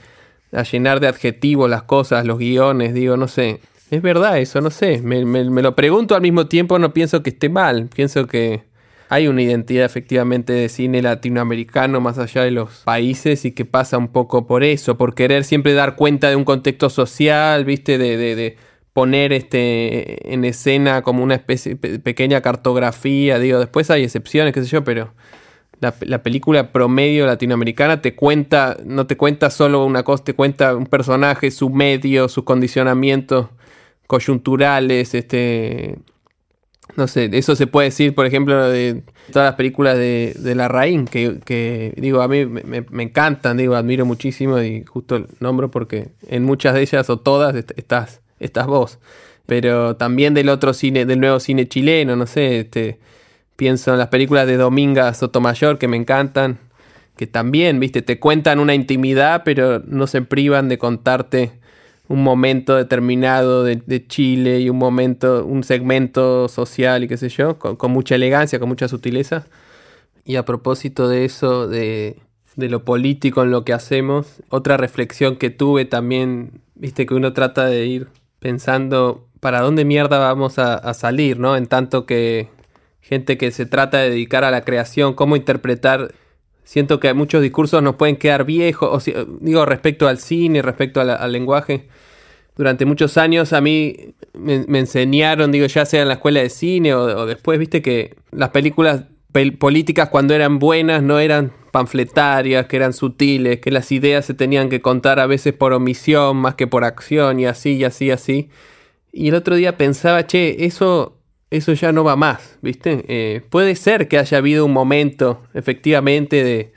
a 0.52 0.62
llenar 0.62 1.00
de 1.00 1.08
adjetivos 1.08 1.70
las 1.70 1.84
cosas, 1.84 2.26
los 2.26 2.38
guiones, 2.38 2.94
digo, 2.94 3.16
no 3.16 3.28
sé. 3.28 3.60
Es 3.90 4.02
verdad 4.02 4.38
eso, 4.38 4.60
no 4.60 4.70
sé. 4.70 5.02
Me, 5.02 5.22
lo 5.44 5.76
pregunto 5.76 6.14
al 6.14 6.22
mismo 6.22 6.46
tiempo, 6.46 6.78
no 6.78 6.92
pienso 6.92 7.22
que 7.22 7.30
esté 7.30 7.48
mal. 7.48 7.88
Pienso 7.94 8.26
que 8.26 8.62
hay 9.08 9.28
una 9.28 9.42
identidad 9.42 9.84
efectivamente 9.84 10.52
de 10.52 10.68
cine 10.68 11.02
latinoamericano 11.02 12.00
más 12.00 12.18
allá 12.18 12.42
de 12.42 12.50
los 12.50 12.82
países 12.84 13.44
y 13.44 13.52
que 13.52 13.64
pasa 13.64 13.98
un 13.98 14.08
poco 14.08 14.46
por 14.46 14.64
eso, 14.64 14.96
por 14.96 15.14
querer 15.14 15.44
siempre 15.44 15.74
dar 15.74 15.94
cuenta 15.94 16.30
de 16.30 16.36
un 16.36 16.44
contexto 16.44 16.90
social, 16.90 17.64
¿viste? 17.64 17.98
de, 17.98 18.16
de 18.16 18.56
poner 18.94 19.32
este 19.32 20.32
en 20.32 20.44
escena 20.44 21.02
como 21.02 21.22
una 21.22 21.34
especie 21.34 21.76
pequeña 21.76 22.40
cartografía, 22.40 23.38
digo, 23.38 23.58
después 23.58 23.90
hay 23.90 24.04
excepciones, 24.04 24.54
qué 24.54 24.62
sé 24.62 24.68
yo, 24.68 24.84
pero 24.84 25.12
la, 25.80 26.22
película 26.22 26.72
promedio 26.72 27.26
latinoamericana 27.26 28.00
te 28.00 28.14
cuenta, 28.14 28.78
no 28.84 29.06
te 29.06 29.16
cuenta 29.16 29.50
solo 29.50 29.84
una 29.84 30.04
cosa, 30.04 30.24
te 30.24 30.34
cuenta 30.34 30.74
un 30.76 30.86
personaje, 30.86 31.50
su 31.50 31.68
medio, 31.68 32.28
sus 32.28 32.44
condicionamientos 32.44 33.48
coyunturales, 34.06 35.14
este 35.14 35.98
no 36.96 37.08
sé, 37.08 37.28
eso 37.32 37.56
se 37.56 37.66
puede 37.66 37.88
decir, 37.88 38.14
por 38.14 38.26
ejemplo, 38.26 38.68
de 38.68 39.02
todas 39.32 39.48
las 39.48 39.54
películas 39.56 39.96
de, 39.96 40.36
de 40.38 40.54
La 40.54 40.68
Raín, 40.68 41.06
que, 41.06 41.40
que, 41.44 41.94
digo, 41.96 42.22
a 42.22 42.28
mí 42.28 42.46
me, 42.46 43.02
encantan, 43.02 43.56
digo, 43.56 43.74
admiro 43.74 44.06
muchísimo 44.06 44.60
y 44.60 44.84
justo 44.84 45.26
nombro 45.40 45.70
porque 45.70 46.12
en 46.28 46.44
muchas 46.44 46.74
de 46.74 46.82
ellas 46.82 47.10
o 47.10 47.18
todas 47.18 47.56
estás 47.76 48.20
estás 48.44 48.66
vos. 48.66 48.98
Pero 49.46 49.96
también 49.96 50.34
del 50.34 50.48
otro 50.48 50.72
cine, 50.72 51.04
del 51.06 51.20
nuevo 51.20 51.40
cine 51.40 51.68
chileno, 51.68 52.16
no 52.16 52.26
sé, 52.26 52.60
este, 52.60 52.98
pienso 53.56 53.92
en 53.92 53.98
las 53.98 54.08
películas 54.08 54.46
de 54.46 54.56
Dominga 54.56 55.12
Sotomayor 55.14 55.78
que 55.78 55.88
me 55.88 55.96
encantan, 55.96 56.58
que 57.16 57.26
también, 57.26 57.78
viste, 57.80 58.02
te 58.02 58.18
cuentan 58.18 58.58
una 58.58 58.74
intimidad, 58.74 59.42
pero 59.44 59.80
no 59.86 60.06
se 60.06 60.22
privan 60.22 60.68
de 60.68 60.78
contarte 60.78 61.52
un 62.08 62.22
momento 62.22 62.76
determinado 62.76 63.64
de, 63.64 64.06
Chile 64.06 64.60
y 64.60 64.68
un 64.68 64.78
momento, 64.78 65.44
un 65.46 65.64
segmento 65.64 66.48
social 66.48 67.04
y 67.04 67.08
qué 67.08 67.16
sé 67.16 67.28
yo, 67.28 67.58
con, 67.58 67.76
con, 67.76 67.92
mucha 67.92 68.14
elegancia, 68.14 68.58
con 68.58 68.68
mucha 68.68 68.88
sutileza. 68.88 69.46
Y 70.24 70.36
a 70.36 70.44
propósito 70.44 71.08
de 71.08 71.24
eso, 71.24 71.68
de, 71.68 72.16
de 72.56 72.68
lo 72.68 72.84
político 72.84 73.42
en 73.42 73.50
lo 73.50 73.64
que 73.64 73.72
hacemos, 73.72 74.42
otra 74.48 74.76
reflexión 74.76 75.36
que 75.36 75.50
tuve 75.50 75.84
también, 75.84 76.60
viste 76.74 77.06
que 77.06 77.14
uno 77.14 77.32
trata 77.32 77.66
de 77.66 77.86
ir 77.86 78.08
pensando 78.44 79.26
para 79.40 79.62
dónde 79.62 79.86
mierda 79.86 80.18
vamos 80.18 80.58
a, 80.58 80.92
salir, 80.92 81.38
¿no? 81.38 81.56
En 81.56 81.66
tanto 81.66 82.04
que 82.04 82.50
gente 83.00 83.38
que 83.38 83.50
se 83.50 83.64
trata 83.64 84.00
de 84.00 84.10
dedicar 84.10 84.44
a 84.44 84.50
la 84.50 84.66
creación, 84.66 85.14
cómo 85.14 85.34
interpretar. 85.34 86.12
Siento 86.62 87.00
que 87.00 87.14
muchos 87.14 87.40
discursos 87.40 87.82
nos 87.82 87.94
pueden 87.96 88.16
quedar 88.16 88.44
viejos, 88.44 89.08
o 89.08 89.12
digo, 89.40 89.64
respecto 89.64 90.08
al 90.08 90.18
cine, 90.18 90.60
respecto 90.60 91.00
al 91.00 91.32
lenguaje. 91.32 91.88
Durante 92.54 92.84
muchos 92.84 93.16
años 93.16 93.54
a 93.54 93.62
mí 93.62 94.14
me, 94.34 94.78
enseñaron, 94.78 95.50
digo, 95.50 95.64
ya 95.64 95.86
sea 95.86 96.02
en 96.02 96.08
la 96.08 96.14
escuela 96.14 96.40
de 96.40 96.50
cine 96.50 96.92
o, 96.94 97.24
después, 97.24 97.58
viste 97.58 97.80
que 97.80 98.14
las 98.30 98.50
películas 98.50 99.04
políticas 99.58 100.08
cuando 100.10 100.34
eran 100.34 100.58
buenas 100.58 101.02
no 101.02 101.18
eran 101.18 101.52
panfletarias, 101.72 102.66
que 102.66 102.76
eran 102.76 102.92
sutiles, 102.92 103.58
que 103.58 103.72
las 103.72 103.90
ideas 103.90 104.24
se 104.24 104.34
tenían 104.34 104.68
que 104.68 104.80
contar 104.80 105.18
a 105.18 105.26
veces 105.26 105.52
por 105.52 105.72
omisión 105.72 106.36
más 106.36 106.54
que 106.54 106.68
por 106.68 106.84
acción 106.84 107.40
y 107.40 107.46
así 107.46 107.72
y 107.74 107.84
así 107.84 108.06
y 108.06 108.10
así. 108.12 108.50
Y 109.12 109.28
el 109.28 109.34
otro 109.34 109.56
día 109.56 109.76
pensaba, 109.76 110.26
che, 110.26 110.64
eso, 110.66 111.18
eso 111.50 111.72
ya 111.72 111.90
no 111.90 112.04
va 112.04 112.14
más, 112.14 112.58
¿viste? 112.62 113.04
Eh, 113.08 113.42
puede 113.50 113.74
ser 113.74 114.06
que 114.06 114.18
haya 114.18 114.38
habido 114.38 114.64
un 114.64 114.72
momento, 114.72 115.42
efectivamente, 115.52 116.44
de 116.44 116.72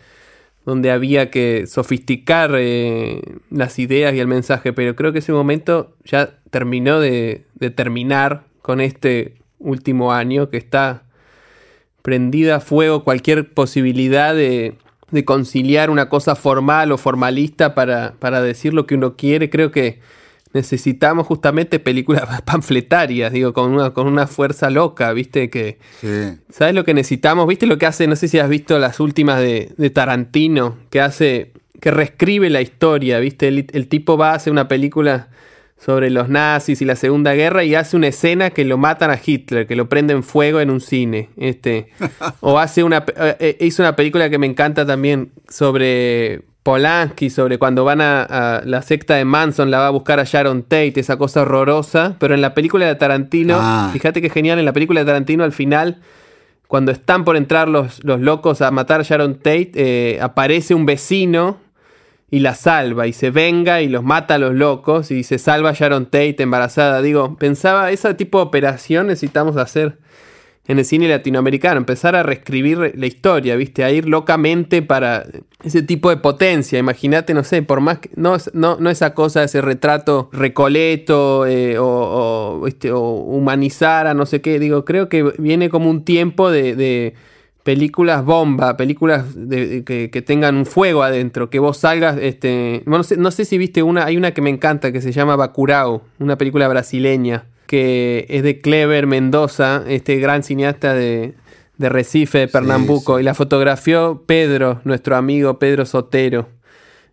donde 0.65 0.91
había 0.91 1.29
que 1.29 1.67
sofisticar 1.67 2.51
eh, 2.57 3.21
las 3.51 3.77
ideas 3.79 4.13
y 4.15 4.19
el 4.19 4.27
mensaje, 4.27 4.73
pero 4.73 4.95
creo 4.95 5.13
que 5.13 5.19
ese 5.19 5.31
momento 5.31 5.95
ya 6.03 6.39
terminó 6.49 6.99
de, 6.99 7.45
de 7.53 7.69
terminar 7.69 8.45
con 8.61 8.81
este 8.81 9.35
último 9.59 10.11
año 10.11 10.49
que 10.49 10.57
está 10.57 11.06
prendida 12.07 12.55
a 12.55 12.59
fuego 12.61 13.03
cualquier 13.03 13.49
posibilidad 13.49 14.33
de, 14.33 14.75
de 15.11 15.25
conciliar 15.25 15.89
una 15.89 16.07
cosa 16.07 16.35
formal 16.37 16.93
o 16.93 16.97
formalista 16.97 17.75
para, 17.75 18.13
para 18.17 18.41
decir 18.41 18.73
lo 18.73 18.87
que 18.87 18.95
uno 18.95 19.17
quiere. 19.17 19.49
Creo 19.49 19.71
que 19.71 19.99
necesitamos 20.53 21.27
justamente 21.27 21.79
películas 21.79 22.41
panfletarias, 22.45 23.33
digo, 23.33 23.51
con 23.51 23.73
una, 23.73 23.89
con 23.89 24.07
una 24.07 24.25
fuerza 24.25 24.69
loca, 24.69 25.11
¿viste? 25.11 25.49
Que, 25.49 25.79
¿Sabes 26.49 26.73
lo 26.73 26.85
que 26.85 26.93
necesitamos? 26.93 27.45
¿Viste 27.45 27.65
lo 27.65 27.77
que 27.77 27.87
hace? 27.87 28.07
No 28.07 28.15
sé 28.15 28.29
si 28.29 28.39
has 28.39 28.47
visto 28.47 28.79
las 28.79 29.01
últimas 29.01 29.41
de, 29.41 29.73
de 29.75 29.89
Tarantino, 29.89 30.77
que 30.89 31.01
hace, 31.01 31.51
que 31.81 31.91
reescribe 31.91 32.49
la 32.49 32.61
historia, 32.61 33.19
¿viste? 33.19 33.49
El, 33.49 33.67
el 33.73 33.89
tipo 33.89 34.15
va 34.15 34.31
a 34.31 34.35
hacer 34.35 34.53
una 34.53 34.69
película 34.69 35.27
sobre 35.77 36.09
los 36.09 36.27
nazis 36.27 36.81
y 36.81 36.85
la 36.85 36.95
Segunda 36.95 37.33
Guerra 37.33 37.63
y 37.63 37.75
hace 37.75 37.95
una 37.95 38.07
escena 38.07 38.49
que 38.49 38.65
lo 38.65 38.77
matan 38.77 39.11
a 39.11 39.19
Hitler, 39.23 39.67
que 39.67 39.75
lo 39.75 39.87
prenden 39.87 40.23
fuego 40.23 40.59
en 40.59 40.69
un 40.69 40.81
cine. 40.81 41.29
Este, 41.37 41.89
o 42.41 42.59
hace 42.59 42.83
una, 42.83 43.05
eh, 43.15 43.37
eh, 43.39 43.57
hizo 43.61 43.83
una 43.83 43.95
película 43.95 44.29
que 44.29 44.37
me 44.37 44.47
encanta 44.47 44.85
también 44.85 45.31
sobre 45.47 46.41
Polanski, 46.63 47.29
sobre 47.29 47.57
cuando 47.59 47.85
van 47.85 48.01
a, 48.01 48.61
la 48.65 48.81
secta 48.81 49.15
de 49.15 49.25
Manson, 49.25 49.71
la 49.71 49.79
va 49.79 49.87
a 49.87 49.91
buscar 49.91 50.19
a 50.19 50.23
Sharon 50.23 50.63
Tate, 50.63 50.99
esa 50.99 51.17
cosa 51.17 51.43
horrorosa. 51.43 52.15
Pero 52.19 52.33
en 52.33 52.41
la 52.41 52.53
película 52.53 52.85
de 52.87 52.95
Tarantino, 52.95 53.57
ah. 53.59 53.89
fíjate 53.93 54.21
que 54.21 54.29
genial, 54.29 54.59
en 54.59 54.65
la 54.65 54.73
película 54.73 55.01
de 55.01 55.05
Tarantino 55.05 55.43
al 55.43 55.53
final 55.53 56.01
cuando 56.67 56.91
están 56.91 57.23
por 57.23 57.37
entrar 57.37 57.69
los, 57.69 58.03
los 58.03 58.19
locos 58.19 58.61
a 58.61 58.71
matar 58.71 58.99
a 58.99 59.03
Sharon 59.03 59.35
Tate, 59.35 59.71
eh, 59.75 60.19
aparece 60.21 60.75
un 60.75 60.85
vecino 60.85 61.59
y 62.29 62.39
la 62.39 62.55
salva 62.55 63.07
y 63.07 63.13
se 63.13 63.31
venga 63.31 63.81
y 63.81 63.87
los 63.87 64.03
mata 64.03 64.35
a 64.35 64.37
los 64.37 64.53
locos 64.53 65.11
y 65.11 65.23
se 65.23 65.39
salva 65.39 65.73
Sharon 65.73 66.05
Tate 66.05 66.43
embarazada. 66.43 67.01
Digo, 67.01 67.37
pensaba, 67.37 67.91
ese 67.91 68.13
tipo 68.15 68.39
de 68.39 68.45
operación 68.45 69.07
necesitamos 69.07 69.55
hacer 69.57 69.97
en 70.67 70.79
el 70.79 70.83
cine 70.83 71.07
latinoamericano, 71.07 71.77
empezar 71.77 72.17
a 72.17 72.23
reescribir 72.23 72.93
la 72.97 73.05
historia, 73.05 73.55
¿viste? 73.55 73.85
A 73.85 73.91
ir 73.91 74.05
locamente 74.05 74.81
para 74.81 75.25
ese 75.63 75.81
tipo 75.81 76.09
de 76.09 76.17
potencia. 76.17 76.77
Imagínate, 76.77 77.33
no 77.33 77.45
sé, 77.45 77.61
por 77.63 77.79
más 77.79 77.99
que. 77.99 78.09
No, 78.17 78.35
no, 78.51 78.75
no 78.77 78.89
esa 78.89 79.13
cosa, 79.13 79.45
ese 79.45 79.61
retrato 79.61 80.29
recoleto 80.33 81.45
eh, 81.45 81.79
o, 81.79 82.61
o, 82.91 82.99
humanizar 82.99 84.07
a 84.07 84.13
no 84.13 84.25
sé 84.25 84.41
qué. 84.41 84.59
Digo, 84.59 84.83
creo 84.83 85.07
que 85.07 85.23
viene 85.37 85.69
como 85.69 85.89
un 85.89 86.03
tiempo 86.03 86.51
de 86.51 87.15
películas 87.67 88.23
bomba, 88.23 88.77
películas 88.77 89.25
que, 89.35 90.23
tengan 90.25 90.55
un 90.55 90.65
fuego 90.65 91.03
adentro, 91.03 91.49
que 91.49 91.59
vos 91.59 91.75
salgas, 91.75 92.17
este, 92.17 92.81
no 92.85 93.03
sé, 93.03 93.17
no 93.17 93.29
sé 93.29 93.43
si 93.43 93.57
viste 93.57 93.83
una, 93.83 94.05
hay 94.05 94.15
una 94.15 94.31
que 94.31 94.41
me 94.41 94.49
encanta 94.49 94.93
que 94.93 95.01
se 95.01 95.11
llama 95.11 95.35
Bacurao, 95.35 96.01
una 96.17 96.37
película 96.37 96.69
brasileña, 96.69 97.43
que 97.65 98.25
es 98.29 98.43
de 98.43 98.61
Clever 98.61 99.05
Mendoza, 99.05 99.83
este 99.85 100.15
gran 100.15 100.43
cineasta 100.43 100.93
de, 100.93 101.33
de 101.77 101.89
Recife, 101.89 102.37
de 102.37 102.47
Pernambuco, 102.47 103.19
y 103.19 103.23
la 103.23 103.33
fotografió 103.33 104.23
Pedro, 104.25 104.79
nuestro 104.85 105.17
amigo 105.17 105.59
Pedro 105.59 105.85
Sotero, 105.85 106.47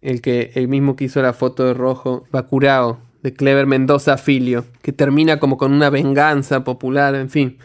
el 0.03 0.21
que 0.21 0.53
el 0.55 0.69
mismo 0.69 0.95
que 0.95 1.07
hizo 1.07 1.21
la 1.21 1.33
foto 1.33 1.65
de 1.65 1.75
rojo, 1.75 2.29
Bacurao, 2.31 3.01
de 3.25 3.35
Clever 3.35 3.67
Mendoza 3.67 4.19
Filio, 4.19 4.65
que 4.83 4.93
termina 4.93 5.41
como 5.41 5.57
con 5.57 5.73
una 5.73 5.91
venganza 5.91 6.63
popular, 6.63 7.17
en 7.17 7.29
fin. 7.29 7.59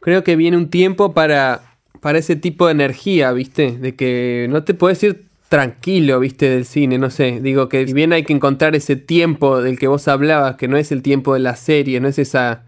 Creo 0.00 0.24
que 0.24 0.36
viene 0.36 0.56
un 0.56 0.70
tiempo 0.70 1.12
para, 1.12 1.69
para 2.00 2.18
ese 2.18 2.36
tipo 2.36 2.66
de 2.66 2.72
energía, 2.72 3.32
¿viste? 3.32 3.72
De 3.72 3.94
que 3.94 4.46
no 4.50 4.64
te 4.64 4.74
puedes 4.74 5.02
ir 5.02 5.24
tranquilo, 5.48 6.20
viste, 6.20 6.48
del 6.48 6.64
cine, 6.64 6.98
no 6.98 7.10
sé, 7.10 7.40
digo 7.40 7.68
que 7.68 7.84
bien 7.84 8.12
hay 8.12 8.22
que 8.22 8.32
encontrar 8.32 8.76
ese 8.76 8.94
tiempo 8.94 9.60
del 9.60 9.78
que 9.78 9.88
vos 9.88 10.06
hablabas, 10.06 10.54
que 10.56 10.68
no 10.68 10.76
es 10.76 10.92
el 10.92 11.02
tiempo 11.02 11.34
de 11.34 11.40
la 11.40 11.56
serie, 11.56 11.98
no 11.98 12.06
es 12.06 12.20
esa, 12.20 12.62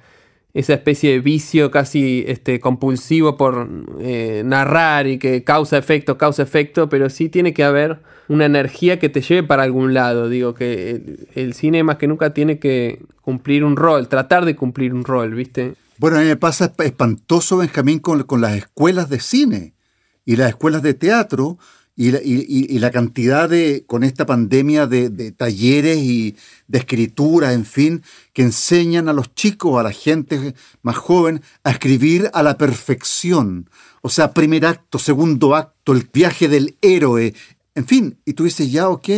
esa 0.52 0.74
especie 0.74 1.12
de 1.12 1.20
vicio 1.20 1.70
casi 1.70 2.24
este, 2.26 2.58
compulsivo 2.60 3.36
por 3.36 3.68
eh, 4.00 4.42
narrar 4.44 5.06
y 5.06 5.18
que 5.18 5.44
causa 5.44 5.78
efecto, 5.78 6.18
causa 6.18 6.42
efecto, 6.42 6.88
pero 6.88 7.08
sí 7.08 7.28
tiene 7.28 7.54
que 7.54 7.62
haber 7.62 8.00
una 8.28 8.46
energía 8.46 8.98
que 8.98 9.08
te 9.08 9.20
lleve 9.20 9.46
para 9.46 9.62
algún 9.62 9.94
lado, 9.94 10.28
digo 10.28 10.54
que 10.54 11.26
el, 11.34 11.54
cine 11.54 11.84
más 11.84 11.96
que 11.96 12.08
nunca 12.08 12.34
tiene 12.34 12.58
que 12.58 13.00
cumplir 13.20 13.64
un 13.64 13.76
rol, 13.76 14.08
tratar 14.08 14.44
de 14.44 14.56
cumplir 14.56 14.92
un 14.92 15.04
rol, 15.04 15.34
viste. 15.34 15.74
Bueno, 16.02 16.16
a 16.16 16.20
mí 16.22 16.26
me 16.26 16.36
pasa 16.36 16.72
espantoso, 16.78 17.58
Benjamín, 17.58 18.00
con, 18.00 18.26
las 18.40 18.56
escuelas 18.56 19.08
de 19.08 19.20
cine 19.20 19.76
y 20.24 20.34
las 20.34 20.48
escuelas 20.48 20.82
de 20.82 20.94
teatro, 20.94 21.58
y 21.94 22.10
la, 22.80 22.90
cantidad 22.90 23.48
de, 23.48 23.84
con 23.86 24.02
esta 24.02 24.26
pandemia 24.26 24.88
de, 24.88 25.30
talleres 25.30 25.98
y 25.98 26.34
de 26.66 26.78
escritura, 26.80 27.52
en 27.52 27.64
fin, 27.64 28.02
que 28.32 28.42
enseñan 28.42 29.08
a 29.08 29.12
los 29.12 29.32
chicos, 29.36 29.78
a 29.78 29.84
la 29.84 29.92
gente 29.92 30.56
más 30.82 30.96
joven, 30.96 31.40
a 31.62 31.70
escribir 31.70 32.32
a 32.34 32.42
la 32.42 32.58
perfección. 32.58 33.70
O 34.00 34.08
sea, 34.08 34.34
primer 34.34 34.66
acto, 34.66 34.98
segundo 34.98 35.54
acto, 35.54 35.92
el 35.92 36.10
viaje 36.12 36.48
del 36.48 36.76
héroe, 36.82 37.32
en 37.76 37.86
fin, 37.86 38.18
y 38.24 38.32
tú 38.32 38.42
dices, 38.42 38.72
ya, 38.72 38.88
ok. 38.88 39.08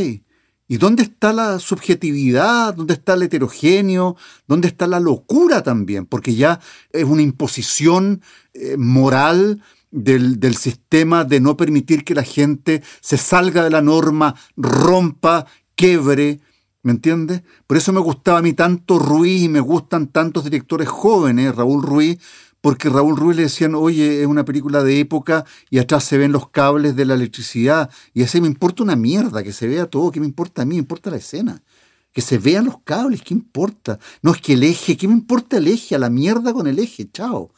¿Y 0.66 0.78
dónde 0.78 1.02
está 1.02 1.32
la 1.32 1.58
subjetividad? 1.58 2.74
¿Dónde 2.74 2.94
está 2.94 3.14
el 3.14 3.24
heterogéneo? 3.24 4.16
¿Dónde 4.46 4.68
está 4.68 4.86
la 4.86 4.98
locura 4.98 5.62
también? 5.62 6.06
Porque 6.06 6.34
ya 6.34 6.58
es 6.90 7.04
una 7.04 7.22
imposición 7.22 8.22
eh, 8.54 8.76
moral 8.78 9.62
del, 9.90 10.56
sistema 10.56 11.24
de 11.24 11.40
no 11.40 11.56
permitir 11.56 12.04
que 12.04 12.14
la 12.14 12.24
gente 12.24 12.82
se 13.00 13.16
salga 13.16 13.62
de 13.62 13.70
la 13.70 13.82
norma, 13.82 14.34
rompa, 14.56 15.46
quebre, 15.76 16.40
¿me 16.82 16.92
entiendes? 16.92 17.42
Por 17.66 17.76
eso 17.76 17.92
me 17.92 18.00
gustaba 18.00 18.38
a 18.38 18.42
mí 18.42 18.54
tanto 18.54 18.98
Ruiz 18.98 19.42
y 19.42 19.48
me 19.48 19.60
gustan 19.60 20.08
tantos 20.08 20.44
directores 20.44 20.88
jóvenes, 20.88 21.54
Raúl 21.54 21.82
Ruiz, 21.82 22.18
porque 22.64 22.88
Raúl 22.88 23.18
Ruiz 23.18 23.36
le 23.36 23.42
decían, 23.42 23.74
oye, 23.74 24.22
es 24.22 24.26
una 24.26 24.46
película 24.46 24.82
de 24.82 24.98
época 24.98 25.44
y 25.68 25.80
atrás 25.80 26.02
se 26.02 26.16
ven 26.16 26.32
los 26.32 26.48
cables 26.48 26.96
de 26.96 27.04
la 27.04 27.12
electricidad. 27.12 27.90
Y 28.14 28.22
así 28.22 28.40
me 28.40 28.46
importa 28.46 28.82
una 28.82 28.96
mierda, 28.96 29.42
que 29.42 29.52
se 29.52 29.68
vea 29.68 29.84
todo, 29.84 30.10
¿qué 30.10 30.18
me 30.18 30.24
importa 30.24 30.62
a 30.62 30.64
mí? 30.64 30.76
Me 30.76 30.78
importa 30.78 31.10
la 31.10 31.18
escena. 31.18 31.62
Que 32.10 32.22
se 32.22 32.38
vean 32.38 32.64
los 32.64 32.78
cables, 32.82 33.20
¿qué 33.20 33.34
importa? 33.34 33.98
No 34.22 34.32
es 34.32 34.40
que 34.40 34.54
el 34.54 34.62
eje, 34.62 34.96
¿qué 34.96 35.06
me 35.06 35.12
importa 35.12 35.58
el 35.58 35.68
eje? 35.68 35.94
A 35.94 35.98
la 35.98 36.08
mierda 36.08 36.54
con 36.54 36.66
el 36.66 36.78
eje, 36.78 37.06
chao. 37.12 37.52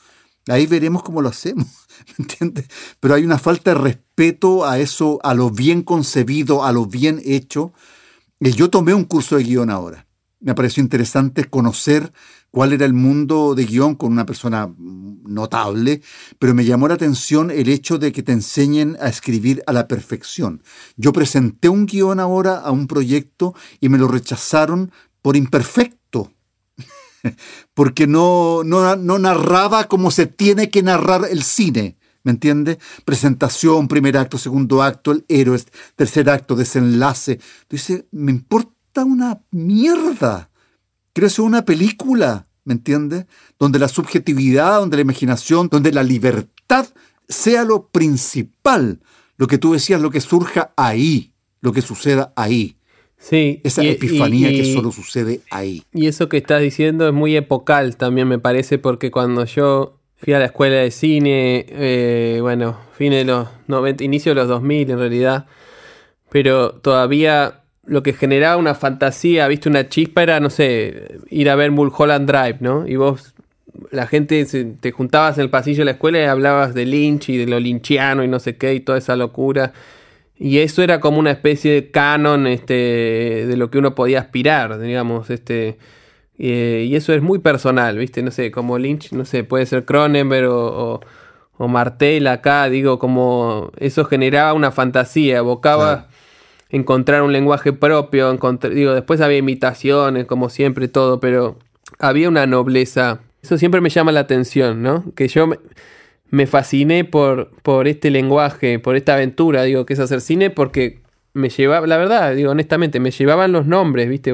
Ahí 0.49 0.67
veremos 0.67 1.05
cómo 1.05 1.23
lo 1.23 1.29
hacemos, 1.29 1.69
¿me 2.19 2.25
entiendes? 2.25 2.67
Pero 2.99 3.15
hay 3.15 3.25
una 3.25 3.39
falta 3.39 3.75
de 3.75 3.81
respeto 3.81 4.65
a 4.65 4.81
eso, 4.81 5.21
a 5.23 5.35
lo 5.35 5.51
bien 5.51 5.85
concebido, 5.85 6.65
a 6.65 6.73
lo 6.73 6.85
bien 6.85 7.23
hecho. 7.25 7.73
Yo 8.41 8.71
tomé 8.71 8.93
un 8.93 9.05
curso 9.05 9.37
de 9.37 9.45
guion 9.45 9.71
ahora. 9.71 10.06
Me 10.47 10.55
pareció 10.55 10.81
interesante 10.81 11.47
conocer 11.47 12.13
cuál 12.53 12.73
era 12.73 12.87
el 12.87 12.93
mundo 12.93 13.57
de 13.57 13.65
guion 13.65 13.97
con 13.97 14.13
una 14.13 14.27
persona 14.27 14.73
notable, 14.79 16.03
pero 16.39 16.55
me 16.55 16.65
llamó 16.65 16.87
la 16.87 16.95
atención 16.95 17.51
el 17.51 17.69
hecho 17.69 17.99
de 17.99 18.13
que 18.13 18.23
te 18.23 18.31
enseñen 18.31 18.97
a 19.01 19.09
escribir 19.09 19.65
a 19.67 19.73
la 19.73 19.89
perfección. 19.89 20.63
Yo 20.97 21.13
presenté 21.13 21.69
un 21.69 21.87
guion 21.87 22.21
ahora 22.21 22.61
a 22.61 22.71
un 22.71 22.87
proyecto 22.87 23.57
y 23.81 23.89
me 23.89 23.99
lo 23.99 24.07
rechazaron 24.07 24.93
por 25.21 25.35
imperfecto 25.35 26.31
porque 27.75 28.07
no, 28.07 28.63
no, 28.63 29.19
narraba 29.19 29.89
como 29.89 30.13
se 30.13 30.29
tiene 30.29 30.71
que 30.71 30.85
narrar 30.85 31.27
el 31.29 31.43
cine. 31.43 31.99
¿Me 32.23 32.31
entiendes? 32.31 32.79
Presentación, 33.05 33.89
primer 33.89 34.17
acto, 34.17 34.39
segundo 34.39 34.81
acto, 34.81 35.11
el 35.11 35.25
héroe, 35.27 35.61
tercer 35.97 36.31
acto, 36.31 36.55
desenlace. 36.55 37.41
Dice, 37.69 38.07
me 38.13 38.31
importa 38.31 38.76
una 39.05 39.43
mierda. 39.51 40.51
Hacer 41.15 41.45
una 41.45 41.65
película, 41.65 42.47
¿me 42.65 42.75
entiendes? 42.75 43.27
Donde 43.59 43.79
la 43.79 43.89
subjetividad, 43.89 44.81
donde 44.81 44.99
la 44.99 45.03
imaginación, 45.03 45.69
donde 45.71 45.91
la 45.93 46.03
libertad 46.03 46.87
sea 47.29 47.65
lo 47.65 47.89
principal. 47.89 49.01
Lo 49.37 49.47
que 49.47 49.59
tú 49.59 49.73
decías, 49.73 50.01
lo 50.01 50.11
que 50.11 50.21
surja 50.21 50.73
ahí, 50.77 51.33
lo 51.61 51.73
que 51.73 51.83
suceda 51.83 52.33
ahí. 52.37 52.77
Sí. 53.19 53.61
Esa 53.65 53.83
epifanía 53.83 54.51
que 54.51 54.73
solo 54.73 54.93
sucede 54.93 55.41
ahí. 55.51 55.83
Y 55.93 56.07
eso 56.07 56.29
que 56.29 56.37
estás 56.37 56.61
diciendo 56.61 57.09
es 57.09 57.15
muy 57.15 57.37
epocal 57.37 57.97
también, 57.97 58.29
me 58.29 58.39
parece, 58.39 58.79
porque 58.79 59.11
cuando 59.11 59.45
yo 59.47 59.99
fui 60.17 60.35
a 60.35 60.39
la 60.39 60.47
escuela 60.47 60.77
de 60.77 60.91
cine, 60.91 61.67
eh, 61.69 62.39
bueno, 62.41 62.79
fin 62.97 63.13
de 63.13 63.25
los 63.25 63.49
90, 63.69 64.05
inicio 64.05 64.33
de 64.33 64.37
los 64.37 64.49
2000 64.49 64.91
en 64.91 64.99
realidad, 64.99 65.47
pero 66.31 66.73
todavía 66.73 67.65
lo 67.87 68.03
que 68.03 68.13
generaba 68.13 68.57
una 68.57 68.75
fantasía, 68.75 69.49
viste, 69.49 69.69
una 69.69 69.89
chispa 69.89 70.23
era, 70.23 70.41
no 70.41 70.51
sé, 70.51 71.19
ir 71.31 71.49
a 71.49 71.55
ver 71.55 71.71
Mulholland 71.71 72.29
Drive, 72.29 72.59
¿no? 72.61 72.87
Y 72.87 72.97
vos, 72.97 73.35
la 73.91 74.07
gente, 74.07 74.45
te 74.81 74.93
juntabas 74.93 75.39
en 75.39 75.43
el 75.45 75.51
pasillo 75.51 75.79
de 75.79 75.87
la 75.87 75.91
escuela 75.93 76.21
y 76.21 76.25
hablabas 76.25 76.75
de 76.75 76.85
Lynch 76.85 77.29
y 77.29 77.37
de 77.37 77.47
lo 77.47 77.61
lynchiano 77.61 78.25
y 78.25 78.29
no 78.29 78.41
sé 78.41 78.57
qué 78.57 78.75
y 78.75 78.81
toda 78.81 78.99
esa 78.99 79.17
locura. 79.17 79.73
Y 80.39 80.59
eso 80.59 80.83
era 80.83 81.01
como 81.01 81.19
una 81.19 81.31
especie 81.31 81.73
de 81.73 81.91
canon 81.91 82.47
este, 82.47 82.75
de 83.47 83.57
lo 83.57 83.71
que 83.71 83.79
uno 83.79 83.95
podía 83.95 84.21
aspirar, 84.21 84.79
digamos, 84.81 85.31
este. 85.31 85.79
y 86.37 86.95
eso 86.95 87.13
es 87.15 87.23
muy 87.23 87.39
personal, 87.39 87.97
¿viste? 87.99 88.23
No 88.23 88.31
sé, 88.31 88.51
como 88.51 88.79
Lynch, 88.79 89.13
no 89.13 89.25
sé, 89.25 89.45
puede 89.45 89.65
ser 89.67 89.85
Cronenberg 89.85 90.51
o, 90.51 91.01
o, 91.57 91.69
Martel 91.69 92.27
acá, 92.27 92.69
digo, 92.69 92.99
como 92.99 93.71
eso 93.79 94.05
generaba 94.05 94.53
una 94.53 94.73
fantasía, 94.73 95.39
evocaba 95.39 96.09
encontrar 96.69 97.23
un 97.23 97.33
lenguaje 97.33 97.73
propio, 97.73 98.37
digo, 98.73 98.95
después 98.95 99.21
había 99.21 99.39
imitaciones, 99.39 100.27
como 100.27 100.49
siempre, 100.49 100.89
todo, 100.89 101.21
pero 101.21 101.59
había 101.99 102.29
una 102.29 102.47
nobleza. 102.47 103.21
Eso 103.43 103.59
siempre 103.59 103.81
me 103.81 103.91
llama 103.91 104.13
la 104.13 104.21
atención, 104.21 104.83
¿no? 104.83 105.05
Que 105.15 105.29
yo 105.29 105.49
me 106.31 106.47
fasciné 106.47 107.05
por, 107.05 107.51
por 107.63 107.87
este 107.87 108.11
lenguaje, 108.11 108.79
por 108.79 108.97
esta 108.97 109.15
aventura, 109.15 109.63
digo, 109.63 109.87
que 109.87 109.95
es 109.95 110.01
hacer 110.01 110.21
cine, 110.21 110.51
porque 110.51 111.01
me 111.33 111.51
llevaba, 111.51 111.87
la 111.87 111.99
verdad, 111.99 112.35
digo, 112.35 112.51
honestamente, 112.51 112.99
me 112.99 113.11
llevaban 113.11 113.53
los 113.53 113.67
nombres, 113.67 114.09
viste, 114.09 114.33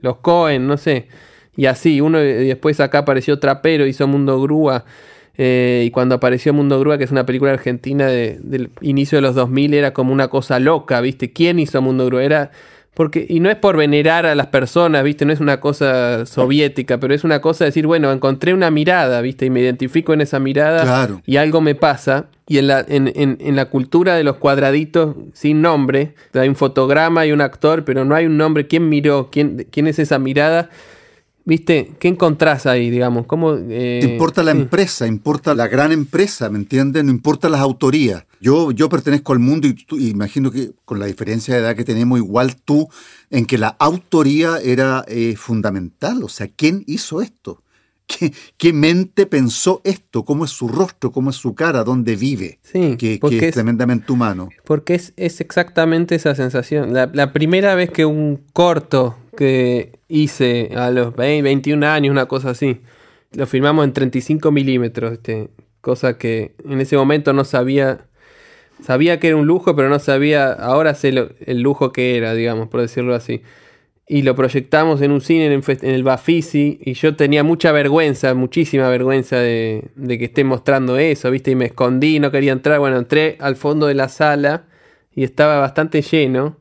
los 0.00 0.16
Cohen, 0.18 0.66
no 0.66 0.76
sé, 0.76 1.08
y 1.56 1.66
así, 1.66 2.00
uno 2.00 2.18
después 2.18 2.80
acá 2.80 2.98
apareció 2.98 3.38
Trapero, 3.38 3.86
hizo 3.86 4.06
Mundo 4.06 4.40
Grúa, 4.40 4.84
eh, 5.36 5.84
y 5.86 5.90
cuando 5.90 6.14
apareció 6.14 6.52
Mundo 6.52 6.78
Grúa, 6.80 6.98
que 6.98 7.04
es 7.04 7.10
una 7.10 7.26
película 7.26 7.52
argentina 7.52 8.06
del 8.06 8.70
inicio 8.80 9.18
de 9.18 9.22
los 9.22 9.34
2000, 9.34 9.74
era 9.74 9.92
como 9.92 10.12
una 10.12 10.28
cosa 10.28 10.58
loca, 10.58 11.00
viste, 11.00 11.32
¿quién 11.32 11.58
hizo 11.58 11.80
Mundo 11.82 12.06
Grúa? 12.06 12.24
Era 12.24 12.50
porque, 12.94 13.26
y 13.28 13.40
no 13.40 13.50
es 13.50 13.56
por 13.56 13.76
venerar 13.76 14.24
a 14.24 14.36
las 14.36 14.46
personas, 14.46 15.02
¿viste? 15.02 15.24
No 15.24 15.32
es 15.32 15.40
una 15.40 15.58
cosa 15.58 16.26
soviética, 16.26 16.98
pero 16.98 17.12
es 17.12 17.24
una 17.24 17.40
cosa 17.40 17.64
de 17.64 17.70
decir, 17.70 17.88
bueno, 17.88 18.12
encontré 18.12 18.54
una 18.54 18.70
mirada, 18.70 19.20
¿viste? 19.20 19.46
Y 19.46 19.50
me 19.50 19.60
identifico 19.60 20.12
en 20.12 20.20
esa 20.20 20.38
mirada 20.38 21.08
y 21.26 21.36
algo 21.36 21.60
me 21.60 21.74
pasa. 21.74 22.26
Y 22.46 22.58
en 22.58 22.68
la, 22.68 22.84
en, 22.86 23.10
en, 23.16 23.38
en 23.40 23.56
la 23.56 23.64
cultura 23.64 24.14
de 24.14 24.22
los 24.22 24.36
cuadraditos 24.36 25.16
sin 25.32 25.60
nombre, 25.60 26.14
hay 26.34 26.48
un 26.48 26.54
fotograma 26.54 27.26
y 27.26 27.32
un 27.32 27.40
actor, 27.40 27.84
pero 27.84 28.04
no 28.04 28.14
hay 28.14 28.26
un 28.26 28.36
nombre. 28.36 28.68
¿Quién 28.68 28.88
miró? 28.88 29.28
¿Quién, 29.32 29.66
quién 29.72 29.88
es 29.88 29.98
esa 29.98 30.20
mirada? 30.20 30.70
¿Viste? 31.46 31.92
¿Qué 31.98 32.08
encontrás 32.08 32.64
ahí, 32.64 32.88
digamos? 32.88 33.26
¿Cómo, 33.26 33.54
eh, 33.54 34.00
importa 34.02 34.42
la 34.42 34.52
empresa, 34.52 35.06
importa 35.06 35.54
la 35.54 35.68
gran 35.68 35.92
empresa, 35.92 36.48
¿me 36.48 36.58
entiendes? 36.58 37.04
No 37.04 37.10
importa 37.10 37.50
las 37.50 37.60
autorías. 37.60 38.24
Yo, 38.40 38.70
yo 38.70 38.88
pertenezco 38.88 39.34
al 39.34 39.40
mundo 39.40 39.66
y, 39.66 39.74
tú, 39.74 39.98
imagino 39.98 40.50
que 40.50 40.72
con 40.86 40.98
la 40.98 41.06
diferencia 41.06 41.54
de 41.54 41.60
edad 41.60 41.76
que 41.76 41.84
tenemos, 41.84 42.18
igual 42.18 42.56
tú, 42.56 42.88
en 43.30 43.44
que 43.44 43.58
la 43.58 43.68
autoría 43.68 44.58
era 44.58 45.04
eh, 45.06 45.36
fundamental. 45.36 46.22
O 46.22 46.30
sea, 46.30 46.48
¿quién 46.48 46.82
hizo 46.86 47.20
esto? 47.20 47.60
¿Qué, 48.06 48.32
¿Qué, 48.56 48.72
mente 48.72 49.26
pensó 49.26 49.82
esto? 49.84 50.24
¿Cómo 50.24 50.46
es 50.46 50.50
su 50.50 50.68
rostro? 50.68 51.10
¿Cómo 51.12 51.28
es 51.30 51.36
su 51.36 51.54
cara? 51.54 51.84
¿Dónde 51.84 52.16
vive? 52.16 52.58
Sí, 52.62 52.96
que, 52.96 53.18
es, 53.22 53.54
tremendamente 53.54 54.12
humano. 54.12 54.48
Porque 54.64 54.94
es, 54.94 55.12
es 55.16 55.40
exactamente 55.40 56.14
esa 56.14 56.34
sensación. 56.34 56.92
La, 56.92 57.10
la, 57.12 57.32
primera 57.32 57.74
vez 57.74 57.90
que 57.90 58.04
un 58.04 58.42
corto 58.52 59.16
que 59.36 59.98
hice 60.08 60.70
a 60.76 60.90
los 60.90 61.14
20, 61.14 61.42
21 61.42 61.86
años, 61.86 62.10
una 62.10 62.26
cosa 62.26 62.50
así. 62.50 62.80
Lo 63.32 63.46
filmamos 63.46 63.84
en 63.84 63.92
35 63.92 64.50
milímetros, 64.52 65.12
este, 65.12 65.48
cosa 65.80 66.18
que 66.18 66.54
en 66.68 66.80
ese 66.80 66.96
momento 66.96 67.32
no 67.32 67.44
sabía. 67.44 68.06
Sabía 68.82 69.20
que 69.20 69.28
era 69.28 69.36
un 69.36 69.46
lujo, 69.46 69.76
pero 69.76 69.88
no 69.88 69.98
sabía. 69.98 70.52
Ahora 70.52 70.94
sé 70.94 71.14
el 71.46 71.60
lujo 71.60 71.92
que 71.92 72.16
era, 72.16 72.34
digamos, 72.34 72.68
por 72.68 72.80
decirlo 72.80 73.14
así. 73.14 73.42
y 74.06 74.22
lo 74.22 74.34
proyectamos 74.34 75.00
en 75.00 75.12
un 75.12 75.20
cine 75.22 75.46
en, 75.46 75.62
el 75.82 76.02
Bafisi 76.02 76.78
y 76.82 76.92
yo 76.94 77.16
tenía 77.16 77.42
mucha 77.42 77.72
vergüenza, 77.72 78.34
muchísima 78.34 78.88
vergüenza 78.90 79.38
de, 79.38 79.90
de, 79.96 80.18
que 80.18 80.26
esté 80.26 80.44
mostrando 80.44 80.98
eso, 80.98 81.30
¿viste? 81.30 81.52
Y 81.52 81.54
me 81.54 81.66
escondí, 81.66 82.20
no 82.20 82.30
quería 82.30 82.52
entrar. 82.52 82.78
Bueno, 82.80 82.98
entré 82.98 83.36
al 83.40 83.56
fondo 83.56 83.86
de 83.86 83.94
la 83.94 84.08
sala 84.08 84.64
y 85.14 85.24
estaba 85.24 85.58
bastante 85.58 86.02
lleno 86.02 86.58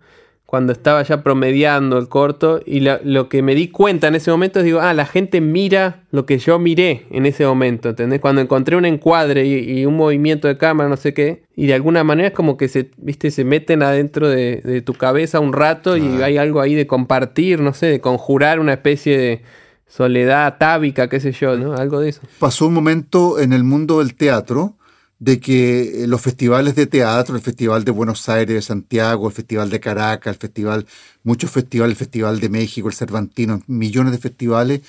cuando 0.54 0.72
estaba 0.72 1.02
ya 1.02 1.24
promediando 1.24 1.98
el 1.98 2.10
corto 2.10 2.62
y 2.64 2.82
lo, 2.82 3.28
que 3.28 3.42
me 3.42 3.56
di 3.56 3.70
cuenta 3.70 4.10
en 4.10 4.14
ese 4.14 4.30
momento 4.30 4.60
es 4.60 4.66
digo, 4.66 4.82
ah, 4.82 4.94
la 4.94 5.08
gente 5.08 5.42
mira 5.42 6.04
lo 6.12 6.28
que 6.28 6.38
yo 6.38 6.60
miré 6.60 7.08
en 7.10 7.26
ese 7.26 7.44
momento, 7.44 7.90
¿entendés? 7.90 8.20
Cuando 8.20 8.40
encontré 8.40 8.76
un 8.76 8.86
encuadre 8.86 9.48
y, 9.48 9.84
un 9.88 9.98
movimiento 9.98 10.48
de 10.48 10.60
cámara, 10.60 10.92
no 10.92 10.96
sé 10.96 11.16
qué, 11.16 11.42
y 11.56 11.66
de 11.66 11.74
alguna 11.74 12.04
manera 12.04 12.28
es 12.28 12.36
como 12.36 12.56
que 12.56 12.68
se, 12.68 12.92
viste, 12.98 13.32
se 13.32 13.44
meten 13.44 13.82
adentro 13.82 14.30
de, 14.30 14.84
tu 14.86 14.94
cabeza 14.94 15.40
un 15.40 15.54
rato 15.54 15.98
y 15.98 16.22
hay 16.22 16.38
algo 16.38 16.62
ahí 16.62 16.76
de 16.76 16.86
compartir, 16.86 17.60
no 17.60 17.74
sé, 17.74 17.88
de 17.88 18.00
conjurar 18.00 18.60
una 18.60 18.74
especie 18.74 19.18
de 19.18 19.42
soledad 19.88 20.46
atávica, 20.46 21.10
qué 21.10 21.20
sé 21.20 21.32
yo, 21.32 21.58
¿no? 21.58 21.74
Algo 21.74 22.00
de 22.00 22.10
eso. 22.10 22.22
Pasó 22.38 22.68
un 22.68 22.76
momento 22.76 23.40
en 23.40 23.54
el 23.54 23.64
mundo 23.64 24.02
del 24.02 24.14
teatro 24.14 24.76
de 25.24 25.40
que 25.40 26.04
eh, 26.04 26.08
los 26.08 26.20
festivales 26.20 26.76
de 26.76 26.86
teatro, 26.86 27.38
el 27.38 27.42
Festival 27.42 27.86
de 27.86 27.92
Buenos 27.92 28.28
Aires, 28.28 28.56
de 28.56 28.62
Santiago, 28.62 29.26
el 29.26 29.34
Festival 29.34 29.70
de 29.70 29.80
Caracas, 29.80 30.34
el 30.34 30.40
Festival, 30.40 30.86
muchos 31.24 31.50
festivales, 31.50 31.94
el 31.94 31.98
Festival 31.98 32.42
de 32.42 32.50
México, 32.50 32.90
el 32.90 32.94
Cervantino, 32.94 33.62
millones 33.68 34.12
de 34.12 34.18
festivales, 34.18 34.82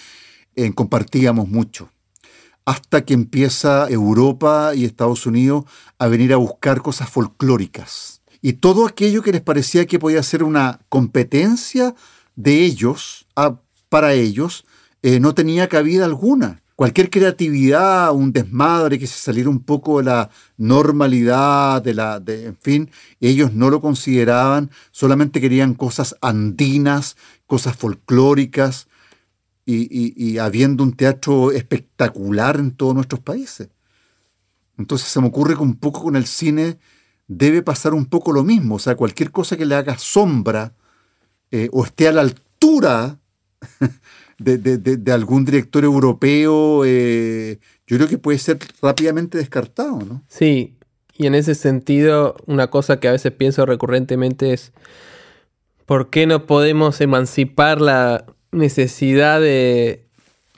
eh, 0.56 0.72
compartíamos 0.74 1.48
mucho. 1.48 1.88
Hasta 2.64 3.04
que 3.04 3.14
empieza 3.14 3.88
Europa 3.88 4.72
y 4.74 4.84
Estados 4.84 5.24
Unidos 5.24 5.66
a 6.00 6.08
venir 6.08 6.32
a 6.32 6.36
buscar 6.36 6.82
cosas 6.82 7.08
folclóricas. 7.08 8.20
Y 8.42 8.54
todo 8.54 8.86
aquello 8.86 9.22
que 9.22 9.30
les 9.30 9.40
parecía 9.40 9.86
que 9.86 10.00
podía 10.00 10.22
ser 10.24 10.42
una 10.42 10.80
competencia 10.88 11.94
de 12.34 12.64
ellos, 12.64 13.28
para 13.88 14.14
ellos, 14.14 14.64
eh, 15.02 15.20
no 15.20 15.32
tenía 15.32 15.68
cabida 15.68 16.06
alguna 16.06 16.63
cualquier 16.76 17.10
creatividad, 17.10 18.12
un 18.12 18.32
desmadre 18.32 18.98
que 18.98 19.06
se 19.06 19.18
saliera 19.18 19.48
un 19.48 19.60
poco 19.60 19.98
de 19.98 20.04
la 20.04 20.30
normalidad, 20.56 21.82
de 21.82 21.94
la, 21.94 22.20
de, 22.20 22.46
en 22.46 22.56
fin, 22.56 22.90
ellos 23.20 23.52
no 23.52 23.70
lo 23.70 23.80
consideraban, 23.80 24.70
solamente 24.90 25.40
querían 25.40 25.74
cosas 25.74 26.16
andinas, 26.20 27.16
cosas 27.46 27.76
folclóricas, 27.76 28.88
y, 29.66 30.38
habiendo 30.38 30.84
un 30.84 30.92
teatro 30.92 31.50
espectacular 31.52 32.58
en 32.58 32.72
todos 32.72 32.94
nuestros 32.94 33.20
países. 33.20 33.68
Entonces 34.76 35.08
se 35.08 35.20
me 35.20 35.28
ocurre 35.28 35.54
que 35.54 35.62
un 35.62 35.76
poco 35.76 36.02
con 36.02 36.16
el 36.16 36.26
cine 36.26 36.78
debe 37.26 37.62
pasar 37.62 37.94
un 37.94 38.06
poco 38.06 38.32
lo 38.32 38.44
mismo, 38.44 38.74
o 38.74 38.78
sea, 38.78 38.96
cualquier 38.96 39.30
cosa 39.30 39.56
que 39.56 39.64
le 39.64 39.74
haga 39.74 39.96
sombra 39.96 40.74
eh, 41.50 41.68
o 41.72 41.84
esté 41.84 42.08
a 42.08 42.12
la 42.12 42.20
altura 42.22 43.18
de, 44.44 45.12
algún 45.12 45.44
director 45.44 45.84
europeo, 45.84 46.84
eh, 46.84 47.58
yo 47.86 47.96
creo 47.96 48.08
que 48.08 48.18
puede 48.18 48.38
ser 48.38 48.58
rápidamente 48.80 49.38
descartado, 49.38 49.98
¿no? 49.98 50.22
Sí, 50.28 50.76
y 51.16 51.26
en 51.26 51.34
ese 51.34 51.54
sentido, 51.54 52.36
una 52.46 52.68
cosa 52.68 53.00
que 53.00 53.08
a 53.08 53.12
veces 53.12 53.32
pienso 53.32 53.66
recurrentemente 53.66 54.52
es, 54.52 54.72
¿por 55.86 56.10
qué 56.10 56.26
no 56.26 56.46
podemos 56.46 57.00
emancipar 57.00 57.80
la 57.80 58.26
necesidad 58.52 59.40
de 59.40 60.06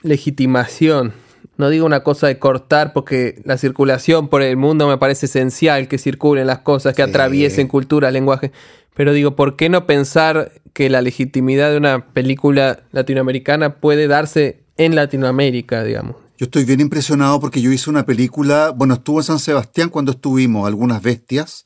legitimación? 0.01 1.13
No 1.57 1.69
digo 1.69 1.85
una 1.85 2.03
cosa 2.03 2.27
de 2.27 2.37
cortar 2.37 2.93
porque 2.93 3.41
la 3.43 3.57
circulación 3.57 4.27
por 4.27 4.43
el 4.43 4.57
mundo 4.57 4.87
me 4.87 4.97
parece 4.97 5.25
esencial, 5.25 5.87
que 5.87 5.97
circulen 5.97 6.47
las 6.47 6.59
cosas, 6.59 6.95
que 6.95 7.01
atraviesen 7.01 7.67
cultura, 7.67 8.11
lenguaje, 8.11 8.51
pero 8.95 9.13
digo, 9.13 9.35
¿por 9.35 9.55
qué 9.55 9.69
no 9.69 9.85
pensar 9.85 10.51
que 10.73 10.89
la 10.89 11.01
legitimidad 11.01 11.71
de 11.71 11.77
una 11.77 12.07
película 12.13 12.83
latinoamericana 12.91 13.75
puede 13.75 14.07
darse 14.07 14.63
en 14.77 14.95
Latinoamérica, 14.95 15.83
digamos? 15.83 16.15
Yo 16.37 16.45
estoy 16.45 16.65
bien 16.65 16.79
impresionado 16.79 17.39
porque 17.39 17.61
yo 17.61 17.71
hice 17.71 17.89
una 17.89 18.05
película, 18.05 18.69
bueno, 18.69 18.93
estuvo 18.93 19.19
en 19.19 19.23
San 19.23 19.39
Sebastián 19.39 19.89
cuando 19.89 20.11
estuvimos, 20.11 20.67
Algunas 20.67 21.01
Bestias, 21.01 21.65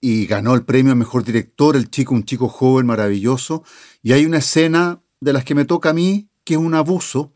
y 0.00 0.26
ganó 0.26 0.54
el 0.54 0.64
premio 0.64 0.92
a 0.92 0.94
Mejor 0.94 1.24
Director, 1.24 1.76
el 1.76 1.90
chico, 1.90 2.14
un 2.14 2.24
chico 2.24 2.48
joven, 2.48 2.84
maravilloso, 2.84 3.64
y 4.02 4.12
hay 4.12 4.26
una 4.26 4.38
escena 4.38 5.00
de 5.20 5.32
las 5.32 5.44
que 5.44 5.54
me 5.54 5.64
toca 5.64 5.90
a 5.90 5.94
mí, 5.94 6.28
que 6.44 6.54
es 6.54 6.60
un 6.60 6.74
abuso 6.74 7.32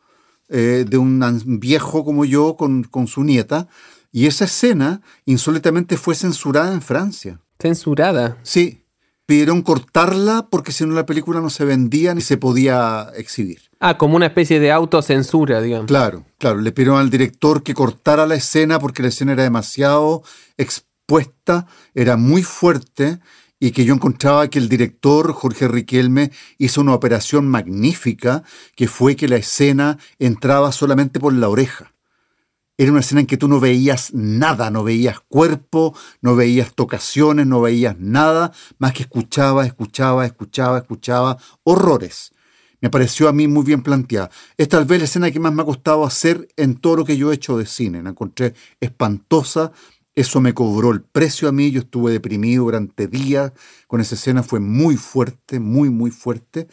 eh, 0.50 0.84
de 0.88 0.98
un 0.98 1.40
viejo 1.60 2.04
como 2.04 2.24
yo 2.24 2.56
con, 2.56 2.84
con 2.84 3.06
su 3.06 3.24
nieta, 3.24 3.68
y 4.12 4.26
esa 4.26 4.44
escena 4.44 5.00
insólitamente 5.24 5.96
fue 5.96 6.14
censurada 6.14 6.72
en 6.72 6.82
Francia. 6.82 7.40
¿Censurada? 7.58 8.38
Sí, 8.42 8.84
pidieron 9.26 9.62
cortarla 9.62 10.48
porque 10.50 10.72
si 10.72 10.84
no 10.84 10.94
la 10.94 11.06
película 11.06 11.40
no 11.40 11.50
se 11.50 11.64
vendía 11.64 12.14
ni 12.14 12.20
se 12.20 12.36
podía 12.36 13.12
exhibir. 13.16 13.60
Ah, 13.78 13.96
como 13.96 14.16
una 14.16 14.26
especie 14.26 14.58
de 14.58 14.72
autocensura, 14.72 15.60
digamos. 15.60 15.86
Claro, 15.86 16.24
claro. 16.38 16.60
Le 16.60 16.72
pidieron 16.72 16.98
al 16.98 17.10
director 17.10 17.62
que 17.62 17.72
cortara 17.72 18.26
la 18.26 18.34
escena 18.34 18.80
porque 18.80 19.02
la 19.02 19.08
escena 19.08 19.34
era 19.34 19.44
demasiado 19.44 20.24
expuesta, 20.56 21.66
era 21.94 22.16
muy 22.16 22.42
fuerte 22.42 23.20
y 23.60 23.72
que 23.72 23.84
yo 23.84 23.94
encontraba 23.94 24.48
que 24.48 24.58
el 24.58 24.70
director, 24.70 25.32
Jorge 25.32 25.68
Riquelme, 25.68 26.32
hizo 26.56 26.80
una 26.80 26.94
operación 26.94 27.46
magnífica, 27.46 28.42
que 28.74 28.88
fue 28.88 29.14
que 29.14 29.28
la 29.28 29.36
escena 29.36 29.98
entraba 30.18 30.72
solamente 30.72 31.20
por 31.20 31.34
la 31.34 31.50
oreja. 31.50 31.92
Era 32.78 32.92
una 32.92 33.00
escena 33.00 33.20
en 33.20 33.26
que 33.26 33.36
tú 33.36 33.46
no 33.46 33.60
veías 33.60 34.14
nada, 34.14 34.70
no 34.70 34.82
veías 34.82 35.20
cuerpo, 35.20 35.94
no 36.22 36.34
veías 36.34 36.72
tocaciones, 36.74 37.46
no 37.46 37.60
veías 37.60 37.98
nada, 37.98 38.52
más 38.78 38.94
que 38.94 39.02
escuchaba, 39.02 39.66
escuchaba, 39.66 40.24
escuchaba, 40.24 40.78
escuchaba 40.78 41.36
horrores. 41.62 42.32
Me 42.80 42.88
pareció 42.88 43.28
a 43.28 43.34
mí 43.34 43.46
muy 43.46 43.64
bien 43.64 43.82
planteada. 43.82 44.30
Es 44.56 44.70
tal 44.70 44.86
vez 44.86 45.00
la 45.00 45.04
escena 45.04 45.30
que 45.30 45.38
más 45.38 45.52
me 45.52 45.60
ha 45.60 45.66
costado 45.66 46.06
hacer 46.06 46.48
en 46.56 46.76
todo 46.76 46.96
lo 46.96 47.04
que 47.04 47.18
yo 47.18 47.30
he 47.30 47.34
hecho 47.34 47.58
de 47.58 47.66
cine. 47.66 48.02
La 48.02 48.10
encontré 48.10 48.54
espantosa. 48.80 49.72
Eso 50.14 50.40
me 50.40 50.54
cobró 50.54 50.90
el 50.90 51.02
precio 51.02 51.48
a 51.48 51.52
mí. 51.52 51.70
Yo 51.70 51.80
estuve 51.80 52.12
deprimido 52.12 52.64
durante 52.64 53.06
días 53.06 53.52
con 53.86 54.00
esa 54.00 54.14
escena. 54.14 54.42
Fue 54.42 54.60
muy 54.60 54.96
fuerte, 54.96 55.60
muy, 55.60 55.90
muy 55.90 56.10
fuerte. 56.10 56.66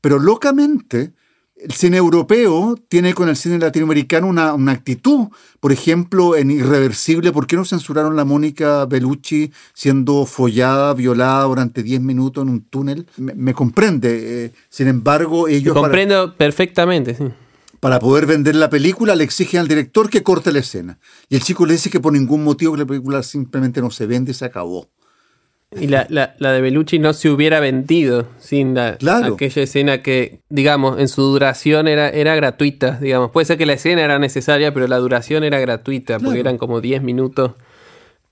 Pero 0.00 0.18
locamente, 0.18 1.12
el 1.56 1.72
cine 1.72 1.96
europeo 1.96 2.76
tiene 2.88 3.14
con 3.14 3.28
el 3.28 3.36
cine 3.36 3.58
latinoamericano 3.58 4.26
una, 4.26 4.72
actitud, 4.72 5.28
por 5.60 5.72
ejemplo, 5.72 6.36
en 6.36 6.50
Irreversible, 6.50 7.32
¿por 7.32 7.46
qué 7.46 7.56
no 7.56 7.64
censuraron 7.64 8.18
a 8.18 8.24
Mónica 8.24 8.84
Bellucci 8.86 9.52
siendo 9.72 10.26
follada, 10.26 10.94
violada 10.94 11.44
durante 11.44 11.82
10 11.82 12.00
minutos 12.00 12.42
en 12.42 12.50
un 12.50 12.60
túnel? 12.62 13.06
Me, 13.16 13.54
comprende. 13.54 14.44
Eh, 14.46 14.52
sin 14.68 14.88
embargo, 14.88 15.48
ellos... 15.48 15.74
comprendo 15.74 16.36
perfectamente, 16.36 17.14
sí. 17.14 17.24
Para 17.84 17.98
poder 17.98 18.24
vender 18.24 18.56
la 18.56 18.70
película 18.70 19.14
le 19.14 19.24
exigen 19.24 19.60
al 19.60 19.68
director 19.68 20.08
que 20.08 20.22
corte 20.22 20.50
la 20.52 20.60
escena. 20.60 20.98
Y 21.28 21.34
el 21.34 21.42
chico 21.42 21.66
le 21.66 21.74
dice 21.74 21.90
que 21.90 22.00
por 22.00 22.14
ningún 22.14 22.42
motivo 22.42 22.78
la 22.78 22.86
película 22.86 23.22
simplemente 23.22 23.82
no 23.82 23.90
se 23.90 24.06
vende 24.06 24.30
y 24.30 24.34
se 24.34 24.46
acabó. 24.46 24.88
Y 25.78 25.88
la, 25.88 26.06
la, 26.08 26.34
la, 26.38 26.52
de 26.52 26.62
Bellucci 26.62 26.98
no 26.98 27.12
se 27.12 27.28
hubiera 27.28 27.60
vendido 27.60 28.26
sin 28.38 28.72
la, 28.74 28.96
aquella 28.96 29.62
escena 29.62 30.00
que, 30.00 30.40
digamos, 30.48 30.98
en 30.98 31.08
su 31.08 31.20
duración 31.24 31.86
era, 31.86 32.08
era 32.08 32.34
gratuita, 32.34 32.92
digamos. 33.02 33.30
Puede 33.32 33.44
ser 33.44 33.58
que 33.58 33.66
la 33.66 33.74
escena 33.74 34.02
era 34.02 34.18
necesaria, 34.18 34.72
pero 34.72 34.86
la 34.86 34.96
duración 34.96 35.44
era 35.44 35.58
gratuita, 35.58 36.18
porque 36.20 36.40
eran 36.40 36.56
como 36.56 36.80
10 36.80 37.02
minutos 37.02 37.52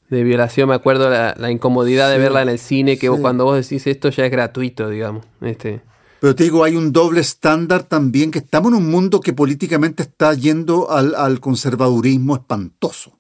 de 0.08 0.24
violación. 0.24 0.70
Me 0.70 0.76
acuerdo 0.76 1.10
la, 1.10 1.34
la 1.36 1.50
incomodidad 1.50 2.10
de 2.10 2.16
verla 2.16 2.40
en 2.40 2.48
el 2.48 2.58
cine, 2.58 2.96
que 2.96 3.10
cuando 3.10 3.44
vos 3.44 3.56
decís 3.56 3.86
esto 3.86 4.08
ya 4.08 4.24
es 4.24 4.30
gratuito, 4.30 4.88
digamos. 4.88 5.26
Este. 5.42 5.82
Pero 6.22 6.36
te 6.36 6.44
digo, 6.44 6.62
hay 6.62 6.76
un 6.76 6.92
doble 6.92 7.20
estándar 7.20 7.82
también, 7.82 8.30
que 8.30 8.38
estamos 8.38 8.70
en 8.70 8.78
un 8.78 8.88
mundo 8.88 9.18
que 9.18 9.32
políticamente 9.32 10.04
está 10.04 10.32
yendo 10.34 10.88
al, 10.88 11.16
al 11.16 11.40
conservadurismo 11.40 12.36
espantoso. 12.36 13.18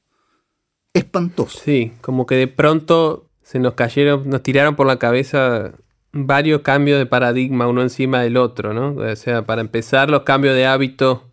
Espantoso. 0.94 1.58
Sí, 1.64 1.94
como 2.00 2.26
que 2.26 2.36
de 2.36 2.46
pronto 2.46 3.28
se 3.42 3.58
nos 3.58 3.74
cayeron, 3.74 4.30
nos 4.30 4.44
tiraron 4.44 4.76
por 4.76 4.86
la 4.86 5.00
cabeza 5.00 5.72
varios 6.12 6.60
cambios 6.60 7.00
de 7.00 7.06
paradigma 7.06 7.66
uno 7.66 7.82
encima 7.82 8.22
del 8.22 8.36
otro, 8.36 8.72
¿no? 8.72 8.94
O 8.94 9.16
sea, 9.16 9.46
para 9.46 9.62
empezar, 9.62 10.08
los 10.08 10.22
cambios 10.22 10.54
de 10.54 10.66
hábito. 10.66 11.24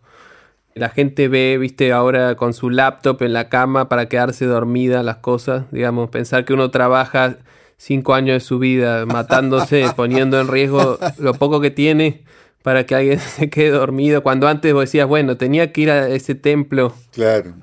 La 0.74 0.88
gente 0.88 1.28
ve, 1.28 1.56
viste, 1.56 1.92
ahora 1.92 2.34
con 2.34 2.52
su 2.52 2.70
laptop 2.70 3.22
en 3.22 3.32
la 3.32 3.48
cama 3.48 3.88
para 3.88 4.06
quedarse 4.06 4.44
dormida 4.44 5.04
las 5.04 5.18
cosas. 5.18 5.70
Digamos, 5.70 6.10
pensar 6.10 6.44
que 6.44 6.52
uno 6.52 6.72
trabaja 6.72 7.36
cinco 7.80 8.12
años 8.12 8.34
de 8.34 8.40
su 8.40 8.58
vida 8.58 9.06
matándose, 9.06 9.86
poniendo 9.96 10.38
en 10.38 10.48
riesgo 10.48 10.98
lo 11.18 11.32
poco 11.32 11.62
que 11.62 11.70
tiene 11.70 12.24
para 12.62 12.84
que 12.84 12.94
alguien 12.94 13.18
se 13.36 13.48
quede 13.48 13.70
dormido. 13.70 14.22
Cuando 14.22 14.48
antes 14.48 14.72
vos 14.74 14.82
decías, 14.82 15.08
bueno, 15.08 15.38
tenía 15.38 15.72
que 15.72 15.80
ir 15.80 15.90
a 15.90 16.08
ese 16.08 16.34
templo 16.34 16.94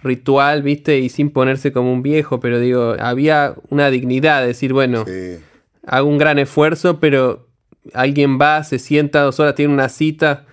ritual, 0.01 0.63
viste, 0.63 0.97
y 0.97 1.09
sin 1.09 1.29
ponerse 1.29 1.71
como 1.71 1.93
un 1.93 2.01
viejo, 2.01 2.39
pero 2.39 2.59
digo, 2.59 2.95
había 2.99 3.53
una 3.69 3.91
dignidad 3.91 4.41
de 4.41 4.47
decir, 4.47 4.73
bueno, 4.73 5.05
hago 5.85 6.09
un 6.09 6.17
gran 6.17 6.39
esfuerzo, 6.39 6.99
pero 6.99 7.47
alguien 7.93 8.39
va, 8.41 8.63
se 8.63 8.79
sienta 8.79 9.21
dos 9.21 9.39
horas, 9.39 9.53
tiene 9.53 9.71
una 9.71 9.87
cita 9.87 10.45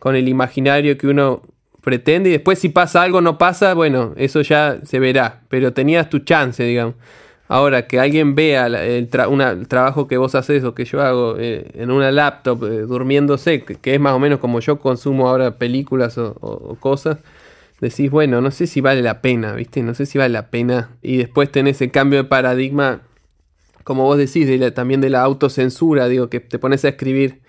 con 0.00 0.16
el 0.16 0.28
imaginario 0.28 0.98
que 0.98 1.06
uno 1.06 1.42
pretende 1.80 2.30
y 2.30 2.32
después 2.32 2.58
si 2.58 2.68
pasa 2.68 3.02
algo 3.02 3.20
no 3.20 3.38
pasa, 3.38 3.74
bueno, 3.74 4.12
eso 4.16 4.40
ya 4.40 4.78
se 4.84 4.98
verá, 4.98 5.42
pero 5.48 5.72
tenías 5.72 6.10
tu 6.10 6.18
chance, 6.18 6.64
digamos. 6.64 6.96
Ahora, 7.46 7.86
que 7.86 8.00
alguien 8.00 8.34
vea 8.34 8.66
el, 8.66 9.08
trabajo 9.08 10.08
que 10.08 10.16
vos 10.16 10.34
haces 10.34 10.64
o 10.64 10.74
que 10.74 10.86
yo 10.86 11.02
hago 11.02 11.36
eh, 11.38 11.70
en 11.74 11.90
una 11.90 12.10
laptop 12.10 12.64
eh, 12.64 12.80
durmiéndose, 12.82 13.64
que, 13.64 13.94
es 13.94 14.00
más 14.00 14.14
o 14.14 14.18
menos 14.18 14.40
como 14.40 14.60
yo 14.60 14.78
consumo 14.78 15.28
ahora 15.28 15.58
películas 15.58 16.16
o, 16.16 16.76
cosas, 16.80 17.18
decís, 17.80 18.10
bueno, 18.10 18.40
no 18.40 18.50
sé 18.50 18.66
si 18.66 18.80
vale 18.80 19.02
la 19.02 19.20
pena, 19.20 19.52
¿viste? 19.52 19.82
No 19.82 19.94
sé 19.94 20.06
si 20.06 20.16
vale 20.16 20.32
la 20.32 20.48
pena. 20.48 20.90
Y 21.02 21.18
después 21.18 21.52
tenés 21.52 21.82
el 21.82 21.90
cambio 21.90 22.22
de 22.22 22.28
paradigma, 22.28 23.02
como 23.84 24.04
vos 24.04 24.16
decís, 24.16 24.48
también 24.74 25.02
de 25.02 25.10
la 25.10 25.20
autocensura, 25.22 26.08
digo, 26.08 26.30
que 26.30 26.40
te 26.40 26.58
pones 26.58 26.84
a 26.86 26.88
escribir 26.88 27.42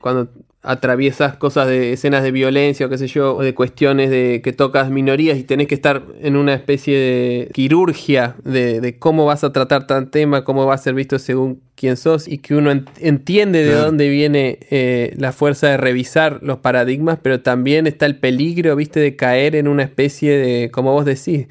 cuando 0.00 0.28
atraviesas 0.62 1.36
cosas 1.36 1.68
de 1.68 1.92
escenas 1.92 2.22
de 2.24 2.32
violencia 2.32 2.86
o 2.86 2.88
qué 2.88 2.98
sé 2.98 3.06
yo, 3.06 3.36
o 3.36 3.42
de 3.42 3.54
cuestiones 3.54 4.10
de 4.10 4.40
que 4.42 4.52
tocas 4.52 4.90
minorías 4.90 5.38
y 5.38 5.44
tenés 5.44 5.68
que 5.68 5.74
estar 5.74 6.02
en 6.20 6.36
una 6.36 6.54
especie 6.54 6.96
de 6.96 7.50
quirurgia 7.52 8.34
de, 8.44 8.96
cómo 8.98 9.24
vas 9.24 9.44
a 9.44 9.52
tratar 9.52 9.86
tan 9.86 10.10
tema, 10.10 10.44
cómo 10.44 10.66
va 10.66 10.74
a 10.74 10.78
ser 10.78 10.94
visto 10.94 11.18
según 11.18 11.62
quién 11.76 11.96
sos 11.96 12.26
y 12.26 12.38
que 12.38 12.56
uno 12.56 12.72
entiende 12.98 13.64
de 13.64 13.72
dónde 13.72 14.08
viene 14.08 14.58
eh, 14.70 15.14
la 15.16 15.30
fuerza 15.30 15.68
de 15.68 15.76
revisar 15.76 16.40
los 16.42 16.58
paradigmas, 16.58 17.18
pero 17.22 17.40
también 17.40 17.86
está 17.86 18.06
el 18.06 18.16
peligro, 18.16 18.74
viste, 18.74 18.98
de 18.98 19.14
caer 19.14 19.54
en 19.54 19.68
una 19.68 19.84
especie 19.84 20.36
de, 20.36 20.70
como 20.70 20.92
vos 20.92 21.04
decís, 21.04 21.46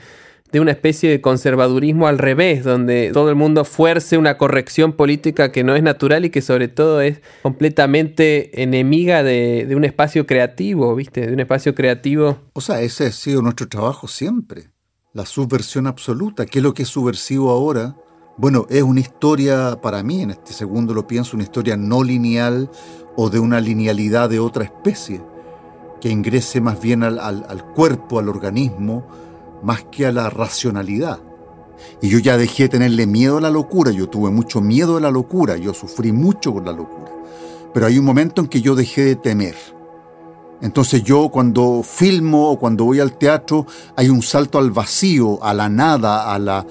de 0.57 0.61
una 0.61 0.71
especie 0.71 1.11
de 1.11 1.21
conservadurismo 1.21 2.07
al 2.07 2.17
revés, 2.17 2.63
donde 2.63 3.11
todo 3.13 3.29
el 3.29 3.35
mundo 3.35 3.63
fuerce 3.63 4.17
una 4.17 4.39
corrección 4.39 4.93
política 4.93 5.51
que 5.51 5.63
no 5.63 5.75
es 5.75 5.83
natural 5.83 6.25
y 6.25 6.31
que 6.31 6.41
sobre 6.41 6.67
todo 6.67 6.99
es 7.01 7.21
completamente 7.43 8.63
enemiga 8.63 9.21
de, 9.21 9.71
un 9.75 9.83
espacio 9.83 10.25
creativo, 10.25 10.95
¿viste? 10.95 11.27
De 11.27 11.33
un 11.33 11.39
espacio 11.39 11.75
creativo. 11.75 12.39
O 12.53 12.61
sea, 12.61 12.81
ese 12.81 13.05
ha 13.05 13.11
sido 13.11 13.43
nuestro 13.43 13.67
trabajo 13.67 14.07
siempre, 14.07 14.71
la 15.13 15.27
subversión 15.27 15.85
absoluta. 15.85 16.47
¿Qué 16.47 16.57
es 16.57 16.63
lo 16.63 16.73
que 16.73 16.83
es 16.83 16.89
subversivo 16.89 17.51
ahora? 17.51 17.95
Bueno, 18.37 18.65
es 18.71 18.81
una 18.81 19.01
historia, 19.01 19.77
para 19.79 20.01
mí, 20.01 20.23
en 20.23 20.31
este 20.31 20.53
segundo 20.53 20.95
lo 20.95 21.05
pienso, 21.05 21.37
una 21.37 21.43
historia 21.43 21.77
no 21.77 22.03
lineal 22.03 22.71
o 23.15 23.29
de 23.29 23.37
una 23.37 23.61
linealidad 23.61 24.27
de 24.27 24.39
otra 24.39 24.63
especie, 24.63 25.21
que 26.01 26.09
ingrese 26.09 26.61
más 26.61 26.81
bien 26.81 27.03
al, 27.03 27.19
al 27.19 27.63
cuerpo, 27.75 28.17
al 28.17 28.27
organismo, 28.27 29.07
más 29.63 29.83
que 29.85 30.05
a 30.05 30.11
la 30.11 30.29
racionalidad. 30.29 31.19
Y 32.01 32.09
yo 32.09 32.19
ya 32.19 32.37
dejé 32.37 32.63
de 32.63 32.69
tenerle 32.69 33.07
miedo 33.07 33.37
a 33.37 33.41
la 33.41 33.49
locura, 33.49 33.91
yo 33.91 34.09
tuve 34.09 34.31
mucho 34.31 34.61
miedo 34.61 34.97
a 34.97 35.01
la 35.01 35.11
locura, 35.11 35.57
yo 35.57 35.73
sufrí 35.73 36.11
mucho 36.11 36.53
con 36.53 36.65
la 36.65 36.71
locura. 36.71 37.11
Pero 37.73 37.85
hay 37.85 37.97
un 37.97 38.05
momento 38.05 38.41
en 38.41 38.47
que 38.47 38.61
yo 38.61 38.75
dejé 38.75 39.03
de 39.03 39.15
temer. 39.15 39.55
Entonces 40.61 41.03
yo 41.03 41.29
cuando 41.29 41.83
filmo 41.83 42.49
o 42.49 42.57
cuando 42.57 42.85
voy 42.85 42.99
al 42.99 43.15
teatro 43.15 43.67
hay 43.95 44.09
un 44.09 44.23
salto 44.23 44.57
al 44.57 44.71
vacío, 44.71 45.43
a 45.43 45.53
la 45.53 45.69
nada, 45.69 46.33
a 46.33 46.39
la, 46.39 46.65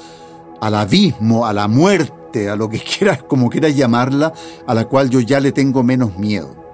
al 0.61 0.75
abismo, 0.75 1.47
a 1.47 1.53
la 1.53 1.69
muerte, 1.69 2.49
a 2.49 2.57
lo 2.57 2.69
que 2.69 2.81
quieras, 2.99 3.23
como 3.23 3.49
quieras 3.49 3.77
llamarla, 3.77 4.33
a 4.67 4.75
la 4.75 4.87
cual 4.87 5.11
yo 5.11 5.21
ya 5.21 5.39
le 5.39 5.53
tengo 5.53 5.83
menos 5.83 6.19
miedo. 6.19 6.66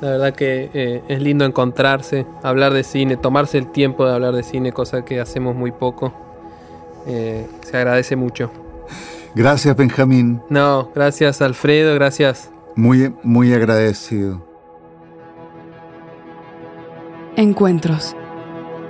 La 0.00 0.10
verdad 0.10 0.34
que 0.34 0.70
eh, 0.72 1.02
es 1.08 1.20
lindo 1.20 1.44
encontrarse, 1.44 2.26
hablar 2.42 2.72
de 2.72 2.84
cine, 2.84 3.16
tomarse 3.16 3.58
el 3.58 3.70
tiempo 3.70 4.06
de 4.06 4.14
hablar 4.14 4.34
de 4.34 4.42
cine, 4.42 4.72
cosa 4.72 5.04
que 5.04 5.20
hacemos 5.20 5.54
muy 5.54 5.72
poco. 5.72 6.12
Eh, 7.06 7.46
se 7.62 7.76
agradece 7.76 8.16
mucho. 8.16 8.50
Gracias, 9.34 9.76
Benjamín. 9.76 10.40
No, 10.48 10.90
gracias, 10.94 11.42
Alfredo, 11.42 11.94
gracias. 11.94 12.50
Muy, 12.76 13.14
muy 13.22 13.52
agradecido. 13.52 14.42
Encuentros. 17.36 18.16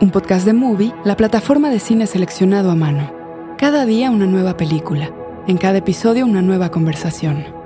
Un 0.01 0.11
podcast 0.11 0.47
de 0.47 0.53
Movie, 0.53 0.95
la 1.05 1.17
plataforma 1.17 1.71
de 1.71 1.79
cine 1.79 2.07
seleccionado 2.07 2.71
a 2.71 2.75
mano. 2.75 3.13
Cada 3.59 3.85
día 3.85 4.11
una 4.11 4.27
nueva 4.27 4.57
película. 4.57 5.11
En 5.47 5.59
cada 5.59 5.79
episodio 5.79 6.25
una 6.25 6.41
nueva 6.41 6.71
conversación. 6.71 7.60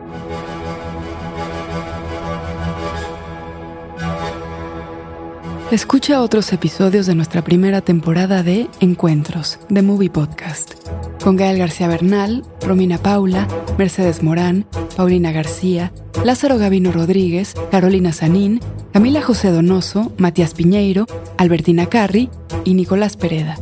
Escucha 5.74 6.20
otros 6.20 6.52
episodios 6.52 7.06
de 7.06 7.16
nuestra 7.16 7.42
primera 7.42 7.80
temporada 7.80 8.44
de 8.44 8.68
Encuentros, 8.78 9.58
de 9.68 9.82
Movie 9.82 10.08
Podcast, 10.08 10.74
con 11.20 11.34
Gael 11.34 11.58
García 11.58 11.88
Bernal, 11.88 12.44
Romina 12.60 12.96
Paula, 12.96 13.48
Mercedes 13.76 14.22
Morán, 14.22 14.66
Paulina 14.96 15.32
García, 15.32 15.92
Lázaro 16.22 16.58
Gavino 16.58 16.92
Rodríguez, 16.92 17.54
Carolina 17.72 18.12
Sanín, 18.12 18.60
Camila 18.92 19.20
José 19.20 19.50
Donoso, 19.50 20.12
Matías 20.16 20.54
Piñeiro, 20.54 21.06
Albertina 21.38 21.86
Carri 21.86 22.30
y 22.64 22.74
Nicolás 22.74 23.16
Pereda. 23.16 23.58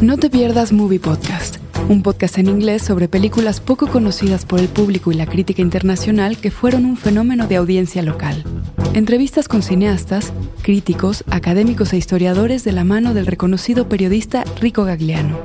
No 0.00 0.16
te 0.16 0.30
pierdas 0.30 0.70
Movie 0.72 1.00
Podcast 1.00 1.63
un 1.88 2.02
podcast 2.02 2.38
en 2.38 2.48
inglés 2.48 2.82
sobre 2.82 3.08
películas 3.08 3.60
poco 3.60 3.86
conocidas 3.88 4.46
por 4.46 4.60
el 4.60 4.68
público 4.68 5.12
y 5.12 5.14
la 5.14 5.26
crítica 5.26 5.60
internacional 5.60 6.38
que 6.38 6.50
fueron 6.50 6.84
un 6.84 6.96
fenómeno 6.96 7.46
de 7.46 7.56
audiencia 7.56 8.02
local. 8.02 8.42
Entrevistas 8.94 9.48
con 9.48 9.62
cineastas, 9.62 10.32
críticos, 10.62 11.24
académicos 11.30 11.92
e 11.92 11.96
historiadores 11.96 12.64
de 12.64 12.72
la 12.72 12.84
mano 12.84 13.12
del 13.12 13.26
reconocido 13.26 13.88
periodista 13.88 14.44
Rico 14.60 14.84
Gagliano. 14.84 15.38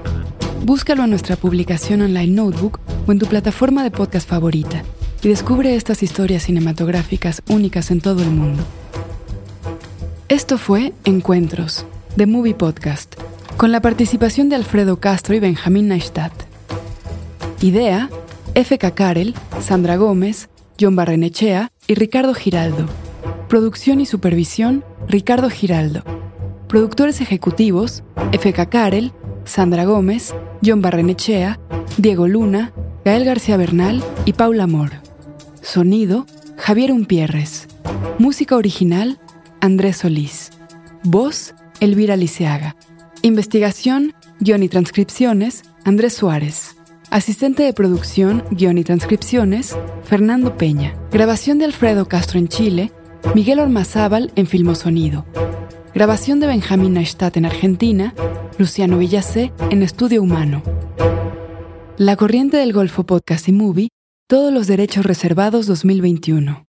Búscalo 0.63 1.03
en 1.03 1.09
nuestra 1.09 1.35
publicación 1.35 2.01
online 2.01 2.33
Notebook 2.33 2.79
o 3.07 3.11
en 3.11 3.19
tu 3.19 3.25
plataforma 3.25 3.83
de 3.83 3.91
podcast 3.91 4.27
favorita 4.27 4.83
y 5.21 5.27
descubre 5.27 5.75
estas 5.75 6.03
historias 6.03 6.43
cinematográficas 6.43 7.41
únicas 7.49 7.91
en 7.91 8.01
todo 8.01 8.23
el 8.23 8.31
mundo. 8.31 8.63
Esto 10.29 10.57
fue 10.57 10.93
Encuentros, 11.03 11.85
de 12.15 12.27
Movie 12.27 12.53
Podcast 12.53 13.15
con 13.60 13.74
la 13.74 13.82
participación 13.82 14.47
de 14.47 14.55
Alfredo 14.55 15.01
Castro 15.01 15.36
y 15.36 15.41
Benjamín 15.41 15.89
Neistat. 15.89 16.32
Idea, 17.60 18.10
F.K. 18.53 18.91
Karel, 18.91 19.36
Sandra 19.60 19.97
Gómez, 19.97 20.47
John 20.80 20.95
Barrenechea 20.95 21.70
y 21.86 21.95
Ricardo 21.95 22.34
Giraldo. 22.34 22.86
Producción 23.49 23.99
y 23.99 24.05
supervisión, 24.05 24.86
Ricardo 25.10 25.49
Giraldo. 25.49 26.03
Productores 26.70 27.20
ejecutivos, 27.20 28.03
F.K. 28.32 28.68
Karel, 28.68 29.12
Sandra 29.43 29.84
Gómez, 29.84 30.34
John 30.64 30.82
Barrenechea, 30.82 31.60
Diego 31.97 32.30
Luna, 32.30 32.72
Gael 33.03 33.26
García 33.26 33.57
Bernal 33.57 34.01
y 34.24 34.32
Paula 34.32 34.64
Amor. 34.64 34.91
Sonido, 35.62 36.26
Javier 36.55 36.93
Umpierres. 36.93 37.68
Música 38.20 38.55
original, 38.55 39.20
Andrés 39.60 39.97
Solís. 39.97 40.51
Voz, 41.03 41.55
Elvira 41.82 42.16
Liceaga. 42.16 42.78
Investigación, 43.22 44.13
guion 44.39 44.63
y 44.63 44.70
transcripciones, 44.70 45.63
Andrés 45.84 46.13
Suárez. 46.13 46.78
Asistente 47.09 47.63
de 47.63 47.74
producción, 47.74 48.45
guion 48.51 48.78
y 48.78 48.86
transcripciones, 48.86 49.76
Fernando 50.03 50.55
Peña. 50.57 50.95
Grabación 51.11 51.59
de 51.59 51.65
Alfredo 51.65 52.07
Castro 52.07 52.39
en 52.39 52.47
Chile, 52.47 52.93
Miguel 53.36 53.59
Ormazábal 53.59 54.32
en 54.38 54.47
Filmosonido. 54.47 55.26
Grabación 55.93 56.39
de 56.39 56.47
Benjamín 56.47 56.93
Neistat 56.93 57.36
en 57.36 57.45
Argentina, 57.45 58.13
Luciano 58.57 58.97
Villacé 58.97 59.51
en 59.70 59.84
Estudio 59.84 60.24
Humano. 60.24 60.63
La 61.97 62.15
Corriente 62.15 62.55
del 62.55 62.72
Golfo 62.72 63.05
Podcast 63.05 63.49
y 63.49 63.51
Movie, 63.51 63.89
todos 64.30 64.53
los 64.53 64.67
derechos 64.67 65.05
reservados 65.05 65.67
2021. 65.67 66.63